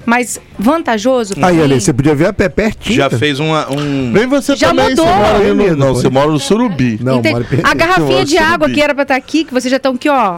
mais 0.07 0.41
vantajoso? 0.59 1.35
pra 1.35 1.49
Aí? 1.49 1.61
Ale, 1.61 1.81
você 1.81 1.93
podia 1.93 2.15
ver 2.15 2.29
a 2.29 2.33
pé 2.33 2.49
pertinho. 2.49 2.97
Já 2.97 3.11
fez 3.11 3.41
uma, 3.41 3.71
um... 3.71 4.13
Vem 4.13 4.27
você 4.27 4.55
Já 4.57 4.69
também, 4.69 4.91
mudou. 4.91 5.05
você 5.07 5.55
no, 5.55 5.77
Não, 5.77 5.95
você 5.95 6.09
mora 6.09 6.31
no 6.31 6.39
Surubi. 6.39 6.99
Não, 7.03 7.19
Entende? 7.19 7.35
mora 7.35 7.45
perto. 7.45 7.67
A 7.67 7.75
garrafinha 7.75 8.25
de 8.25 8.39
água 8.39 8.71
que 8.71 8.81
era 8.81 8.95
pra 8.95 9.03
estar 9.03 9.17
aqui, 9.17 9.45
que 9.45 9.53
vocês 9.53 9.71
já 9.71 9.77
estão 9.77 9.95
aqui, 9.95 10.09
ó. 10.09 10.37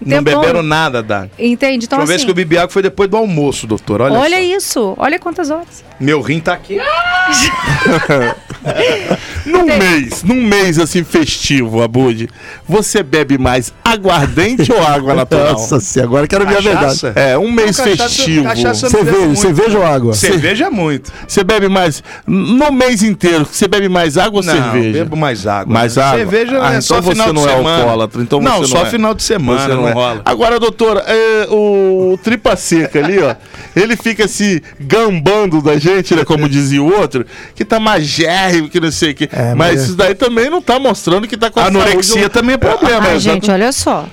Não 0.00 0.18
tempo 0.22 0.24
beberam 0.38 0.60
todo. 0.60 0.66
nada, 0.66 1.02
Dani. 1.02 1.30
Entende? 1.38 1.84
Então, 1.86 1.98
Uma 1.98 2.06
vez 2.06 2.16
assim, 2.16 2.24
que 2.26 2.30
eu 2.30 2.34
bebi 2.34 2.56
água 2.56 2.70
foi 2.70 2.82
depois 2.82 3.08
do 3.10 3.16
almoço, 3.16 3.66
doutor. 3.66 4.00
Olha, 4.00 4.18
olha 4.18 4.36
só. 4.36 4.42
isso. 4.56 4.94
Olha 4.96 5.18
quantas 5.18 5.50
horas. 5.50 5.84
Meu 5.98 6.20
rim 6.20 6.40
tá 6.40 6.54
aqui. 6.54 6.78
Num 9.46 9.64
mês, 9.64 10.22
num 10.22 10.42
mês 10.42 10.78
assim 10.78 11.02
festivo, 11.02 11.82
Abud, 11.82 12.28
você 12.68 13.02
bebe 13.02 13.38
mais 13.38 13.72
aguardente 13.82 14.70
ou 14.70 14.84
água 14.86 15.14
natural? 15.14 15.52
Nossa 15.52 15.80
senhora, 15.80 16.08
agora 16.10 16.26
quero 16.28 16.46
ver 16.46 16.58
a 16.58 16.60
verdade. 16.60 17.00
É, 17.16 17.38
um 17.38 17.50
mês 17.50 17.78
Não, 17.78 17.84
cachaça- 17.86 18.08
festivo. 18.16 18.44
cachaça- 18.44 18.90
Cerveja, 18.90 19.34
cerveja 19.36 19.78
ou 19.78 19.86
água? 19.86 20.12
Cerveja 20.12 20.66
é 20.66 20.70
muito. 20.70 21.10
Você 21.26 21.42
bebe 21.42 21.68
mais. 21.68 22.02
No 22.26 22.70
mês 22.70 23.02
inteiro, 23.02 23.46
você 23.50 23.66
bebe 23.66 23.88
mais 23.88 24.18
água 24.18 24.40
ou 24.40 24.44
Não, 24.46 24.52
cerveja? 24.52 24.92
bebo 25.04 25.16
mais 25.16 25.46
água. 25.46 25.72
Mais 25.72 25.96
né? 25.96 26.02
água? 26.02 26.18
Cerveja 26.18 26.58
Ah, 26.62 26.66
é 26.66 26.68
então 26.70 26.82
só 26.82 27.00
você 27.00 27.10
final 27.12 27.32
não 27.32 27.42
de 27.42 27.48
é 27.48 27.56
semana. 27.56 27.76
alcoólatra, 27.78 28.22
então 28.22 28.40
não, 28.40 28.58
você 28.58 28.66
só 28.72 28.78
não 28.80 28.86
é. 28.86 28.90
final 28.90 29.14
de 29.14 29.22
semana, 29.22 29.60
Você 29.62 29.68
não, 29.74 29.88
é. 29.90 29.94
rola. 29.94 30.22
Agora, 30.24 30.58
doutora, 30.60 31.04
é, 31.06 31.46
o 31.50 32.18
tripa 32.22 32.54
seca 32.56 32.98
ali, 33.04 33.18
ó, 33.18 33.34
ele 33.74 33.96
fica 33.96 34.26
se 34.28 34.62
gambando 34.78 35.60
da 35.62 35.78
gente, 35.78 36.14
né? 36.14 36.24
Como 36.24 36.48
dizia 36.48 36.82
o 36.82 36.92
outro, 36.92 37.24
que 37.54 37.64
tá 37.64 37.78
magérrimo, 37.80 38.68
que 38.68 38.80
não 38.80 38.90
sei 38.90 39.12
o 39.12 39.14
quê. 39.14 39.28
É, 39.32 39.54
mas 39.54 39.70
mas 39.70 39.80
é- 39.80 39.84
isso 39.84 39.94
daí 39.94 40.14
também 40.14 40.50
não 40.50 40.60
tá 40.60 40.78
mostrando 40.80 41.28
que 41.28 41.36
tá 41.36 41.48
com 41.50 41.60
a 41.60 41.66
Anorexia 41.66 42.14
saúde- 42.14 42.28
também 42.30 42.54
é 42.54 42.58
problema. 42.58 43.00
Né? 43.08 43.18
gente, 43.20 43.48
olha 43.50 43.70
só. 43.72 44.04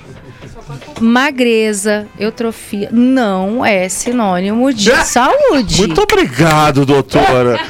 Magreza, 1.00 2.06
eutrofia, 2.18 2.88
não 2.92 3.64
é 3.64 3.88
sinônimo 3.88 4.72
de 4.72 4.94
saúde. 5.04 5.78
Muito 5.78 6.00
obrigado, 6.02 6.84
doutora. 6.84 7.58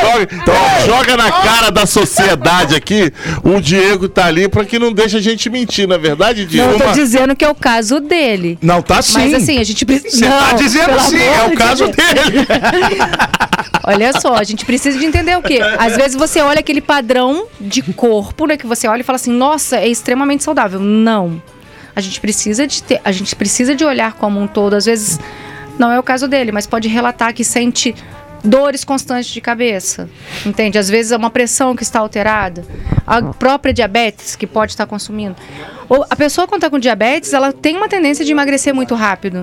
Joga, 0.00 0.22
ele 0.22 0.86
joga 0.86 1.16
na 1.16 1.30
cara 1.32 1.70
da 1.70 1.84
sociedade 1.84 2.76
aqui. 2.76 3.12
O 3.42 3.60
Diego 3.60 4.08
tá 4.08 4.26
ali 4.26 4.48
pra 4.48 4.64
que 4.64 4.78
não 4.78 4.92
deixe 4.92 5.16
a 5.16 5.20
gente 5.20 5.50
mentir, 5.50 5.88
não 5.88 5.96
é 5.96 5.98
verdade, 5.98 6.42
Não 6.42 6.48
Diego? 6.48 6.78
tô 6.78 6.92
dizendo 6.92 7.34
que 7.34 7.44
é 7.44 7.48
o 7.48 7.54
caso 7.54 7.98
dele. 8.00 8.56
Não, 8.62 8.80
tá 8.80 9.02
sim. 9.02 9.18
Mas 9.18 9.34
assim, 9.34 9.58
a 9.58 9.64
gente 9.64 9.84
precisa. 9.84 10.16
Você 10.16 10.24
tá 10.26 10.52
dizendo 10.52 11.00
sim, 11.00 11.20
é 11.20 11.46
o 11.46 11.50
de 11.50 11.56
caso 11.56 11.84
Deus. 11.84 11.96
dele. 11.96 12.46
Olha 13.84 14.12
só, 14.20 14.34
a 14.34 14.44
gente 14.44 14.64
precisa 14.64 14.98
de 14.98 15.04
entender 15.06 15.36
o 15.36 15.42
quê? 15.42 15.60
Às 15.78 15.96
vezes 15.96 16.14
você 16.14 16.40
olha 16.42 16.60
aquele 16.60 16.80
padrão 16.80 17.46
de 17.58 17.82
corpo, 17.82 18.46
né? 18.46 18.56
Que 18.56 18.66
você 18.66 18.86
olha 18.86 19.00
e 19.00 19.04
fala 19.04 19.16
assim, 19.16 19.32
nossa, 19.32 19.76
é 19.78 19.88
extremamente 19.88 20.44
saudável. 20.44 20.78
Não. 20.78 21.40
A 21.98 22.00
gente 22.00 22.20
precisa 22.20 22.64
de 22.64 22.80
ter, 22.80 23.00
a 23.04 23.10
gente 23.10 23.34
precisa 23.34 23.74
de 23.74 23.84
olhar 23.84 24.12
como 24.12 24.38
um 24.40 24.46
todo. 24.46 24.74
Às 24.74 24.84
vezes 24.84 25.18
não 25.76 25.90
é 25.90 25.98
o 25.98 26.02
caso 26.04 26.28
dele, 26.28 26.52
mas 26.52 26.64
pode 26.64 26.86
relatar 26.86 27.34
que 27.34 27.42
sente 27.42 27.92
dores 28.44 28.84
constantes 28.84 29.28
de 29.28 29.40
cabeça. 29.40 30.08
Entende? 30.46 30.78
Às 30.78 30.88
vezes 30.88 31.10
é 31.10 31.16
uma 31.16 31.28
pressão 31.28 31.74
que 31.74 31.82
está 31.82 31.98
alterada. 31.98 32.64
A 33.04 33.20
própria 33.20 33.74
diabetes 33.74 34.36
que 34.36 34.46
pode 34.46 34.70
estar 34.70 34.86
consumindo. 34.86 35.34
Ou 35.88 36.06
a 36.08 36.14
pessoa 36.14 36.46
quando 36.46 36.60
está 36.60 36.70
com 36.70 36.78
diabetes, 36.78 37.32
ela 37.32 37.52
tem 37.52 37.76
uma 37.76 37.88
tendência 37.88 38.24
de 38.24 38.30
emagrecer 38.30 38.72
muito 38.72 38.94
rápido. 38.94 39.42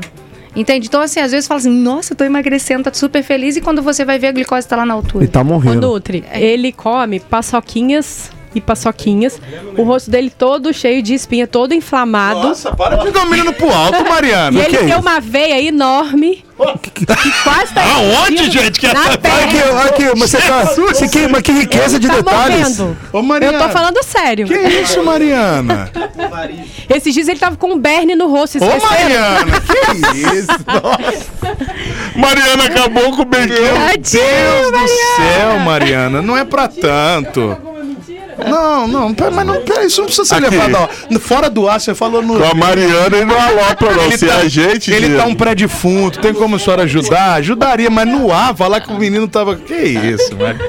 Entende? 0.55 0.87
Então, 0.87 1.01
assim, 1.01 1.19
às 1.19 1.33
vezes 1.33 1.49
fala 1.49 1.59
assim, 1.59 1.69
nossa, 1.69 2.13
eu 2.13 2.15
tô 2.15 2.23
emagrecendo, 2.23 2.85
tá 2.85 2.93
super 2.93 3.21
feliz, 3.21 3.57
e 3.57 3.61
quando 3.61 3.81
você 3.81 4.05
vai 4.05 4.17
ver, 4.17 4.27
a 4.27 4.31
glicose 4.31 4.65
tá 4.65 4.77
lá 4.77 4.85
na 4.85 4.93
altura. 4.93 5.25
Ele 5.25 5.31
tá 5.33 5.43
morrendo. 5.43 5.81
Nutri, 5.81 6.23
ele 6.31 6.71
come 6.71 7.19
paçoquinhas 7.19 8.31
e 8.55 8.61
paçoquinhas. 8.61 9.39
O 9.77 9.83
rosto 9.83 10.09
dele 10.09 10.29
todo 10.35 10.73
cheio 10.73 11.03
de 11.03 11.13
espinha, 11.13 11.45
todo 11.45 11.73
inflamado. 11.73 12.47
Nossa, 12.47 12.73
para 12.73 12.95
de 12.97 13.11
dar 13.11 13.25
menino 13.27 13.53
pro 13.53 13.69
alto, 13.71 14.03
Mariana. 14.09 14.57
E 14.57 14.63
ele 14.65 14.77
tem 14.77 14.89
isso? 14.89 14.99
uma 14.99 15.19
veia 15.19 15.61
enorme 15.61 16.43
que 16.93 17.05
quase 17.43 17.73
tá 17.73 17.83
Aonde, 17.83 18.49
gente, 18.49 18.79
que 18.79 18.87
na 18.87 19.01
essa- 19.01 19.11
Aqui, 19.15 19.57
aqui, 20.07 20.17
mas 20.17 20.29
você 20.31 20.37
tá. 20.37 20.63
Você 20.85 21.07
que, 21.09 21.27
mas 21.27 21.41
que 21.41 21.51
riqueza 21.51 21.99
de 21.99 22.07
Tá 22.07 22.15
detalhes. 22.15 22.79
Ô, 23.11 23.21
Mariana. 23.21 23.57
Eu 23.57 23.63
tô 23.63 23.69
falando 23.69 24.01
sério. 24.03 24.47
Que 24.47 24.53
isso, 24.57 25.03
Mariana? 25.03 25.91
Esses 26.89 27.13
dias 27.13 27.27
ele 27.27 27.39
tava 27.39 27.57
com 27.57 27.73
um 27.73 27.77
berne 27.77 28.15
no 28.15 28.27
rosto, 28.27 28.57
Ô, 28.63 28.65
esqueceram? 28.65 28.89
Mariana, 28.89 29.61
que 29.61 30.17
isso? 30.37 31.27
Mariana 32.15 32.65
acabou 32.65 33.11
com 33.15 33.23
o 33.23 33.25
bacon. 33.25 33.47
Tadinho, 33.87 34.23
Deus 34.23 34.71
do 34.71 34.87
céu, 34.87 35.59
Mariana, 35.65 36.21
não 36.21 36.37
é 36.37 36.45
pra 36.45 36.67
tanto. 36.69 37.57
Não, 38.37 38.87
não, 38.87 39.13
pera, 39.13 39.31
mas 39.31 39.45
não, 39.47 39.61
pera, 39.61 39.85
isso 39.85 39.99
não 40.01 40.07
precisa 40.07 40.25
ser 40.27 40.35
Aqui. 40.43 40.49
levado. 40.57 40.75
ó. 41.13 41.19
Fora 41.19 41.49
do 41.49 41.67
ar, 41.69 41.79
você 41.79 41.95
falou 41.95 42.21
no. 42.21 42.37
Com 42.37 42.43
a 42.43 42.53
Mariana 42.53 43.15
ele 43.17 43.25
não 43.25 43.39
alopra, 43.39 43.93
não. 43.95 44.03
Ele 44.05 44.17
Se 44.17 44.25
tá, 44.27 44.33
é 44.35 44.41
a 44.41 44.47
gente. 44.49 44.91
ele 44.91 45.07
Diego. 45.07 45.21
tá 45.21 45.27
um 45.27 45.35
pré-defunto, 45.35 46.19
tem 46.19 46.33
como 46.33 46.55
a 46.55 46.59
senhora 46.59 46.83
ajudar? 46.83 47.33
Ajudaria, 47.35 47.89
mas 47.89 48.07
no 48.07 48.31
ar, 48.31 48.55
falar 48.55 48.81
que 48.81 48.91
o 48.91 48.97
menino 48.97 49.27
tava. 49.27 49.55
Que 49.55 49.73
isso, 49.75 50.35
mano? 50.35 50.59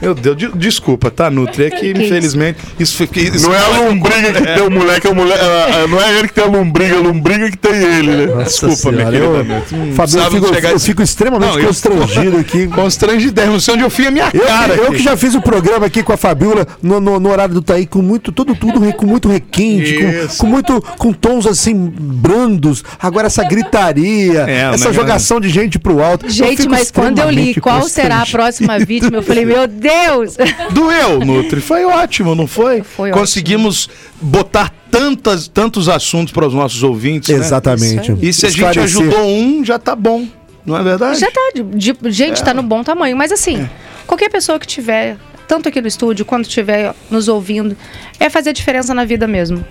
Meu 0.00 0.14
Deus, 0.14 0.36
de- 0.36 0.52
desculpa, 0.56 1.10
tá, 1.10 1.30
Nutri? 1.30 1.64
É 1.64 1.70
que, 1.70 1.80
Que 1.92 2.02
infelizmente, 2.04 2.58
isso 2.78 2.96
foi. 2.96 3.08
Isso 3.22 3.46
Não 3.48 3.54
é 3.54 3.58
a 3.58 3.68
lombriga 3.80 4.32
que 4.32 4.42
tem 4.54 4.62
o 4.62 4.70
moleque, 4.70 5.06
é 5.06 5.10
o 5.10 5.14
moleque. 5.14 5.44
é- 5.44 5.82
é- 5.84 5.86
Não 5.86 6.00
é 6.00 6.18
ele 6.18 6.28
que 6.28 6.34
tem 6.34 6.44
a 6.44 6.46
lombriga, 6.46 6.94
é 6.94 6.98
a 6.98 7.00
lombriga 7.00 7.50
que 7.50 7.56
tem 7.58 7.72
ele, 7.74 8.26
né? 8.26 8.44
Desculpa, 8.44 8.92
minha 8.92 9.10
Senhora, 9.10 9.44
querida. 9.44 9.62
eu- 9.88 9.92
Fabio, 9.94 10.18
eu 10.18 10.30
fico, 10.30 10.54
chegar 10.54 10.70
eu 10.70 10.76
esse- 10.76 10.86
fico 10.86 11.02
extremamente 11.02 11.50
Não, 11.52 11.58
eu- 11.60 11.66
constrangido 11.66 12.36
aqui. 12.38 12.66
Constrangidérrimo, 12.74 13.54
não 13.54 13.60
sei 13.60 13.74
onde 13.74 13.82
eu 13.84 13.90
fui 13.90 14.06
a 14.06 14.10
minha 14.10 14.30
Eu, 14.32 14.40
cara. 14.46 14.74
eu 14.74 14.84
aqui. 14.88 14.96
que 14.96 15.02
já 15.02 15.16
fiz 15.16 15.34
o 15.34 15.40
programa 15.42 15.86
aqui 15.86 16.02
com 16.02 16.12
a 16.12 16.16
Fabiola 16.16 16.66
no, 16.82 17.00
no- 17.00 17.20
no 17.20 17.28
horário 17.30 17.54
do 17.54 17.62
Taí 17.62 17.86
com 17.86 18.00
muito, 18.00 18.32
tudo, 18.32 18.54
tudo 18.54 18.80
com 18.94 19.06
muito 19.06 19.28
requinte, 19.28 19.94
com, 19.94 20.36
com 20.38 20.46
muito, 20.46 20.80
com 20.98 21.12
tons 21.12 21.46
assim 21.46 21.74
brandos. 21.74 22.82
Agora 22.98 23.26
essa 23.26 23.44
gritaria, 23.44 24.44
É, 24.48 24.70
essa 24.74 24.92
jogação 24.92 25.40
de 25.40 25.48
gente 25.48 25.78
pro 25.78 26.02
alto. 26.02 26.26
Eu 26.26 26.30
Gente, 26.30 26.68
mas 26.68 26.90
quando 26.90 27.18
eu 27.18 27.30
li 27.30 27.54
qual 27.60 27.82
será 27.88 28.16
a 28.16 28.18
constrangido. 28.20 28.38
próxima 28.38 28.78
vítima, 28.78 29.16
eu 29.18 29.22
falei, 29.22 29.44
meu 29.44 29.66
Deus! 29.66 29.89
Doeu, 30.72 31.20
Nutri. 31.20 31.60
Foi 31.60 31.84
ótimo, 31.84 32.34
não 32.34 32.46
foi? 32.46 32.82
Foi 32.82 33.10
Conseguimos 33.10 33.88
botar 34.20 34.72
tantas, 34.90 35.48
tantos 35.48 35.88
assuntos 35.88 36.32
para 36.32 36.46
os 36.46 36.54
nossos 36.54 36.82
ouvintes. 36.82 37.28
né? 37.30 37.36
Exatamente. 37.36 38.14
E 38.20 38.32
se 38.32 38.46
a 38.46 38.48
gente 38.50 38.58
Esclarecer. 38.66 38.82
ajudou 38.84 39.26
um, 39.26 39.64
já 39.64 39.78
tá 39.78 39.94
bom. 39.96 40.26
Não 40.64 40.76
é 40.76 40.82
verdade? 40.82 41.18
Já 41.18 41.30
tá, 41.30 41.40
de, 41.54 41.62
de- 41.92 42.10
gente, 42.12 42.42
tá 42.42 42.52
no 42.52 42.62
bom 42.62 42.82
tamanho. 42.84 43.16
Mas 43.16 43.32
assim, 43.32 43.68
qualquer 44.06 44.28
pessoa 44.30 44.58
que 44.58 44.66
tiver, 44.66 45.16
tanto 45.48 45.68
aqui 45.68 45.80
no 45.80 45.88
estúdio 45.88 46.24
quanto 46.24 46.44
estiver 46.46 46.94
nos 47.10 47.28
ouvindo, 47.28 47.76
é 48.18 48.28
fazer 48.28 48.52
diferença 48.52 48.92
na 48.94 49.04
vida 49.04 49.26
mesmo. 49.26 49.64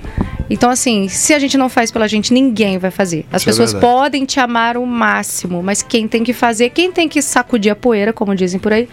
Então, 0.50 0.72
assim, 0.72 1.08
se 1.08 1.32
a 1.32 1.38
gente 1.38 1.56
não 1.60 1.70
faz 1.70 1.92
pela 1.92 2.08
gente, 2.08 2.34
ninguém 2.34 2.80
vai 2.80 2.90
fazer. 2.90 3.24
As 3.32 3.44
Isso 3.44 3.50
é 3.50 3.52
pessoas 3.52 3.72
verdade. 3.74 3.94
podem 3.94 4.26
te 4.26 4.40
amar 4.40 4.78
o 4.78 4.86
máximo, 4.86 5.62
mas 5.62 5.84
quem 5.84 6.08
tem 6.08 6.24
que 6.24 6.34
fazer, 6.34 6.72
quem 6.72 6.92
tem 6.92 7.08
que 7.08 7.22
sacudir 7.22 7.72
a 7.72 7.76
poeira, 7.76 8.12
como 8.12 8.34
dizem 8.36 8.60
por 8.60 8.74
aí, 8.74 8.90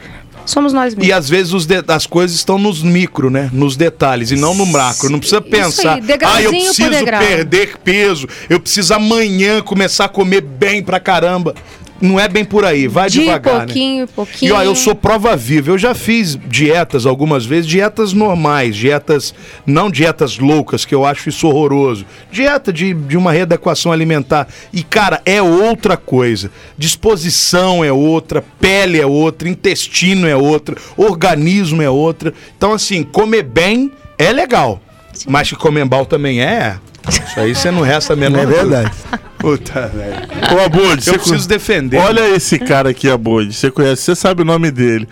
somos 0.47 0.73
nós 0.73 0.95
mesmos. 0.95 1.07
E 1.07 1.13
às 1.13 1.29
vezes 1.29 1.53
os 1.53 1.67
as 1.89 2.07
coisas 2.07 2.37
estão 2.37 2.59
nos 2.59 2.83
micro, 2.83 3.29
né? 3.29 3.51
Nos 3.53 3.77
detalhes 3.77 4.31
e 4.31 4.37
não 4.37 4.55
no 4.55 4.65
macro. 4.65 5.11
Não 5.11 5.19
precisa 5.19 5.41
pensar, 5.41 5.99
aí, 5.99 6.03
ah, 6.25 6.43
eu 6.43 6.51
preciso 6.51 6.91
degrau." 6.91 7.21
perder 7.21 7.77
peso, 7.79 8.29
eu 8.49 8.61
preciso 8.61 8.95
amanhã 8.95 9.61
começar 9.61 10.07
a 10.07 10.09
comer 10.09 10.41
bem 10.41 10.83
pra 10.83 10.99
caramba. 10.99 11.55
Não 12.01 12.21
é 12.21 12.29
bem 12.29 12.45
por 12.45 12.65
aí, 12.65 12.87
vai 12.87 13.09
De 13.09 13.21
devagar, 13.21 13.67
pouquinho, 13.67 14.03
né? 14.03 14.09
pouquinho. 14.15 14.51
E 14.51 14.53
ó, 14.53 14.63
eu 14.63 14.75
sou 14.75 14.95
prova 14.95 15.37
viva. 15.37 15.71
Eu 15.71 15.79
já 15.79 15.95
fiz 15.95 16.39
dietas 16.47 17.07
algumas 17.07 17.45
vezes, 17.45 17.67
dietas 17.67 18.13
normais, 18.13 18.77
dietas, 18.77 19.35
não 19.67 19.91
dietas 19.91 20.39
loucas, 20.39 20.85
que 20.85 20.95
eu 20.95 21.05
acho 21.05 21.29
isso 21.29 21.49
horroroso. 21.49 22.05
Dieta 22.31 22.73
de, 22.73 22.93
de 22.93 23.17
uma 23.17 23.33
readequação 23.33 23.93
alimentar. 23.93 24.49
E, 24.73 24.83
cara, 24.83 25.21
é 25.25 25.41
outra 25.41 25.97
coisa. 25.97 26.51
Disposição 26.77 27.85
é 27.85 27.93
outra, 27.93 28.45
pele 28.61 29.01
é 29.01 29.07
outra, 29.07 29.49
intestino 29.49 30.27
é 30.27 30.37
outra, 30.37 30.77
organismo 30.97 31.83
é 31.83 31.91
outra. 31.91 32.33
Então, 32.57 32.73
assim, 32.73 33.03
comer 33.03 33.43
bem 33.43 33.93
é 34.19 34.33
legal. 34.33 34.81
Mas 35.27 35.49
que 35.49 35.57
comer 35.57 35.85
mal 35.85 36.05
também 36.05 36.43
é. 36.43 36.77
Isso 37.09 37.41
aí 37.41 37.55
você 37.55 37.71
não 37.71 37.83
resta 37.83 38.13
a 38.13 38.17
menor 38.17 38.43
É 38.43 38.47
verdade. 38.47 38.93
Puta, 39.39 39.91
velho. 39.95 40.57
Ô, 40.57 40.65
Abud, 40.65 40.97
Eu 40.99 41.03
você 41.03 41.19
preciso 41.19 41.43
co- 41.43 41.49
defender. 41.49 41.99
Olha 41.99 42.29
esse 42.35 42.59
cara 42.59 42.91
aqui, 42.91 43.09
Abud. 43.11 43.53
Você 43.53 43.71
conhece, 43.71 44.03
você 44.03 44.15
sabe 44.15 44.43
o 44.43 44.45
nome 44.45 44.71
dele. 44.71 45.09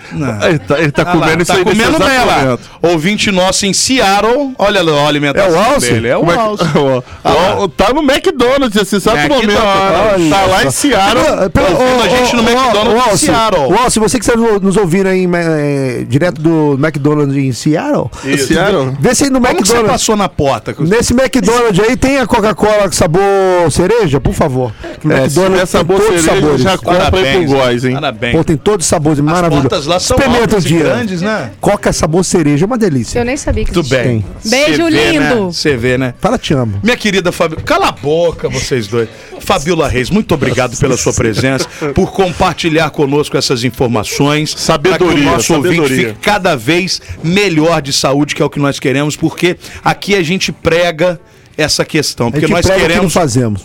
Ele 0.48 0.58
tá, 0.58 0.78
ele 0.80 0.90
tá 0.92 1.02
Ah 1.02 1.14
lá, 1.14 1.20
comendo 1.20 1.42
isso 1.42 1.52
tá 1.52 1.58
aí 1.58 1.64
comendo 1.64 1.98
momento. 1.98 2.60
Ouvinte 2.82 3.30
nosso 3.30 3.66
em 3.66 3.72
Seattle. 3.72 4.52
Olha 4.58 4.82
lá 4.82 5.02
a 5.04 5.08
alimentação 5.08 5.50
É 5.50 5.52
o 5.68 5.72
Alce? 5.74 5.90
dele. 5.92 6.08
É 6.08 6.16
o 6.16 6.20
Como 6.20 6.32
é 6.32 6.34
que- 6.34 6.40
Alce. 6.40 6.64
Ó, 7.24 7.68
tá 7.68 7.92
no 7.92 8.02
McDonald's 8.02 8.80
esse 8.80 8.96
exato 8.96 9.16
momento. 9.28 9.50
McDonald's. 9.50 10.30
Tá 10.30 10.46
lá 10.46 10.64
em 10.64 10.70
Seattle. 10.70 11.24
ouvindo 11.24 12.02
a 12.02 12.08
gente 12.08 12.36
no 12.36 12.42
McDonald's 12.42 13.12
em 13.12 13.16
Seattle. 13.26 13.74
Ó, 13.84 13.90
se 13.90 13.98
você 14.00 14.18
quiser 14.18 14.36
no- 14.36 14.58
nos 14.60 14.76
ouvir 14.76 15.06
aí 15.06 15.28
eh, 15.34 16.04
direto 16.08 16.40
do 16.40 16.78
McDonald's 16.80 17.36
em 17.36 17.52
Seattle, 17.52 18.10
Isso. 18.24 18.48
Seattle. 18.48 18.96
vê 18.98 19.14
se 19.14 19.24
aí 19.24 19.30
no 19.30 19.40
Como 19.40 19.48
que 19.48 19.68
você 19.68 19.72
McDonald's. 19.74 19.92
passou 19.92 20.16
na 20.16 20.28
porta? 20.28 20.74
Nesse 20.80 21.12
McDonald's 21.12 21.80
aí 21.80 21.96
tem 21.96 22.18
a 22.18 22.26
Coca-Cola 22.26 22.84
com 22.84 22.92
sabor 22.92 23.22
cereja, 23.70 24.13
por 24.20 24.34
favor. 24.34 24.72
O 25.04 25.12
É, 25.12 25.28
se 25.28 25.40
tiver 25.40 25.66
sabor 25.66 26.00
todos 26.00 26.18
os 26.20 26.24
sabores. 26.24 26.60
já 26.62 26.78
compra 26.78 27.10
aí 27.18 27.32
pro 27.38 27.44
Góis, 27.46 27.84
hein? 27.84 27.94
Parabéns. 27.94 28.36
Pô, 28.36 28.44
tem 28.44 28.56
todos 28.56 28.86
os 28.86 28.88
sabores, 28.90 29.18
As 29.18 29.24
maravilhoso. 29.24 29.88
lá 29.88 30.00
são 30.00 30.16
Experimenta 30.16 30.56
um 30.56 30.60
dia. 30.60 30.78
grandes, 30.84 31.20
né? 31.22 31.50
Coca 31.60 31.92
sabor 31.92 32.24
cereja 32.24 32.64
é 32.64 32.66
uma 32.66 32.78
delícia. 32.78 33.18
Eu 33.18 33.24
nem 33.24 33.36
sabia 33.36 33.64
que 33.64 33.72
Tudo 33.72 33.88
bem. 33.88 34.24
Beijo 34.44 34.84
Cê 34.84 34.90
vê, 34.90 35.10
lindo. 35.12 35.20
né? 35.20 35.34
Você 35.52 35.76
vê, 35.76 35.98
né? 35.98 36.14
Fala, 36.20 36.38
te 36.38 36.54
amo. 36.54 36.78
Minha 36.82 36.96
querida 36.96 37.30
Fabiola, 37.32 37.62
cala 37.64 37.88
a 37.88 37.92
boca 37.92 38.48
vocês 38.48 38.86
dois. 38.86 39.08
Fabiola 39.40 39.88
Reis, 39.88 40.08
muito 40.10 40.32
obrigado 40.34 40.76
pela 40.78 40.96
sua 40.96 41.12
presença, 41.12 41.68
por 41.94 42.12
compartilhar 42.12 42.90
conosco 42.90 43.36
essas 43.36 43.62
informações. 43.64 44.54
Sabedoria, 44.56 45.06
para 45.06 45.14
que 45.16 45.20
o 45.20 45.24
nosso 45.32 45.54
ouvinte 45.54 45.76
sabedoria. 45.76 46.08
fique 46.08 46.20
cada 46.20 46.56
vez 46.56 47.00
melhor 47.22 47.82
de 47.82 47.92
saúde, 47.92 48.34
que 48.34 48.40
é 48.42 48.44
o 48.44 48.50
que 48.50 48.58
nós 48.58 48.78
queremos, 48.80 49.16
porque 49.16 49.56
aqui 49.84 50.14
a 50.14 50.22
gente 50.22 50.50
prega 50.52 51.20
essa 51.56 51.84
questão, 51.84 52.28
A 52.28 52.30
porque 52.30 52.46
gente 52.46 52.54
nós 52.56 52.66
prega 52.66 52.76
o 52.78 52.80
que 52.82 52.88
não 52.88 52.94
queremos 52.94 53.12
fazemos. 53.12 53.60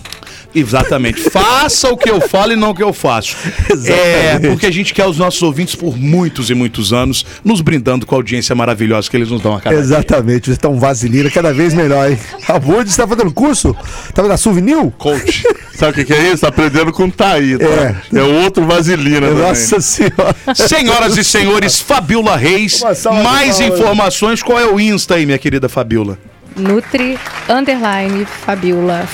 Exatamente. 0.54 1.22
Faça 1.30 1.90
o 1.90 1.98
que 1.98 2.10
eu 2.10 2.20
falo 2.22 2.54
e 2.54 2.56
não 2.56 2.72
o 2.72 2.76
que 2.76 2.84
eu 2.84 2.94
faço. 2.94 3.36
É, 3.90 4.38
porque 4.40 4.66
a 4.66 4.72
gente 4.72 4.94
quer 4.94 5.06
os 5.06 5.18
nossos 5.18 5.42
ouvintes 5.42 5.74
por 5.74 5.98
muitos 5.98 6.50
e 6.50 6.54
muitos 6.54 6.92
anos, 6.94 7.26
nos 7.44 7.62
brindando 7.62 8.06
com 8.06 8.14
a 8.14 8.18
audiência 8.18 8.54
maravilhosa 8.54 9.10
que 9.10 9.18
eles 9.18 9.30
nos 9.30 9.42
dão 9.42 9.56
a 9.56 9.62
cada 9.62 9.76
dia. 9.76 9.84
Exatamente, 9.84 10.46
vocês 10.46 10.58
estão 10.58 10.80
vaselina 10.80 11.30
cada 11.30 11.54
vez 11.54 11.74
melhor, 11.74 12.10
hein? 12.10 12.18
A 12.48 12.60
Bud 12.60 12.90
está 12.90 13.08
fazendo 13.08 13.32
curso? 13.32 13.76
Tá 14.14 14.24
na 14.24 14.38
Souvenir? 14.38 14.92
Coach. 14.98 15.44
Sabe 15.76 15.92
o 15.92 15.96
que, 15.96 16.06
que 16.06 16.14
é 16.14 16.32
isso? 16.32 16.42
Tá 16.42 16.50
aprendendo 16.50 16.92
com 16.92 17.06
o 17.06 17.12
Taí, 17.12 17.58
tá? 17.58 17.66
É. 17.66 17.96
É, 18.20 18.22
outro 18.22 18.66
vaselina 18.66 19.28
também. 19.28 19.44
Nossa 19.44 19.80
senhora. 19.80 20.36
Senhoras 20.54 21.18
e 21.18 21.24
senhores, 21.24 21.80
Fabiola 21.80 22.36
Reis. 22.36 22.84
Mais 23.24 23.60
informações, 23.60 24.44
qual 24.44 24.60
é 24.60 24.68
o 24.68 24.80
Insta 24.80 25.16
aí, 25.16 25.26
minha 25.26 25.38
querida 25.38 25.70
Fabiola? 25.70 26.18
Nutri, 26.56 27.18
underline, 27.48 28.26
Fabiola. 28.26 29.08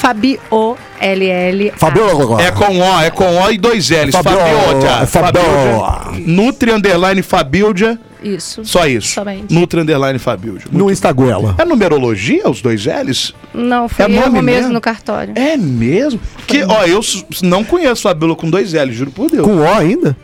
Fabi-O-L-L. 0.99 1.73
Fabiola. 1.77 2.41
É 2.41 2.51
com 2.51 2.79
O, 2.79 3.01
é 3.01 3.09
com 3.09 3.41
O 3.41 3.51
e 3.51 3.57
dois 3.57 3.89
L's. 3.89 4.11
Fabiola, 4.11 5.05
Fabiola. 5.05 6.13
Nutri 6.25 6.71
underline 6.71 7.21
Fabiola. 7.21 7.97
Isso. 8.23 8.65
Só 8.65 8.87
isso. 8.87 9.09
Somente. 9.13 9.53
Nutri 9.53 9.81
underline 9.81 10.17
Fabiola. 10.17 10.59
No 10.71 10.89
Instagram. 10.89 11.53
É 11.57 11.65
numerologia, 11.65 12.49
os 12.49 12.61
dois 12.61 12.85
L's? 12.85 13.33
Não, 13.53 13.87
foi 13.87 14.05
É 14.05 14.07
nome 14.07 14.21
erro 14.21 14.31
mesmo 14.31 14.43
mesmo? 14.43 14.73
no 14.73 14.81
cartório. 14.81 15.33
É 15.37 15.55
mesmo? 15.57 16.19
Que, 16.47 16.63
ó, 16.63 16.85
eu 16.85 17.01
não 17.43 17.63
conheço 17.63 18.03
Fabiola 18.03 18.35
com 18.35 18.49
dois 18.49 18.73
L's, 18.73 18.95
juro 18.95 19.11
por 19.11 19.29
Deus. 19.29 19.45
Com 19.45 19.57
O 19.57 19.67
ainda? 19.67 20.15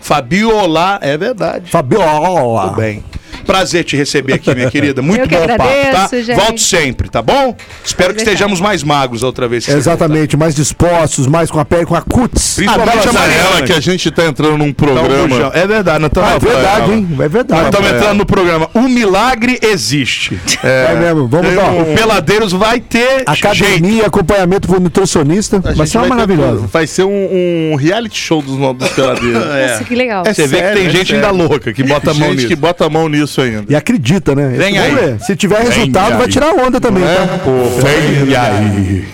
Fabiola, 0.00 0.98
é 1.02 1.16
verdade. 1.16 1.70
Fabiola. 1.70 2.68
Tudo 2.68 2.76
bem. 2.76 3.02
Prazer 3.46 3.84
te 3.84 3.96
receber 3.96 4.34
aqui, 4.34 4.54
minha 4.54 4.70
querida. 4.70 5.00
Muito 5.02 5.20
Eu 5.22 5.28
que 5.28 5.36
bom 5.36 5.46
papo, 5.46 5.62
tá? 5.62 5.88
agradeço, 5.88 6.22
gente. 6.24 6.36
Volte 6.40 6.60
sempre, 6.62 7.08
tá 7.08 7.22
bom? 7.22 7.54
Espero 7.84 8.12
que 8.12 8.20
estejamos 8.20 8.60
mais 8.60 8.82
magros 8.82 9.22
outra 9.22 9.46
vez. 9.48 9.68
Exatamente, 9.68 10.36
mais 10.36 10.54
dispostos, 10.54 11.26
mais 11.26 11.50
com 11.50 11.60
a 11.60 11.64
pele, 11.64 11.86
com 11.86 11.94
a 11.94 12.02
cutis. 12.02 12.54
Principalmente 12.56 13.06
a 13.06 13.10
amarela 13.10 13.42
Mariana. 13.44 13.66
que 13.66 13.72
a 13.72 13.80
gente 13.80 14.10
tá 14.10 14.26
entrando 14.26 14.56
num 14.58 14.74
voltar. 14.76 14.84
programa. 15.02 15.26
Então, 15.36 15.50
É 15.54 15.66
verdade, 15.66 15.98
nós 16.00 16.10
estamos 16.10 16.28
Ah, 16.30 16.36
é 16.36 16.38
verdade, 16.38 16.92
hein? 16.92 17.08
É 17.10 17.16
Nós 17.22 17.32
verdade. 17.32 17.64
estamos 17.66 17.90
entrando 17.90 18.18
no 18.18 18.26
programa. 18.26 18.68
O 18.74 18.82
milagre 18.82 19.58
existe. 19.62 20.38
É, 20.62 20.94
mesmo. 20.96 21.28
Vamos 21.28 21.54
lá. 21.54 21.70
um- 21.70 21.92
O 21.92 21.96
Peladeiros 21.96 22.52
vai 22.52 22.80
ter 22.80 22.98
jeito. 23.08 23.30
Academia, 23.30 24.06
acompanhamento 24.06 24.66
por 24.68 24.80
nutricionista. 24.80 25.60
A 25.64 25.72
Vai 25.72 25.86
ser 25.86 25.98
uma 25.98 26.08
maravilhosa. 26.08 26.66
Vai 26.72 26.86
ser 26.86 27.04
um, 27.04 27.72
um 27.72 27.76
reality 27.76 28.18
show 28.18 28.42
dos, 28.42 28.56
dos 28.76 28.88
peladeiros. 28.90 29.44
Nossa, 29.70 29.84
que 29.84 29.94
legal. 29.94 30.24
É 30.26 30.32
Você 30.34 30.46
vê 30.46 30.56
que 30.56 30.62
sério, 30.62 30.78
tem 30.78 30.86
é 30.86 30.90
gente 30.90 31.06
sério. 31.12 31.26
ainda 31.26 31.42
louca 31.44 31.72
que 31.72 31.82
bota 31.82 32.10
a 32.10 32.14
mão 32.14 32.28
gente 32.28 32.36
nisso. 32.36 32.48
que 32.48 32.56
bota 32.56 32.86
a 32.86 32.90
mão 32.90 33.08
nisso 33.08 33.35
ainda. 33.40 33.64
E 33.68 33.76
acredita, 33.76 34.34
né? 34.34 34.48
Vem 34.48 34.78
aí. 34.78 34.94
ver. 34.94 35.20
Se 35.20 35.36
tiver 35.36 35.60
resultado, 35.60 36.12
aí. 36.12 36.18
vai 36.18 36.28
tirar 36.28 36.54
onda 36.54 36.80
também, 36.80 37.04
tá? 37.04 37.40
Vem 37.82 38.36
aí. 38.36 39.08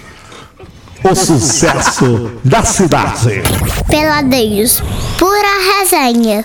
O 1.04 1.14
sucesso 1.14 2.32
da 2.44 2.62
cidade. 2.62 3.42
Peladeiros, 3.88 4.80
pura 5.18 5.80
resenha. 5.80 6.44